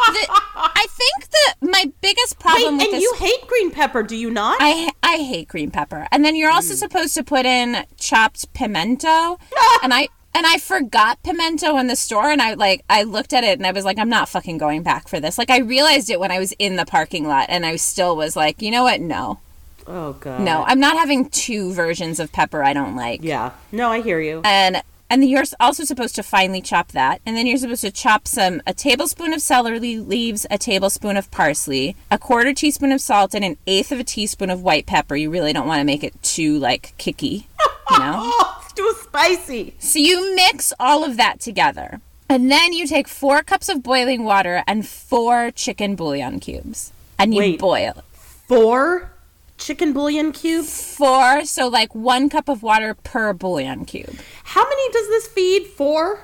the, 0.07 0.27
I 0.55 0.85
think 0.89 1.29
that 1.29 1.53
my 1.61 1.91
biggest 2.01 2.37
Wait, 2.37 2.39
problem 2.39 2.79
and 2.79 2.93
this. 2.93 3.01
you 3.01 3.13
hate 3.17 3.47
green 3.47 3.71
pepper, 3.71 4.03
do 4.03 4.15
you 4.15 4.29
not? 4.29 4.57
I 4.59 4.91
I 5.03 5.17
hate 5.17 5.47
green 5.47 5.71
pepper. 5.71 6.07
And 6.11 6.25
then 6.25 6.35
you're 6.35 6.51
also 6.51 6.73
hmm. 6.73 6.79
supposed 6.79 7.13
to 7.15 7.23
put 7.23 7.45
in 7.45 7.85
chopped 7.97 8.51
pimento. 8.53 9.37
and 9.83 9.93
I 9.93 10.07
and 10.33 10.45
I 10.47 10.57
forgot 10.57 11.21
pimento 11.23 11.77
in 11.77 11.87
the 11.87 11.95
store 11.95 12.29
and 12.29 12.41
I 12.41 12.53
like 12.53 12.83
I 12.89 13.03
looked 13.03 13.33
at 13.33 13.43
it 13.43 13.57
and 13.57 13.67
I 13.67 13.71
was 13.71 13.85
like 13.85 13.97
I'm 13.99 14.09
not 14.09 14.29
fucking 14.29 14.57
going 14.57 14.83
back 14.83 15.07
for 15.07 15.19
this. 15.19 15.37
Like 15.37 15.49
I 15.49 15.59
realized 15.59 16.09
it 16.09 16.19
when 16.19 16.31
I 16.31 16.39
was 16.39 16.53
in 16.59 16.75
the 16.75 16.85
parking 16.85 17.27
lot 17.27 17.47
and 17.49 17.65
I 17.65 17.75
still 17.77 18.15
was 18.15 18.35
like, 18.35 18.61
"You 18.61 18.71
know 18.71 18.83
what? 18.83 19.01
No. 19.01 19.39
oh 19.87 20.13
god. 20.13 20.41
No. 20.41 20.63
I'm 20.67 20.79
not 20.79 20.97
having 20.97 21.29
two 21.29 21.73
versions 21.73 22.19
of 22.19 22.31
pepper 22.31 22.63
I 22.63 22.73
don't 22.73 22.95
like." 22.95 23.21
Yeah. 23.23 23.51
No, 23.71 23.89
I 23.91 24.01
hear 24.01 24.19
you. 24.19 24.41
and 24.45 24.81
and 25.11 25.27
you're 25.27 25.43
also 25.59 25.83
supposed 25.85 26.13
to 26.15 26.21
finely 26.23 26.61
chop 26.61 26.89
that 26.91 27.19
and 27.25 27.35
then 27.35 27.47
you're 27.47 27.57
supposed 27.57 27.81
to 27.81 27.89
chop 27.89 28.27
some 28.27 28.61
a 28.67 28.73
tablespoon 28.75 29.33
of 29.33 29.41
celery 29.41 29.97
leaves 29.97 30.45
a 30.51 30.57
tablespoon 30.59 31.17
of 31.17 31.31
parsley 31.31 31.95
a 32.11 32.17
quarter 32.19 32.53
teaspoon 32.53 32.91
of 32.91 33.01
salt 33.01 33.33
and 33.33 33.43
an 33.43 33.57
eighth 33.65 33.91
of 33.91 33.99
a 33.99 34.03
teaspoon 34.03 34.51
of 34.51 34.61
white 34.61 34.85
pepper 34.85 35.15
you 35.15 35.31
really 35.31 35.51
don't 35.51 35.65
want 35.67 35.79
to 35.79 35.83
make 35.83 36.03
it 36.03 36.13
too 36.21 36.59
like 36.59 36.93
kicky 36.99 37.47
you 37.89 37.97
know 37.97 38.31
too 38.79 38.93
spicy. 39.01 39.73
so 39.79 39.99
you 39.99 40.35
mix 40.35 40.71
all 40.79 41.03
of 41.03 41.17
that 41.17 41.39
together 41.39 41.99
and 42.29 42.51
then 42.51 42.73
you 42.73 42.85
take 42.87 43.07
four 43.07 43.41
cups 43.43 43.69
of 43.69 43.81
boiling 43.83 44.23
water 44.23 44.63
and 44.67 44.87
four 44.87 45.51
chicken 45.51 45.95
bouillon 45.95 46.39
cubes 46.39 46.91
and 47.17 47.33
you 47.33 47.39
Wait. 47.39 47.59
boil 47.59 48.03
Four 48.47 49.11
chicken 49.57 49.93
bouillon 49.93 50.31
cubes. 50.31 50.95
four 50.95 51.45
so 51.45 51.67
like 51.67 51.93
one 51.93 52.29
cup 52.29 52.47
of 52.49 52.63
water 52.63 52.93
per 52.93 53.33
bouillon 53.33 53.85
cube 53.85 54.15
How 54.43 54.63
many 54.63 54.91
does 54.91 55.07
this 55.07 55.27
feed? 55.27 55.67
Four. 55.67 56.21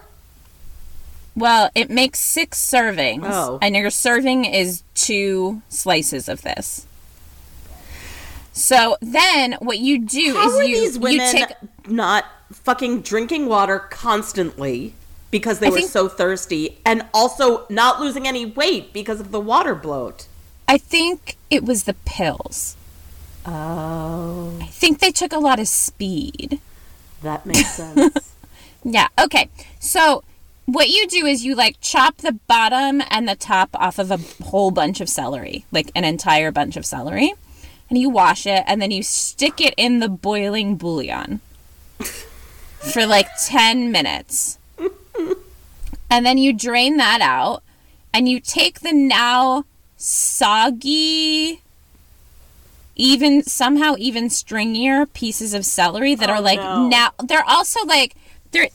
Well, 1.35 1.69
it 1.75 1.89
makes 1.89 2.19
six 2.19 2.57
servings, 2.65 3.25
Oh. 3.29 3.59
and 3.61 3.75
your 3.75 3.89
serving 3.89 4.45
is 4.45 4.83
two 4.95 5.61
slices 5.67 6.29
of 6.29 6.43
this. 6.43 6.85
So 8.57 8.95
then, 9.01 9.53
what 9.59 9.79
you 9.79 9.99
do 9.99 10.33
How 10.33 10.47
is 10.59 10.67
you 10.69 10.75
these 10.79 10.95
you 10.95 11.01
women 11.01 11.31
take 11.31 11.49
not 11.87 12.23
fucking 12.53 13.01
drinking 13.01 13.47
water 13.47 13.79
constantly 13.79 14.93
because 15.29 15.59
they 15.59 15.67
I 15.67 15.71
were 15.71 15.77
think- 15.79 15.89
so 15.91 16.07
thirsty, 16.07 16.77
and 16.85 17.05
also 17.13 17.65
not 17.69 17.99
losing 17.99 18.25
any 18.27 18.45
weight 18.45 18.93
because 18.93 19.19
of 19.19 19.31
the 19.31 19.41
water 19.41 19.75
bloat? 19.75 20.27
I 20.69 20.77
think 20.77 21.35
it 21.51 21.63
was 21.65 21.83
the 21.83 21.95
pills. 22.05 22.77
Oh, 23.45 24.57
I 24.61 24.67
think 24.67 24.99
they 24.99 25.11
took 25.11 25.33
a 25.33 25.37
lot 25.37 25.59
of 25.59 25.67
speed. 25.67 26.59
that 27.21 27.45
makes 27.45 27.71
sense. 27.75 28.33
Yeah. 28.85 29.07
Okay. 29.19 29.49
So 29.81 30.23
what 30.65 30.89
you 30.89 31.07
do 31.07 31.25
is 31.25 31.43
you 31.43 31.55
like 31.55 31.75
chop 31.81 32.17
the 32.17 32.31
bottom 32.47 33.01
and 33.09 33.27
the 33.27 33.35
top 33.35 33.69
off 33.73 33.99
of 33.99 34.11
a 34.11 34.19
whole 34.45 34.71
bunch 34.71 35.01
of 35.01 35.09
celery, 35.09 35.65
like 35.73 35.91
an 35.93 36.05
entire 36.05 36.51
bunch 36.51 36.77
of 36.77 36.85
celery, 36.85 37.33
and 37.89 37.97
you 37.99 38.09
wash 38.09 38.45
it, 38.45 38.63
and 38.67 38.81
then 38.81 38.91
you 38.91 39.03
stick 39.03 39.61
it 39.61 39.73
in 39.77 39.99
the 39.99 40.09
boiling 40.09 40.75
bouillon 40.75 41.39
for 42.93 43.05
like 43.05 43.27
ten 43.45 43.91
minutes, 43.91 44.57
and 46.09 46.25
then 46.25 46.37
you 46.37 46.53
drain 46.53 46.97
that 46.97 47.21
out, 47.21 47.63
and 48.13 48.27
you 48.29 48.39
take 48.39 48.79
the 48.81 48.93
now 48.93 49.65
soggy. 49.97 51.61
Even 52.97 53.43
somehow 53.43 53.95
even 53.97 54.29
stringier 54.29 55.11
pieces 55.13 55.53
of 55.53 55.65
celery 55.65 56.15
that 56.15 56.29
Oh, 56.29 56.33
are 56.35 56.41
like 56.41 56.59
no. 56.59 56.87
now 56.87 57.09
they're 57.21 57.43
also 57.45 57.83
like 57.85 58.15
they're 58.51 58.69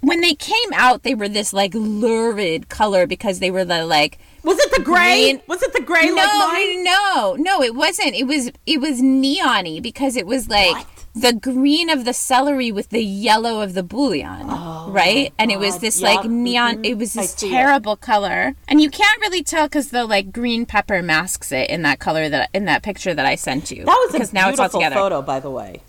when 0.00 0.20
they 0.20 0.34
came 0.34 0.72
out 0.74 1.02
they 1.02 1.12
were 1.16 1.28
this 1.28 1.52
like 1.52 1.72
lurid 1.74 2.68
color 2.68 3.04
because 3.04 3.40
they 3.40 3.50
were 3.50 3.64
the 3.64 3.84
like 3.84 4.20
Was 4.48 4.58
it 4.58 4.70
the 4.76 4.82
gray? 4.82 5.22
Green- 5.32 5.42
Was 5.46 5.62
it 5.62 5.72
the 5.72 5.80
gray 5.82 6.06
no 6.06 6.14
like 6.16 6.78
no 6.92 7.36
no 7.38 7.62
it 7.62 7.74
wasn't. 7.74 8.14
It 8.14 8.24
was 8.26 8.50
it 8.66 8.80
was 8.80 9.00
neony 9.00 9.80
because 9.82 10.16
it 10.16 10.26
was 10.26 10.48
like 10.48 10.74
What? 10.76 10.86
the 11.14 11.32
green 11.32 11.88
of 11.90 12.04
the 12.04 12.12
celery 12.12 12.70
with 12.70 12.88
the 12.90 13.02
yellow 13.02 13.60
of 13.60 13.74
the 13.74 13.82
bouillon 13.82 14.46
right? 14.92 15.32
and 15.38 15.50
it 15.50 15.58
was 15.58 15.76
Oh 15.76 15.78
this 15.80 16.00
yeah, 16.00 16.08
like 16.10 16.24
neon 16.30 16.76
mhm, 16.78 16.86
it 16.86 16.96
was 16.98 17.12
this 17.14 17.34
see 17.34 17.48
it. 17.48 17.50
terrible 17.50 17.96
color. 17.96 18.54
And 18.68 18.80
you 18.80 18.90
can't 18.90 19.20
really 19.20 19.42
tell 19.42 19.66
because 19.66 19.90
the 19.90 20.04
like 20.04 20.32
green 20.32 20.64
pepper 20.66 21.02
masks 21.02 21.50
it 21.52 21.68
in 21.70 21.82
that 21.82 21.98
color 21.98 22.28
that 22.28 22.50
in 22.54 22.64
that 22.66 22.82
picture 22.82 23.14
that 23.14 23.26
i 23.26 23.34
sent 23.34 23.70
you. 23.70 23.84
That 23.84 23.98
was 24.04 24.12
because 24.12 24.32
a 24.32 24.34
now 24.34 24.48
it's 24.50 24.58
all 24.58 24.66
beautiful 24.68 24.80
together. 24.80 24.96
photo, 24.96 25.22
by 25.22 25.40
the 25.40 25.50
way. 25.50 25.80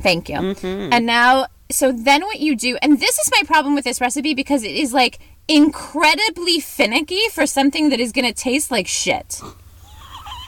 Thank 0.00 0.28
you. 0.28 0.36
And 0.36 1.06
now, 1.06 1.46
so 1.70 1.92
then 1.92 2.22
what 2.22 2.40
you 2.40 2.56
do, 2.56 2.76
and 2.82 2.98
this 2.98 3.18
is 3.18 3.30
my 3.30 3.42
problem 3.46 3.74
with 3.74 3.84
this 3.84 4.00
recipe 4.00 4.34
because 4.34 4.64
it 4.64 4.74
is 4.74 4.92
like 4.92 5.18
incredibly 5.52 6.60
finicky 6.60 7.28
for 7.30 7.46
something 7.46 7.90
that 7.90 8.00
is 8.00 8.12
going 8.12 8.24
to 8.26 8.32
taste 8.32 8.70
like 8.70 8.86
shit. 8.86 9.40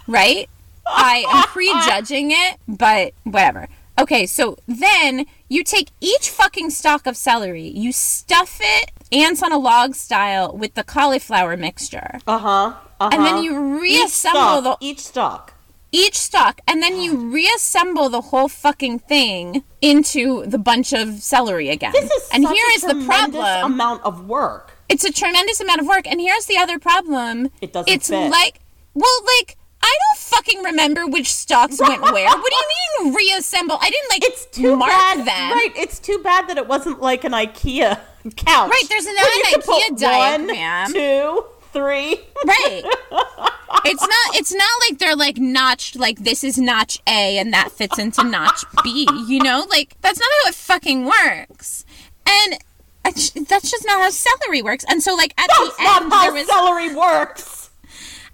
Right? 0.06 0.48
I 0.86 1.24
am 1.28 1.44
prejudging 1.48 2.30
it, 2.30 2.58
but 2.66 3.12
whatever. 3.24 3.68
Okay, 3.98 4.26
so 4.26 4.56
then 4.66 5.24
you 5.48 5.62
take 5.62 5.90
each 6.00 6.28
fucking 6.28 6.70
stalk 6.70 7.06
of 7.06 7.16
celery, 7.16 7.68
you 7.68 7.92
stuff 7.92 8.58
it 8.60 8.90
ants 9.12 9.42
on 9.42 9.52
a 9.52 9.58
log 9.58 9.94
style 9.94 10.56
with 10.56 10.74
the 10.74 10.82
cauliflower 10.82 11.56
mixture. 11.56 12.18
Uh 12.26 12.38
huh. 12.38 12.74
Uh-huh. 13.00 13.10
And 13.12 13.24
then 13.24 13.42
you 13.42 13.80
reassemble 13.80 14.40
each 14.40 14.60
stalk, 14.60 14.80
the 14.80 14.86
each 14.86 15.00
stalk. 15.00 15.54
each 15.92 16.18
stalk 16.18 16.60
and 16.66 16.82
then 16.82 17.00
you 17.00 17.16
reassemble 17.32 18.08
the 18.08 18.20
whole 18.20 18.48
fucking 18.48 18.98
thing 19.00 19.62
into 19.80 20.44
the 20.46 20.58
bunch 20.58 20.92
of 20.92 21.20
celery 21.22 21.68
again. 21.70 21.92
This 21.92 22.10
is 22.10 22.28
and 22.32 22.44
such 22.44 22.54
here 22.56 22.66
a 22.66 22.74
is 22.76 22.82
the 22.82 23.04
problem. 23.06 23.72
amount 23.72 24.04
of 24.04 24.26
work. 24.28 24.73
It's 24.88 25.04
a 25.04 25.12
tremendous 25.12 25.60
amount 25.60 25.80
of 25.80 25.86
work 25.86 26.06
and 26.06 26.20
here's 26.20 26.46
the 26.46 26.56
other 26.56 26.78
problem. 26.78 27.50
It 27.60 27.72
doesn't 27.72 27.92
It's 27.92 28.08
fit. 28.08 28.30
like 28.30 28.60
well 28.94 29.20
like 29.38 29.56
I 29.82 29.86
don't 30.00 30.18
fucking 30.20 30.62
remember 30.62 31.06
which 31.06 31.30
stocks 31.32 31.78
went 31.80 32.00
where. 32.12 32.28
What 32.28 32.52
do 32.52 32.56
you 32.56 33.04
mean 33.04 33.14
reassemble? 33.14 33.76
I 33.80 33.90
didn't 33.90 34.08
like 34.10 34.24
It's 34.24 34.46
too 34.46 34.76
mark 34.76 34.90
bad. 34.90 35.18
them. 35.18 35.26
Right. 35.58 35.72
It's 35.76 35.98
too 35.98 36.20
bad 36.24 36.48
that 36.48 36.56
it 36.56 36.66
wasn't 36.66 37.00
like 37.02 37.24
an 37.24 37.32
IKEA 37.32 38.00
couch. 38.36 38.70
Right, 38.70 38.82
there's 38.88 39.04
not 39.04 39.14
an 39.16 39.60
IKEA 39.60 39.98
diagram. 39.98 40.46
One, 40.84 40.92
two, 40.92 41.44
three. 41.72 42.18
Right. 42.46 42.82
it's 43.84 44.00
not 44.00 44.36
it's 44.36 44.54
not 44.54 44.70
like 44.88 44.98
they're 44.98 45.16
like 45.16 45.36
notched 45.36 45.96
like 45.96 46.20
this 46.20 46.42
is 46.44 46.56
notch 46.56 46.98
A 47.06 47.36
and 47.38 47.52
that 47.52 47.70
fits 47.70 47.98
into 47.98 48.24
notch 48.24 48.64
B, 48.82 49.06
you 49.28 49.40
know? 49.42 49.66
Like 49.68 49.96
that's 50.00 50.18
not 50.18 50.28
how 50.44 50.48
it 50.48 50.54
fucking 50.54 51.04
works. 51.04 51.84
And 52.26 52.56
that's 53.04 53.70
just 53.70 53.84
not 53.86 54.00
how 54.00 54.10
celery 54.10 54.62
works. 54.62 54.84
And 54.88 55.02
so 55.02 55.14
like 55.14 55.34
at 55.38 55.46
That's 55.48 55.76
the 55.76 55.82
end 55.84 56.12
there 56.12 56.32
was 56.32 56.46
celery 56.48 56.94
works. 56.94 57.70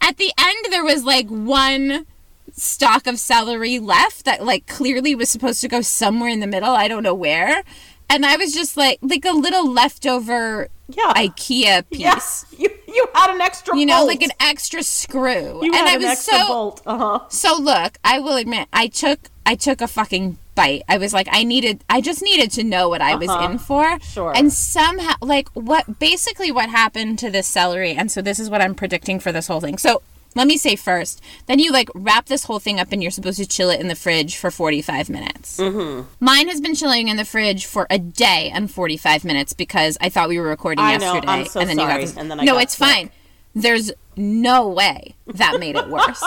at 0.00 0.16
the 0.16 0.32
end 0.38 0.66
there 0.70 0.84
was 0.84 1.04
like 1.04 1.28
one 1.28 2.06
stalk 2.52 3.06
of 3.06 3.18
celery 3.18 3.78
left 3.78 4.24
that 4.24 4.44
like 4.44 4.66
clearly 4.66 5.14
was 5.14 5.28
supposed 5.28 5.60
to 5.62 5.68
go 5.68 5.80
somewhere 5.80 6.28
in 6.30 6.40
the 6.40 6.46
middle. 6.46 6.70
I 6.70 6.88
don't 6.88 7.02
know 7.02 7.14
where. 7.14 7.62
And 8.08 8.26
I 8.26 8.36
was 8.36 8.52
just 8.52 8.76
like 8.76 8.98
like 9.02 9.24
a 9.24 9.32
little 9.32 9.70
leftover 9.70 10.68
Yeah. 10.88 11.12
IKEA 11.14 11.88
piece. 11.90 12.00
Yes. 12.00 12.46
You 12.58 12.68
you 12.86 13.06
had 13.14 13.32
an 13.32 13.40
extra. 13.40 13.78
You 13.78 13.86
know, 13.86 13.98
bolt. 13.98 14.08
like 14.08 14.22
an 14.22 14.32
extra 14.40 14.82
screw. 14.82 15.60
You 15.64 15.72
and 15.72 15.74
had 15.76 15.86
I 15.86 15.92
an 15.92 15.98
was 16.00 16.06
extra 16.10 16.34
so 16.38 16.46
bolt. 16.48 16.82
Uh 16.84 16.98
huh. 16.98 17.20
So 17.28 17.56
look, 17.56 17.98
I 18.04 18.18
will 18.18 18.36
admit, 18.36 18.66
I 18.72 18.88
took 18.88 19.30
I 19.46 19.54
took 19.54 19.80
a 19.80 19.86
fucking 19.86 20.38
bite. 20.60 20.82
I 20.88 20.98
was 20.98 21.12
like, 21.12 21.28
I 21.30 21.42
needed, 21.44 21.84
I 21.88 22.00
just 22.00 22.22
needed 22.22 22.50
to 22.52 22.64
know 22.64 22.88
what 22.88 23.00
I 23.00 23.14
was 23.14 23.30
in 23.50 23.58
for. 23.58 23.84
Uh-huh. 23.84 23.98
Sure. 24.00 24.36
And 24.36 24.52
somehow, 24.52 25.14
like, 25.20 25.48
what 25.50 25.98
basically 25.98 26.50
what 26.50 26.68
happened 26.68 27.18
to 27.20 27.30
this 27.30 27.46
celery, 27.46 27.92
and 27.92 28.10
so 28.10 28.20
this 28.22 28.38
is 28.38 28.50
what 28.50 28.60
I'm 28.60 28.74
predicting 28.74 29.20
for 29.20 29.32
this 29.32 29.46
whole 29.46 29.60
thing. 29.60 29.78
So 29.78 30.02
let 30.36 30.46
me 30.46 30.56
say 30.56 30.76
first, 30.76 31.20
then 31.46 31.58
you 31.58 31.72
like 31.72 31.88
wrap 31.94 32.26
this 32.26 32.44
whole 32.44 32.60
thing 32.60 32.78
up, 32.78 32.88
and 32.92 33.02
you're 33.02 33.10
supposed 33.10 33.38
to 33.38 33.46
chill 33.46 33.70
it 33.70 33.80
in 33.80 33.88
the 33.88 33.96
fridge 33.96 34.36
for 34.36 34.50
45 34.50 35.10
minutes. 35.10 35.58
Mm-hmm. 35.58 36.06
Mine 36.20 36.48
has 36.48 36.60
been 36.60 36.74
chilling 36.74 37.08
in 37.08 37.16
the 37.16 37.24
fridge 37.24 37.66
for 37.66 37.86
a 37.90 37.98
day 37.98 38.50
and 38.52 38.70
45 38.70 39.24
minutes 39.24 39.52
because 39.52 39.98
I 40.00 40.08
thought 40.08 40.28
we 40.28 40.38
were 40.38 40.48
recording 40.48 40.84
I 40.84 40.96
know, 40.98 41.14
yesterday, 41.14 41.26
I'm 41.32 41.46
so 41.46 41.60
and 41.60 41.68
then 41.68 41.78
you 41.78 41.82
sorry, 41.82 41.94
got 41.94 42.00
this. 42.00 42.16
and 42.16 42.30
then 42.30 42.40
I 42.40 42.44
no, 42.44 42.58
it's 42.58 42.76
sick. 42.76 42.86
fine. 42.86 43.10
There's 43.54 43.92
no 44.16 44.68
way 44.68 45.14
that 45.26 45.58
made 45.58 45.76
it 45.76 45.88
worse. 45.88 46.22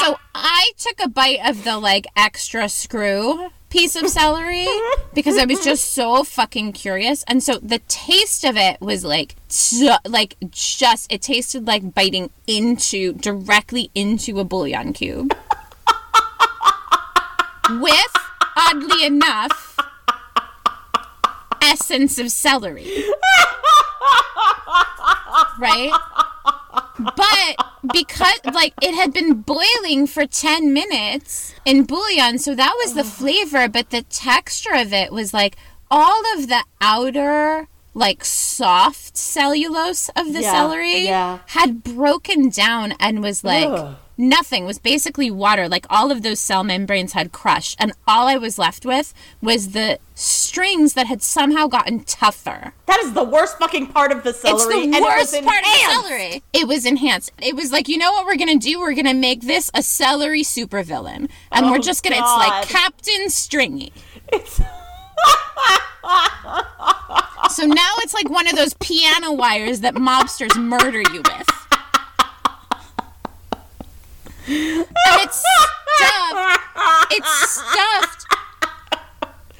So 0.00 0.16
I 0.34 0.72
took 0.78 1.00
a 1.02 1.08
bite 1.08 1.40
of 1.44 1.64
the 1.64 1.78
like 1.78 2.06
extra 2.16 2.68
screw 2.68 3.50
piece 3.70 3.96
of 3.96 4.08
celery 4.08 4.66
because 5.14 5.36
I 5.36 5.44
was 5.44 5.64
just 5.64 5.94
so 5.94 6.24
fucking 6.24 6.72
curious. 6.72 7.22
And 7.26 7.42
so 7.42 7.58
the 7.58 7.80
taste 7.88 8.44
of 8.44 8.56
it 8.56 8.80
was 8.80 9.04
like 9.04 9.36
like 10.06 10.36
just 10.50 11.12
it 11.12 11.22
tasted 11.22 11.66
like 11.66 11.94
biting 11.94 12.30
into 12.46 13.12
directly 13.14 13.90
into 13.94 14.38
a 14.40 14.44
bouillon 14.44 14.92
cube. 14.92 15.34
With 17.70 18.16
oddly 18.56 19.04
enough 19.04 19.76
essence 21.62 22.18
of 22.18 22.30
celery. 22.30 23.04
Right? 25.58 25.92
But 26.98 27.92
because 27.92 28.40
like 28.52 28.74
it 28.82 28.94
had 28.94 29.12
been 29.12 29.42
boiling 29.42 30.06
for 30.06 30.26
10 30.26 30.72
minutes 30.72 31.54
in 31.64 31.84
bouillon, 31.84 32.38
so 32.38 32.54
that 32.54 32.74
was 32.82 32.94
the 32.94 33.04
flavor, 33.04 33.68
but 33.68 33.90
the 33.90 34.02
texture 34.02 34.74
of 34.74 34.92
it 34.92 35.12
was 35.12 35.32
like 35.34 35.56
all 35.90 36.22
of 36.36 36.48
the 36.48 36.64
outer 36.80 37.68
like 37.92 38.24
soft 38.24 39.16
cellulose 39.16 40.08
of 40.10 40.32
the 40.32 40.42
Yeah, 40.42 40.52
celery 40.52 41.04
yeah. 41.06 41.38
had 41.46 41.82
broken 41.82 42.48
down 42.48 42.94
and 43.00 43.22
was 43.22 43.42
like 43.42 43.66
Ugh. 43.68 43.96
Nothing 44.20 44.64
was 44.66 44.78
basically 44.78 45.30
water 45.30 45.68
like 45.68 45.86
all 45.90 46.10
of 46.12 46.22
those 46.22 46.38
cell 46.38 46.62
membranes 46.62 47.12
had 47.14 47.32
crushed 47.32 47.76
and 47.80 47.92
all 48.06 48.28
i 48.28 48.36
was 48.36 48.58
left 48.58 48.84
with 48.84 49.12
was 49.40 49.70
the 49.72 49.98
strings 50.14 50.92
that 50.94 51.06
had 51.06 51.22
somehow 51.22 51.66
gotten 51.66 52.00
tougher 52.04 52.72
That 52.86 53.00
is 53.00 53.12
the 53.14 53.24
worst 53.24 53.58
fucking 53.58 53.86
part 53.88 54.12
of 54.12 54.22
the 54.22 54.32
celery. 54.34 54.74
it's 54.76 54.84
and 54.84 54.92
the 54.92 54.98
it 54.98 55.00
was 55.00 55.32
worst 55.32 55.32
part 55.44 55.58
of 55.58 55.64
the 55.64 55.70
enhanced. 55.70 56.06
celery. 56.08 56.42
It 56.52 56.68
was 56.68 56.84
enhanced. 56.84 57.32
It 57.40 57.56
was 57.56 57.72
like, 57.72 57.88
you 57.88 57.96
know 57.96 58.12
what 58.12 58.26
we're 58.26 58.36
gonna 58.36 58.58
do? 58.58 58.78
We're 58.80 58.94
gonna 58.94 59.14
make 59.14 59.40
this 59.42 59.70
a 59.72 59.82
celery 59.82 60.42
supervillain, 60.42 61.30
and 61.52 61.66
Oh, 61.66 61.70
we're 61.70 61.78
just 61.78 62.02
gonna. 62.04 62.16
It's 62.16 62.26
like 62.26 62.68
Captain 62.68 63.30
Stringy. 63.30 63.92
It's 64.32 64.60
So 67.54 67.64
now 67.66 67.92
it's 67.98 68.12
like 68.14 68.28
one 68.28 68.46
of 68.46 68.56
those 68.56 68.74
piano 68.74 69.32
wires 69.32 69.80
that 69.80 69.94
mobsters 69.94 70.56
murder 70.60 71.00
you 71.12 71.22
with. 71.22 71.46
And 73.52 74.39
it's 74.52 75.44
stuffed. 75.44 76.60
It's 77.12 77.50
stuffed 77.50 78.26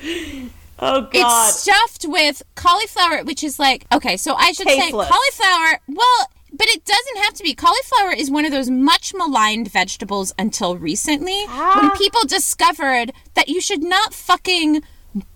oh 0.79 1.03
god. 1.03 1.11
It's 1.13 1.61
stuffed 1.61 2.07
with 2.09 2.43
cauliflower, 2.55 3.23
which 3.25 3.45
is 3.45 3.59
like 3.59 3.87
okay. 3.93 4.17
So 4.17 4.35
I 4.35 4.53
should 4.53 4.67
Tasteless. 4.67 5.09
say 5.09 5.13
cauliflower. 5.13 5.81
Well, 5.89 6.31
but 6.53 6.67
it 6.69 6.85
doesn't 6.85 7.19
have 7.25 7.35
to 7.35 7.43
be. 7.43 7.55
Cauliflower 7.55 8.13
is 8.13 8.31
one 8.31 8.45
of 8.45 8.51
those 8.53 8.71
much 8.71 9.13
maligned 9.15 9.71
vegetables 9.71 10.33
until 10.39 10.77
recently, 10.77 11.45
Ah. 11.49 11.79
when 11.81 11.91
people 11.99 12.23
discovered 12.27 13.13
that 13.35 13.49
you 13.49 13.61
should 13.61 13.83
not 13.83 14.15
fucking 14.15 14.83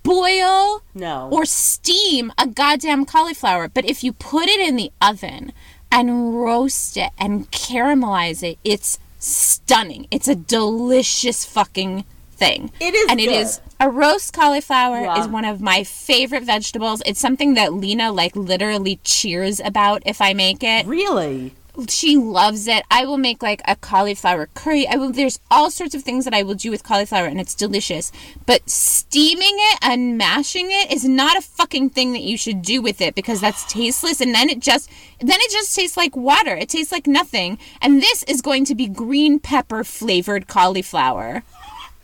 boil 0.02 0.82
No. 0.94 1.28
or 1.30 1.44
steam 1.44 2.32
a 2.38 2.46
goddamn 2.46 3.04
cauliflower. 3.04 3.68
But 3.68 3.84
if 3.84 4.02
you 4.02 4.12
put 4.12 4.48
it 4.48 4.60
in 4.60 4.76
the 4.76 4.90
oven 5.02 5.52
and 5.92 6.40
roast 6.42 6.96
it 6.96 7.10
and 7.18 7.50
caramelize 7.50 8.42
it, 8.42 8.58
it's 8.64 8.98
stunning. 9.24 10.06
It's 10.10 10.28
a 10.28 10.34
delicious 10.34 11.44
fucking 11.44 12.04
thing. 12.32 12.70
It 12.80 12.94
is 12.94 13.10
And 13.10 13.20
it 13.20 13.26
good. 13.26 13.34
is 13.40 13.60
a 13.80 13.88
roast 13.88 14.32
cauliflower 14.32 15.02
Yeah. 15.02 15.20
is 15.20 15.28
one 15.28 15.44
of 15.44 15.60
my 15.60 15.84
favorite 15.84 16.42
vegetables. 16.44 17.02
It's 17.06 17.20
something 17.20 17.54
that 17.54 17.72
Lena 17.72 18.12
like 18.12 18.34
literally 18.36 18.98
cheers 19.04 19.60
about 19.64 20.02
if 20.04 20.20
I 20.20 20.34
make 20.34 20.62
it. 20.62 20.86
really? 20.86 21.54
She 21.88 22.16
loves 22.16 22.68
it. 22.68 22.84
I 22.88 23.04
will 23.04 23.16
make 23.16 23.42
like 23.42 23.60
a 23.66 23.74
cauliflower 23.74 24.48
curry. 24.54 24.86
I 24.86 24.94
will 24.94 25.10
there's 25.10 25.40
all 25.50 25.70
sorts 25.70 25.94
of 25.94 26.02
things 26.02 26.24
that 26.24 26.34
I 26.34 26.44
will 26.44 26.54
do 26.54 26.70
with 26.70 26.84
cauliflower 26.84 27.26
and 27.26 27.40
it's 27.40 27.54
delicious. 27.54 28.12
But 28.46 28.70
steaming 28.70 29.56
it 29.56 29.78
and 29.82 30.16
mashing 30.16 30.70
it 30.70 30.92
is 30.92 31.04
not 31.04 31.36
a 31.36 31.40
fucking 31.40 31.90
thing 31.90 32.12
that 32.12 32.22
you 32.22 32.38
should 32.38 32.62
do 32.62 32.80
with 32.80 33.00
it 33.00 33.16
because 33.16 33.40
that's 33.40 33.64
tasteless 33.72 34.20
and 34.20 34.32
then 34.32 34.48
it 34.48 34.60
just 34.60 34.88
then 35.20 35.38
it 35.40 35.50
just 35.50 35.74
tastes 35.74 35.96
like 35.96 36.14
water. 36.14 36.54
It 36.54 36.68
tastes 36.68 36.92
like 36.92 37.08
nothing. 37.08 37.58
And 37.82 38.00
this 38.00 38.22
is 38.24 38.40
going 38.40 38.64
to 38.66 38.74
be 38.76 38.86
green 38.86 39.40
pepper 39.40 39.82
flavored 39.82 40.46
cauliflower 40.46 41.42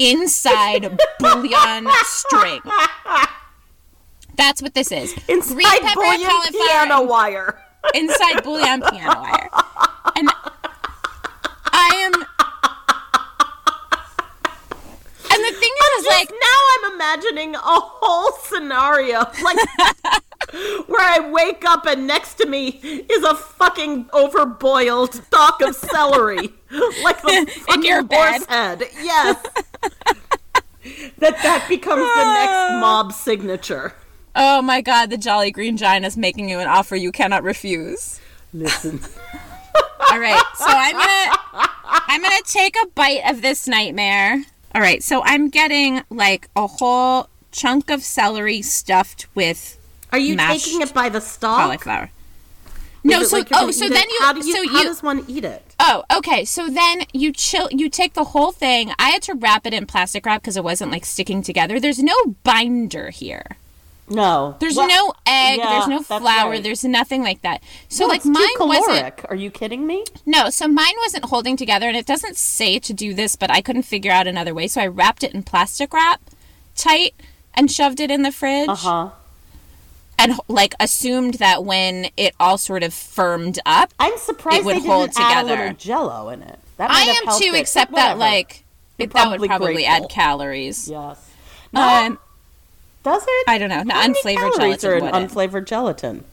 inside 0.01 0.99
bouillon 1.21 1.89
string. 2.03 2.61
That's 4.37 4.63
what 4.63 4.75
this 4.75 4.91
is. 4.91 5.13
Inside 5.29 5.55
green 5.55 5.81
pepper 5.83 6.01
bouillon 6.01 6.27
cauliflower 6.27 6.67
piano 6.67 7.03
wire. 7.03 7.63
Inside 7.95 8.43
bouillon 8.43 8.83
piano 8.83 9.21
wire. 9.21 9.49
And 10.17 10.29
I 11.73 11.91
am. 12.05 12.13
And 15.33 15.45
the 15.45 15.59
thing 15.59 15.73
is, 15.73 16.03
is 16.03 16.07
like, 16.09 16.31
now 16.31 16.61
I'm 16.75 16.95
imagining 16.95 17.55
a 17.55 17.61
whole 17.63 18.33
scenario 18.45 19.21
like 19.43 19.59
where 20.87 21.07
I 21.07 21.31
wake 21.31 21.65
up 21.65 21.87
and 21.87 22.07
next 22.07 22.35
to 22.35 22.47
me 22.47 22.69
is 23.09 23.25
a 23.25 23.35
fucking 23.35 24.07
overboiled 24.07 25.15
stalk 25.15 25.61
of 25.63 25.77
celery, 25.77 26.37
like 27.03 27.23
the 27.23 27.51
fucking 27.67 27.85
your 27.85 28.05
horse 28.05 28.45
head. 28.47 28.85
Yes. 29.03 29.43
that 31.19 31.37
that 31.43 31.67
becomes 31.69 32.03
the 32.03 32.25
next 32.25 32.53
ah. 32.53 32.79
mob 32.81 33.13
signature. 33.13 33.95
Oh 34.37 34.63
my 34.63 34.81
god, 34.81 35.11
the 35.11 35.17
Jolly 35.19 35.51
Green 35.51 35.77
Giant 35.77 36.05
is 36.05 36.17
making 36.17 36.49
you 36.49 36.59
an 36.59 36.69
offer 36.69 36.97
you 36.97 37.13
cannot 37.13 37.43
refuse. 37.43 38.21
Listen. 38.53 39.01
All 40.11 40.19
right, 40.19 40.43
so 40.57 40.65
I'm 40.67 40.93
gonna, 40.93 41.69
I'm 41.85 42.23
gonna 42.23 42.43
take 42.45 42.75
a 42.83 42.87
bite 42.89 43.23
of 43.29 43.43
this 43.43 43.69
nightmare. 43.69 44.43
All 44.75 44.81
right, 44.81 45.03
so 45.03 45.23
I'm 45.25 45.49
getting 45.51 46.03
like 46.11 46.49
a 46.57 46.67
whole 46.67 47.29
chunk 47.53 47.91
of 47.91 48.03
celery 48.03 48.63
stuffed 48.63 49.27
with 49.35 49.79
Are 50.13 50.19
you 50.19 50.37
taking 50.37 50.81
it 50.81 50.93
by 50.95 51.09
the 51.09 51.21
stalk? 51.21 51.61
cauliflower. 51.61 52.11
No, 53.03 53.21
Is 53.21 53.29
it 53.29 53.31
so 53.31 53.37
like 53.39 53.51
you're 53.51 53.59
oh, 53.59 53.63
gonna 53.63 53.73
so 53.73 53.85
eat 53.87 53.91
it? 53.93 53.95
then 53.95 54.11
you 54.11 54.19
how 54.21 54.33
do 54.33 54.47
you 54.47 54.53
so 54.53 54.69
how 54.73 54.79
you 54.79 54.85
does 54.85 55.03
one 55.03 55.25
eat 55.27 55.45
it? 55.45 55.75
Oh, 55.79 56.05
okay. 56.19 56.45
So 56.45 56.69
then 56.69 57.05
you 57.15 57.33
chill. 57.33 57.69
You 57.71 57.89
take 57.89 58.13
the 58.13 58.25
whole 58.25 58.53
thing. 58.53 58.93
I 58.99 59.11
had 59.11 59.23
to 59.23 59.35
wrap 59.35 59.67
it 59.67 59.73
in 59.73 59.87
plastic 59.87 60.27
wrap 60.27 60.43
because 60.43 60.57
it 60.59 60.65
wasn't 60.65 60.91
like 60.91 61.07
sticking 61.07 61.43
together. 61.43 61.81
There's 61.81 62.03
no 62.03 62.15
binder 62.45 63.09
here. 63.11 63.57
No, 64.11 64.57
There's 64.59 64.77
Well, 64.77 64.89
no 64.89 65.13
egg. 65.27 65.59
yeah, 65.59 65.71
there's 65.71 65.87
no 65.89 66.03
flour. 66.03 66.51
right. 66.51 66.63
There's 66.63 66.83
nothing 66.85 67.23
like 67.23 67.43
that. 67.43 67.63
So 67.89 68.05
No, 68.05 68.09
like 68.09 68.17
it's 68.19 68.27
mine 68.27 68.49
wasn't. 68.59 69.15
Are 69.29 69.37
you 69.37 69.51
kidding 69.51 69.87
me? 69.87 70.05
No, 70.27 70.51
so 70.51 70.67
mine 70.67 70.95
wasn't 71.05 71.27
holding 71.27 71.57
together, 71.57 71.87
and 71.87 71.97
it 71.97 72.07
doesn't 72.07 72.37
say 72.37 72.79
to 72.81 72.93
do 72.93 73.15
this, 73.15 73.37
but 73.37 73.51
I 73.51 73.61
couldn't 73.61 73.83
figure 73.85 74.11
out 74.11 74.27
another 74.27 74.53
way. 74.53 74.67
So 74.67 74.81
I 74.81 74.87
wrapped 74.89 75.23
it 75.23 75.33
in 75.33 75.43
plastic 75.45 75.93
wrap, 75.95 76.21
tight, 76.75 77.15
and 77.55 77.71
shoved 77.71 78.01
it 78.01 78.11
in 78.11 78.23
the 78.23 78.33
fridge. 78.33 78.69
Uh 78.69 78.75
huh. 78.75 79.11
and 80.19 80.35
like 80.49 80.75
assumed 80.81 81.35
that 81.35 81.65
when 81.65 82.09
it 82.17 82.35
all 82.39 82.59
sort 82.59 82.83
of 82.83 82.93
firmed 82.93 83.59
up, 83.65 83.95
I'm 83.99 84.17
surprised 84.19 84.61
It 84.61 84.65
would 84.67 84.83
hold 84.85 85.11
add 85.11 85.17
a 85.17 85.45
together. 85.47 85.63
little 85.63 85.77
Jello 85.77 86.29
in 86.31 86.43
it. 86.43 86.59
That 86.77 86.91
I 86.91 87.01
have 87.01 87.29
am 87.35 87.39
too. 87.41 87.53
Except 87.55 87.93
that 87.95 88.19
like 88.19 88.65
it, 88.99 89.13
that 89.13 89.31
would 89.39 89.49
probably 89.49 89.75
grateful. 89.85 90.05
add 90.05 90.11
calories. 90.11 90.89
yes. 90.89 91.27
Um, 91.75 92.19
Does 93.03 93.23
it? 93.27 93.45
I 93.49 93.59
don't 93.59 93.71
know. 93.71 93.83
No, 93.83 93.95
unflavored 93.95 94.53
calories 94.55 94.81
gelatin 94.83 94.91
are 94.91 95.19
in 95.21 95.29
unflavored 95.29 95.67
gelatin? 95.67 96.25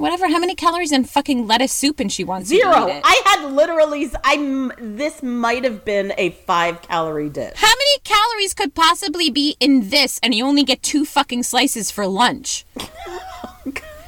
whatever. 0.00 0.28
How 0.28 0.38
many 0.38 0.54
calories 0.54 0.92
in 0.92 1.04
fucking 1.04 1.46
lettuce 1.46 1.72
soup? 1.72 2.00
And 2.00 2.10
she 2.10 2.24
wants 2.24 2.48
Zero. 2.48 3.00
I 3.04 3.22
had 3.26 3.50
literally. 3.52 4.10
I'm. 4.24 4.72
This 4.78 5.22
might 5.22 5.64
have 5.64 5.84
been 5.84 6.12
a 6.16 6.30
five 6.30 6.82
calorie 6.82 7.28
dish. 7.28 7.54
How 7.56 7.68
many 7.68 7.98
calories 8.04 8.54
could 8.54 8.74
possibly 8.74 9.30
be 9.30 9.56
in 9.60 9.90
this? 9.90 10.18
And 10.22 10.34
you 10.34 10.46
only 10.46 10.64
get 10.64 10.82
two 10.82 11.04
fucking 11.04 11.42
slices 11.44 11.90
for 11.90 12.06
lunch. 12.06 12.64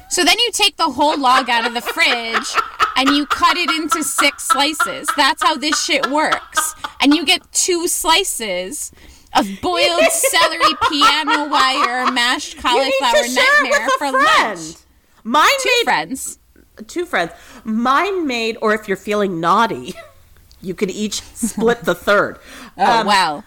so 0.09 0.23
then 0.23 0.39
you 0.39 0.51
take 0.51 0.77
the 0.77 0.91
whole 0.91 1.17
log 1.17 1.49
out 1.49 1.65
of 1.65 1.73
the 1.73 1.81
fridge 1.81 2.55
and 2.95 3.09
you 3.09 3.25
cut 3.25 3.57
it 3.57 3.69
into 3.69 4.03
six 4.03 4.47
slices. 4.47 5.07
That's 5.15 5.41
how 5.41 5.55
this 5.55 5.81
shit 5.83 6.09
works. 6.09 6.75
And 6.99 7.13
you 7.13 7.25
get 7.25 7.41
two 7.51 7.87
slices 7.87 8.91
of 9.35 9.47
boiled 9.61 10.03
celery, 10.11 10.73
piano 10.89 11.49
wire, 11.49 12.11
mashed 12.11 12.57
cauliflower 12.57 13.23
to 13.23 13.29
share 13.29 13.65
it 13.65 13.69
nightmare 13.69 13.89
for 13.97 13.97
friend. 14.11 14.59
lunch. 14.59 14.75
Mine 15.23 15.49
Two 15.61 15.69
made 15.69 15.83
friends. 15.83 16.39
two 16.87 17.05
friends. 17.05 17.31
Mine 17.63 18.27
made, 18.27 18.57
or 18.61 18.73
if 18.73 18.87
you're 18.87 18.97
feeling 18.97 19.39
naughty, 19.39 19.93
you 20.61 20.73
could 20.73 20.91
each 20.91 21.21
split 21.21 21.83
the 21.83 21.95
third. 21.95 22.37
Oh 22.77 23.01
Um, 23.01 23.05
wow. 23.07 23.43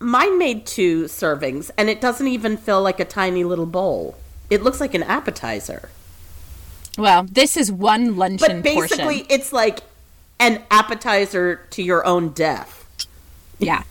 Mine 0.00 0.36
made 0.38 0.66
two 0.66 1.04
servings, 1.04 1.70
and 1.78 1.88
it 1.88 2.00
doesn't 2.00 2.26
even 2.26 2.56
feel 2.56 2.82
like 2.82 2.98
a 2.98 3.04
tiny 3.04 3.44
little 3.44 3.66
bowl. 3.66 4.16
It 4.50 4.62
looks 4.64 4.80
like 4.80 4.94
an 4.94 5.04
appetizer. 5.04 5.90
Well, 6.98 7.22
this 7.30 7.56
is 7.56 7.70
one 7.72 8.16
luncheon 8.16 8.60
But 8.60 8.62
basically, 8.64 9.20
portion. 9.20 9.26
it's 9.30 9.52
like 9.52 9.80
an 10.40 10.62
appetizer 10.70 11.56
to 11.70 11.82
your 11.82 12.04
own 12.04 12.30
death. 12.30 12.84
Yeah. 13.60 13.84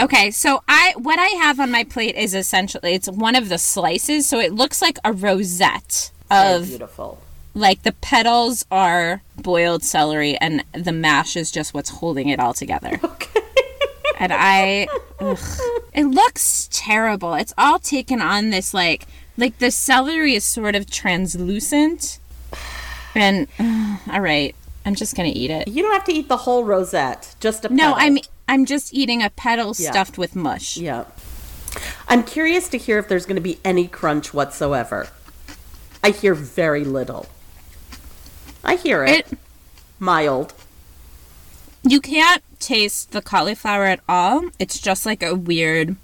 Okay, 0.00 0.30
so 0.30 0.62
I 0.68 0.94
what 0.96 1.18
I 1.18 1.26
have 1.42 1.58
on 1.60 1.70
my 1.70 1.84
plate 1.84 2.14
is 2.14 2.34
essentially 2.34 2.94
it's 2.94 3.08
one 3.08 3.34
of 3.34 3.48
the 3.48 3.58
slices, 3.58 4.26
so 4.28 4.38
it 4.38 4.52
looks 4.52 4.80
like 4.80 4.98
a 5.04 5.12
rosette 5.12 6.10
of 6.30 6.66
beautiful. 6.66 7.20
like 7.54 7.82
the 7.82 7.92
petals 7.92 8.64
are 8.70 9.22
boiled 9.36 9.82
celery 9.82 10.36
and 10.38 10.62
the 10.72 10.92
mash 10.92 11.36
is 11.36 11.50
just 11.50 11.74
what's 11.74 11.90
holding 11.90 12.28
it 12.28 12.38
all 12.40 12.54
together. 12.54 13.00
Okay. 13.30 13.40
And 14.20 14.32
I 14.34 14.88
ugh, 15.20 15.38
it 15.92 16.04
looks 16.04 16.68
terrible. 16.72 17.34
It's 17.34 17.54
all 17.56 17.78
taken 17.78 18.20
on 18.20 18.50
this 18.50 18.74
like 18.74 19.06
like 19.36 19.58
the 19.58 19.70
celery 19.70 20.34
is 20.34 20.42
sort 20.44 20.74
of 20.74 20.90
translucent. 20.90 22.18
And 23.14 23.46
ugh, 23.60 24.00
all 24.12 24.20
right, 24.20 24.56
I'm 24.84 24.96
just 24.96 25.14
going 25.16 25.32
to 25.32 25.38
eat 25.38 25.50
it. 25.52 25.68
You 25.68 25.82
don't 25.84 25.92
have 25.92 26.04
to 26.06 26.12
eat 26.12 26.28
the 26.28 26.36
whole 26.38 26.64
rosette, 26.64 27.36
just 27.38 27.64
a 27.64 27.68
No, 27.72 27.94
petal. 27.94 27.96
I'm 27.98 28.18
I'm 28.48 28.64
just 28.64 28.92
eating 28.94 29.22
a 29.22 29.30
petal 29.30 29.74
Yeah. 29.78 29.90
stuffed 29.90 30.18
with 30.18 30.34
mush. 30.34 30.76
Yeah. 30.78 31.04
I'm 32.08 32.24
curious 32.24 32.68
to 32.70 32.78
hear 32.78 32.98
if 32.98 33.08
there's 33.08 33.26
going 33.26 33.36
to 33.36 33.42
be 33.42 33.58
any 33.64 33.86
crunch 33.86 34.32
whatsoever. 34.32 35.08
I 36.02 36.10
hear 36.10 36.34
very 36.34 36.84
little. 36.84 37.26
I 38.64 38.76
hear 38.76 39.04
it. 39.04 39.30
It 39.32 39.38
Mild. 40.00 40.54
You 41.82 42.00
can't 42.00 42.42
taste 42.60 43.12
the 43.12 43.20
cauliflower 43.22 43.84
at 43.84 44.00
all. 44.08 44.44
It's 44.58 44.78
just 44.80 45.04
like 45.06 45.22
a 45.22 45.34
weird 45.34 45.96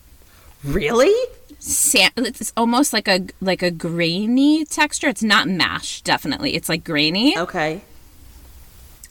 Really? 0.62 1.12
sa- 1.58 2.08
it's 2.16 2.52
almost 2.56 2.92
like 2.92 3.08
a 3.08 3.26
like 3.40 3.62
a 3.62 3.70
grainy 3.70 4.64
texture. 4.64 5.08
It's 5.08 5.22
not 5.22 5.48
mash, 5.48 6.02
definitely. 6.02 6.54
It's 6.54 6.68
like 6.68 6.84
grainy. 6.84 7.36
Okay. 7.38 7.80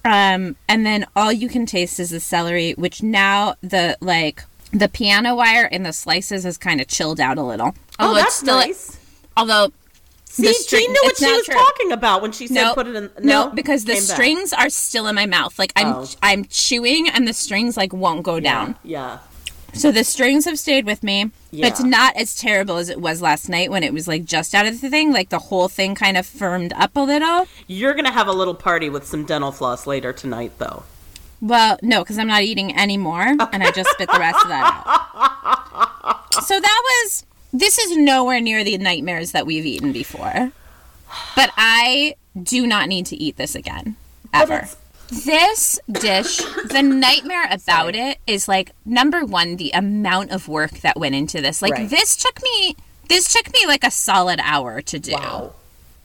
Um 0.06 0.56
and 0.68 0.86
then 0.86 1.06
all 1.16 1.32
you 1.32 1.48
can 1.50 1.66
taste 1.66 2.00
is 2.00 2.10
the 2.10 2.20
celery, 2.20 2.74
which 2.74 3.02
now 3.04 3.56
the 3.62 3.98
like 4.02 4.44
the 4.72 4.90
piano 4.90 5.36
wire 5.36 5.66
in 5.66 5.84
the 5.84 5.94
slices 5.94 6.44
has 6.44 6.58
kind 6.58 6.82
of 6.82 6.88
chilled 6.88 7.20
out 7.20 7.38
a 7.38 7.44
little. 7.44 7.74
Oh, 8.00 8.08
Although 8.08 8.16
it's 8.16 8.24
that's 8.26 8.36
still 8.36 8.56
nice. 8.58 8.98
although 9.38 9.72
See, 10.26 10.52
string- 10.54 10.82
Jean 10.82 10.92
knew 10.94 11.00
what 11.04 11.18
she 11.18 11.32
was 11.32 11.46
true. 11.46 11.54
talking 11.54 11.92
about 11.92 12.24
when 12.24 12.32
she 12.32 12.48
said 12.48 12.56
no, 12.56 12.74
put 12.74 12.88
it 12.88 12.96
in. 12.96 13.12
no, 13.22 13.50
because 13.50 13.86
the 13.86 13.94
Came 13.94 14.08
back. 14.08 14.16
strings 14.16 14.52
are 14.52 14.70
still 14.70 15.06
in 15.08 15.14
my 15.14 15.28
mouth. 15.28 15.60
Like 15.60 15.72
I'm 15.76 15.88
Oh. 15.94 16.08
I'm 16.24 16.46
chewing 16.46 17.08
and 17.08 17.28
the 17.28 17.34
strings 17.34 17.78
like 17.78 17.94
won't 17.94 18.24
go 18.24 18.40
down. 18.40 18.76
Yeah. 18.84 19.20
So 19.74 19.92
the 19.92 20.04
strings 20.04 20.46
have 20.46 20.60
stayed 20.60 20.86
with 20.86 21.04
me. 21.04 21.32
Yeah. 21.52 21.68
It's 21.68 21.84
not 21.84 22.16
as 22.16 22.36
terrible 22.36 22.78
as 22.78 22.90
it 22.90 23.02
was 23.02 23.22
last 23.22 23.50
night 23.50 23.72
when 23.72 23.84
it 23.84 23.94
was 23.94 24.08
like 24.08 24.24
just 24.26 24.54
out 24.54 24.66
of 24.66 24.80
the 24.82 24.90
thing. 24.90 25.12
Like 25.12 25.30
the 25.30 25.40
whole 25.40 25.68
thing 25.68 25.96
kind 25.96 26.16
of 26.16 26.26
firmed 26.26 26.74
up 26.74 26.96
a 26.96 27.00
little. 27.00 27.48
You're 27.68 27.94
going 27.94 28.06
to 28.06 28.12
have 28.12 28.28
a 28.28 28.32
little 28.34 28.54
party 28.54 28.90
with 28.90 29.06
some 29.06 29.26
dental 29.26 29.52
floss 29.52 29.88
later 29.88 30.14
tonight, 30.14 30.54
though. 30.60 30.84
Well, 31.42 31.78
no, 31.82 32.04
because 32.04 32.18
I'm 32.18 32.28
not 32.28 32.44
eating 32.44 32.78
anymore, 32.78 33.22
and 33.24 33.64
I 33.64 33.72
just 33.72 33.90
spit 33.90 34.10
the 34.10 34.20
rest 34.20 34.42
of 34.44 34.50
that 34.50 34.84
out. 34.86 36.20
So 36.46 36.60
that 36.60 36.82
was. 36.84 37.26
This 37.54 37.78
is 37.78 37.96
nowhere 37.96 38.42
near 38.42 38.64
the 38.64 38.78
nightmares 38.80 39.32
that 39.34 39.46
we've 39.46 39.66
eaten 39.66 39.94
before. 39.94 40.52
But 41.36 41.52
I 41.56 42.16
do 42.42 42.66
not 42.66 42.90
need 42.90 43.06
to 43.08 43.16
eat 43.16 43.38
this 43.38 43.54
again. 43.54 43.96
Ever. 44.34 44.68
This 45.26 45.80
dish, 45.92 46.38
the 46.38 46.82
nightmare 46.82 47.48
about 47.52 47.96
it 47.96 48.18
is 48.26 48.48
like 48.48 48.72
number 48.86 49.24
one, 49.26 49.58
the 49.58 49.72
amount 49.72 50.32
of 50.32 50.48
work 50.48 50.72
that 50.82 50.98
went 50.98 51.14
into 51.16 51.42
this. 51.42 51.62
Like 51.62 51.74
Right. 51.74 51.90
this 51.90 52.16
took 52.16 52.42
me 52.42 52.76
this 53.10 53.32
took 53.32 53.52
me 53.54 53.66
like 53.68 53.84
a 53.84 53.92
solid 53.92 54.40
hour 54.42 54.82
to 54.82 54.98
do 54.98 55.12
Wow. 55.14 55.54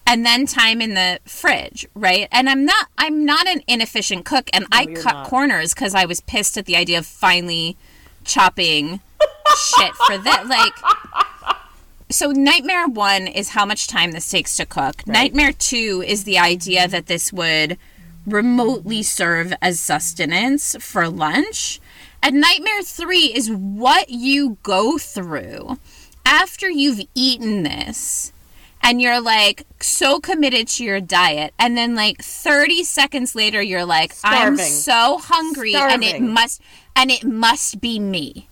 and 0.07 0.27
then 0.27 0.47
time 0.47 0.83
in 0.83 0.95
the 0.95 1.21
fridge, 1.25 1.87
right? 1.95 2.29
And 2.33 2.51
I'm 2.51 2.65
not 2.65 2.89
I'm 2.99 3.25
not 3.25 3.47
an 3.49 3.63
inefficient 3.67 4.25
cook 4.25 4.51
and 4.53 4.67
I 4.73 4.87
cut 4.87 5.15
not. 5.15 5.27
corners 5.27 5.75
cuz 5.75 5.95
I 5.95 6.05
was 6.05 6.21
pissed 6.21 6.59
at 6.59 6.67
the 6.67 6.77
idea 6.77 6.99
of 6.99 7.07
finally 7.07 7.77
chopping 8.25 9.01
shit 9.57 9.95
for 10.07 10.19
that 10.19 10.47
like 10.57 10.75
so 12.11 12.31
nightmare 12.31 12.87
1 12.87 13.27
is 13.27 13.51
how 13.51 13.65
much 13.65 13.87
time 13.87 14.13
this 14.13 14.29
takes 14.31 14.57
to 14.57 14.67
cook. 14.67 15.07
Nightmare 15.07 15.53
2 15.53 16.03
is 16.07 16.25
the 16.25 16.39
idea 16.39 16.89
that 16.89 17.07
this 17.07 17.33
would 17.33 17.77
remotely 18.33 19.03
serve 19.03 19.53
as 19.61 19.81
sustenance 19.81 20.77
for 20.81 21.09
lunch. 21.09 21.81
And 22.23 22.41
nightmare 22.41 22.83
3 22.83 23.19
is 23.35 23.51
what 23.51 24.11
you 24.11 24.59
go 24.63 24.99
through 24.99 25.79
after 26.27 26.69
you've 26.69 27.01
eaten 27.15 27.63
this 27.63 28.33
and 28.83 29.01
you're 29.01 29.21
like 29.21 29.65
so 29.81 30.21
committed 30.21 30.69
to 30.69 30.85
your 30.85 31.01
diet. 31.01 31.53
And 31.59 31.77
then 31.77 31.95
like 31.95 32.23
30 32.23 32.85
seconds 32.85 33.35
later 33.35 33.61
you're 33.63 33.85
like 33.85 34.15
i'm 34.25 34.57
so 34.57 35.19
hungry 35.19 35.75
and 35.75 36.03
it 36.03 36.21
must 36.21 36.61
and 36.95 37.11
it 37.11 37.25
must 37.25 37.81
be 37.81 37.99
me. 37.99 38.49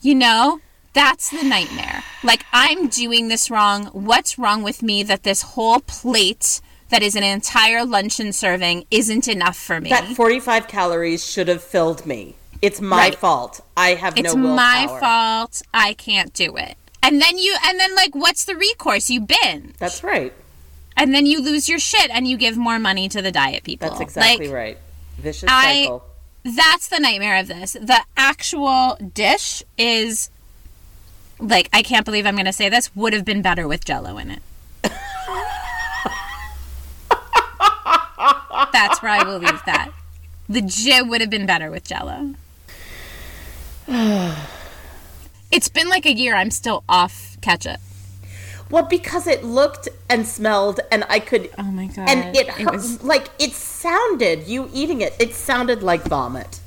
You 0.00 0.14
know? 0.14 0.60
That's 0.92 1.30
the 1.30 1.44
nightmare. 1.44 2.02
Like 2.24 2.44
i'm 2.52 2.88
doing 2.88 3.28
this 3.28 3.50
wrong. 3.50 3.86
What's 3.86 4.38
wrong 4.38 4.62
with 4.62 4.82
me 4.82 5.02
that 5.04 5.22
this 5.22 5.42
whole 5.42 5.80
plate 5.80 6.60
that 6.90 7.02
is 7.02 7.16
an 7.16 7.22
entire 7.22 7.84
luncheon 7.84 8.32
serving 8.32 8.84
isn't 8.90 9.26
enough 9.28 9.56
for 9.56 9.80
me 9.80 9.90
That 9.90 10.06
45 10.16 10.68
calories 10.68 11.24
should 11.24 11.48
have 11.48 11.62
filled 11.62 12.04
me. 12.06 12.36
It's 12.62 12.80
my 12.80 12.96
Right. 12.96 13.14
fault. 13.14 13.60
I 13.76 13.94
have 13.94 14.18
it's 14.18 14.34
no 14.34 14.42
willpower. 14.42 14.84
It's 14.84 14.92
my 14.92 15.00
fault 15.00 15.62
i 15.72 15.94
can't 15.94 16.32
do 16.34 16.56
it 16.56 16.76
and 17.02 17.20
then 17.22 17.38
you 17.38 17.56
and 17.64 17.80
then 17.80 17.94
like 17.94 18.14
what's 18.14 18.44
the 18.44 18.54
recourse 18.56 19.08
you 19.08 19.20
binge 19.22 19.74
That's 19.78 20.02
right. 20.04 20.32
and 20.96 21.14
then 21.14 21.24
you 21.24 21.40
lose 21.42 21.68
your 21.68 21.78
shit 21.78 22.10
and 22.10 22.26
you 22.28 22.36
give 22.36 22.56
more 22.58 22.78
money 22.78 23.08
to 23.08 23.22
the 23.22 23.32
diet 23.32 23.64
people. 23.64 23.88
That's 23.88 24.00
exactly 24.02 24.48
like, 24.48 24.54
right. 24.54 24.78
Vicious 25.18 25.48
I- 25.48 25.84
cycle. 25.84 26.04
That's 26.42 26.88
the 26.88 26.98
nightmare 26.98 27.36
of 27.38 27.48
this. 27.48 27.72
The 27.74 28.00
actual 28.16 28.96
dish 29.14 29.62
is 29.78 30.30
like 31.38 31.68
I 31.72 31.82
can't 31.82 32.04
believe 32.04 32.26
I'm 32.26 32.34
going 32.34 32.46
to 32.46 32.52
say 32.52 32.68
this 32.68 32.94
would 32.96 33.12
have 33.12 33.24
been 33.24 33.42
better 33.42 33.66
with 33.68 33.84
jello 33.84 34.16
in 34.18 34.30
it. 34.30 34.42
That's 38.72 39.02
where 39.02 39.12
I 39.12 39.22
will 39.24 39.38
leave 39.38 39.62
that. 39.66 39.90
The 40.48 40.60
jib 40.62 41.08
would 41.08 41.20
have 41.20 41.30
been 41.30 41.46
better 41.46 41.70
with 41.70 41.84
jello. 41.84 42.34
It's 45.50 45.68
been 45.68 45.88
like 45.88 46.06
a 46.06 46.12
year. 46.12 46.36
I'm 46.36 46.52
still 46.52 46.84
off 46.88 47.36
ketchup. 47.40 47.80
Well, 48.70 48.84
because 48.84 49.26
it 49.26 49.42
looked 49.42 49.88
and 50.08 50.24
smelled, 50.24 50.78
and 50.92 51.04
I 51.08 51.18
could. 51.18 51.50
Oh 51.58 51.64
my 51.64 51.86
god! 51.86 52.08
And 52.08 52.36
it, 52.36 52.48
hurt, 52.48 52.72
was 52.72 53.02
like 53.02 53.30
it 53.40 53.50
sounded. 53.52 54.46
You 54.46 54.70
eating 54.72 55.00
it, 55.00 55.16
it 55.18 55.34
sounded 55.34 55.82
like 55.82 56.04
vomit. 56.04 56.60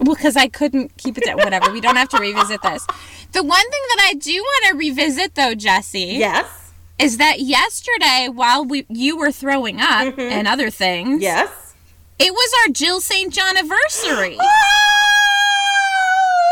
well 0.00 0.14
because 0.14 0.34
I 0.34 0.48
couldn't 0.48 0.96
keep 0.96 1.18
it 1.18 1.24
down. 1.24 1.36
Whatever. 1.36 1.70
We 1.70 1.82
don't 1.82 1.96
have 1.96 2.08
to 2.10 2.18
revisit 2.18 2.62
this. 2.62 2.86
The 3.32 3.42
one 3.42 3.60
thing 3.70 3.82
that 3.90 4.06
I 4.08 4.14
do 4.14 4.32
want 4.32 4.64
to 4.70 4.76
revisit, 4.78 5.34
though, 5.34 5.54
Jesse, 5.54 6.16
Yes. 6.18 6.65
Is 6.98 7.18
that 7.18 7.40
yesterday, 7.40 8.28
while 8.32 8.64
we 8.64 8.86
you 8.88 9.16
were 9.16 9.32
throwing 9.32 9.80
up 9.80 10.06
Mm-hmm. 10.14 10.20
and 10.20 10.48
other 10.48 10.70
things, 10.70 11.22
Yes. 11.22 11.74
it 12.18 12.32
was 12.32 12.50
our 12.62 12.68
Jill 12.72 13.00
St. 13.00 13.32
John 13.32 13.56
anniversary. 13.56 14.36
Oh, 14.40 14.46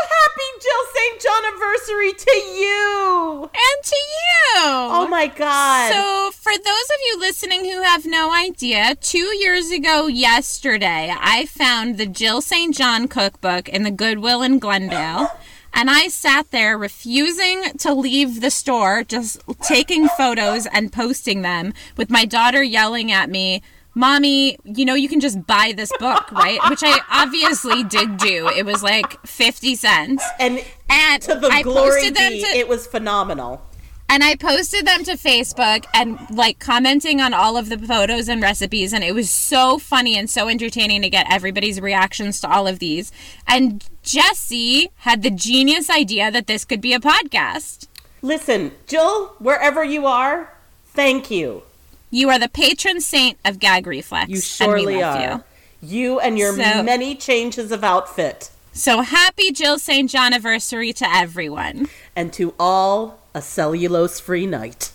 happy 0.09 0.49
Jill 0.61 0.85
St. 0.93 1.21
John 1.21 1.45
anniversary 1.45 2.13
to 2.13 2.31
you! 2.59 3.49
and 3.53 3.83
to 3.83 3.95
you. 3.95 4.25
Oh 4.57 5.07
my 5.09 5.27
God! 5.27 5.91
So, 5.91 6.31
for 6.31 6.51
those 6.51 6.89
of 6.89 6.97
you 7.07 7.19
listening 7.19 7.65
who 7.65 7.81
have 7.81 8.05
no 8.05 8.33
idea, 8.33 8.95
two 8.95 9.35
years 9.37 9.69
ago 9.71 10.07
yesterday, 10.07 11.13
I 11.17 11.45
found 11.45 11.97
the 11.97 12.05
Jill 12.05 12.41
St. 12.41 12.75
John 12.75 13.07
cookbook 13.07 13.69
in 13.69 13.83
the 13.83 13.91
Goodwill 13.91 14.41
in 14.41 14.59
Glendale. 14.59 15.29
And 15.75 15.89
I 15.89 16.07
sat 16.07 16.51
there 16.51 16.77
refusing 16.77 17.63
to 17.79 17.93
leave 17.93 18.41
the 18.41 18.49
store, 18.49 19.03
just 19.03 19.41
taking 19.61 20.07
photos 20.07 20.65
and 20.67 20.91
posting 20.91 21.41
them 21.41 21.73
with 21.97 22.09
my 22.09 22.25
daughter 22.25 22.63
yelling 22.63 23.11
at 23.11 23.29
me, 23.29 23.61
Mommy, 23.93 24.57
you 24.65 24.83
know, 24.83 24.93
you 24.93 25.07
can 25.07 25.19
just 25.21 25.45
buy 25.47 25.73
this 25.75 25.91
book, 25.99 26.29
right? 26.31 26.59
Which 26.69 26.81
I 26.83 26.99
obviously 27.09 27.83
did 27.83 28.17
do. 28.17 28.49
It 28.49 28.65
was 28.65 28.83
like 28.83 29.25
50 29.25 29.75
cents. 29.75 30.23
and 30.39 30.63
And 30.89 31.21
to 31.23 31.35
the 31.35 31.47
I 31.47 31.61
glory 31.61 31.91
posted 31.91 32.15
them 32.15 32.31
be, 32.33 32.41
to, 32.41 32.47
it 32.57 32.67
was 32.67 32.87
phenomenal. 32.87 33.61
and 34.09 34.21
I 34.21 34.35
posted 34.35 34.85
them 34.85 35.05
to 35.05 35.13
Facebook 35.13 35.85
and 35.93 36.19
like 36.29 36.59
commenting 36.59 37.21
on 37.21 37.33
all 37.33 37.55
of 37.55 37.69
the 37.69 37.77
photos 37.77 38.27
and 38.27 38.41
recipes. 38.41 38.91
And 38.91 39.01
it 39.03 39.13
was 39.15 39.31
so 39.31 39.77
funny 39.79 40.17
and 40.17 40.29
so 40.29 40.49
entertaining 40.49 41.01
to 41.03 41.09
get 41.09 41.25
everybody's 41.31 41.79
reactions 41.79 42.41
to 42.41 42.49
all 42.51 42.67
of 42.67 42.79
these. 42.79 43.13
And 43.47 43.81
Jesse 44.05 44.89
had 44.97 45.23
the 45.23 45.31
genius 45.31 45.89
idea 45.89 46.29
that 46.31 46.47
this 46.47 46.63
could 46.63 46.79
be 46.79 46.93
a 46.93 46.99
podcast. 46.99 47.87
Listen, 48.21 48.71
Jill, 48.87 49.27
wherever 49.39 49.83
you 49.83 50.05
are, 50.05 50.53
thank 50.87 51.29
you. 51.31 51.63
You 52.11 52.29
are 52.29 52.39
the 52.39 52.47
patron 52.47 53.01
saint 53.01 53.37
of 53.43 53.59
gag 53.59 53.87
reflex. 53.87 54.29
You 54.29 54.39
surely 54.39 55.01
are. 55.01 55.43
You. 55.81 55.89
You 55.89 56.19
and 56.19 56.37
your 56.37 56.53
So- 56.55 56.83
many 56.83 57.15
changes 57.15 57.71
of 57.71 57.83
outfit. 57.83 58.51
So 58.73 59.01
happy 59.01 59.51
Jill 59.51 59.79
St. 59.79 60.09
John 60.09 60.33
anniversary 60.33 60.91
to 60.93 61.07
everyone. 61.09 61.87
And 62.15 62.31
to 62.33 62.53
all, 62.59 63.19
a 63.33 63.41
cellulose 63.41 64.19
free 64.19 64.45
night. 64.45 64.91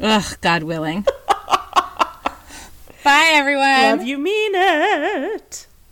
Ugh, 0.00 0.36
God 0.40 0.62
willing. 0.62 1.04
Bye, 3.04 3.32
everyone. 3.34 3.98
Love 3.98 4.02
you, 4.06 4.18
mean 4.18 4.52
it. 4.54 5.66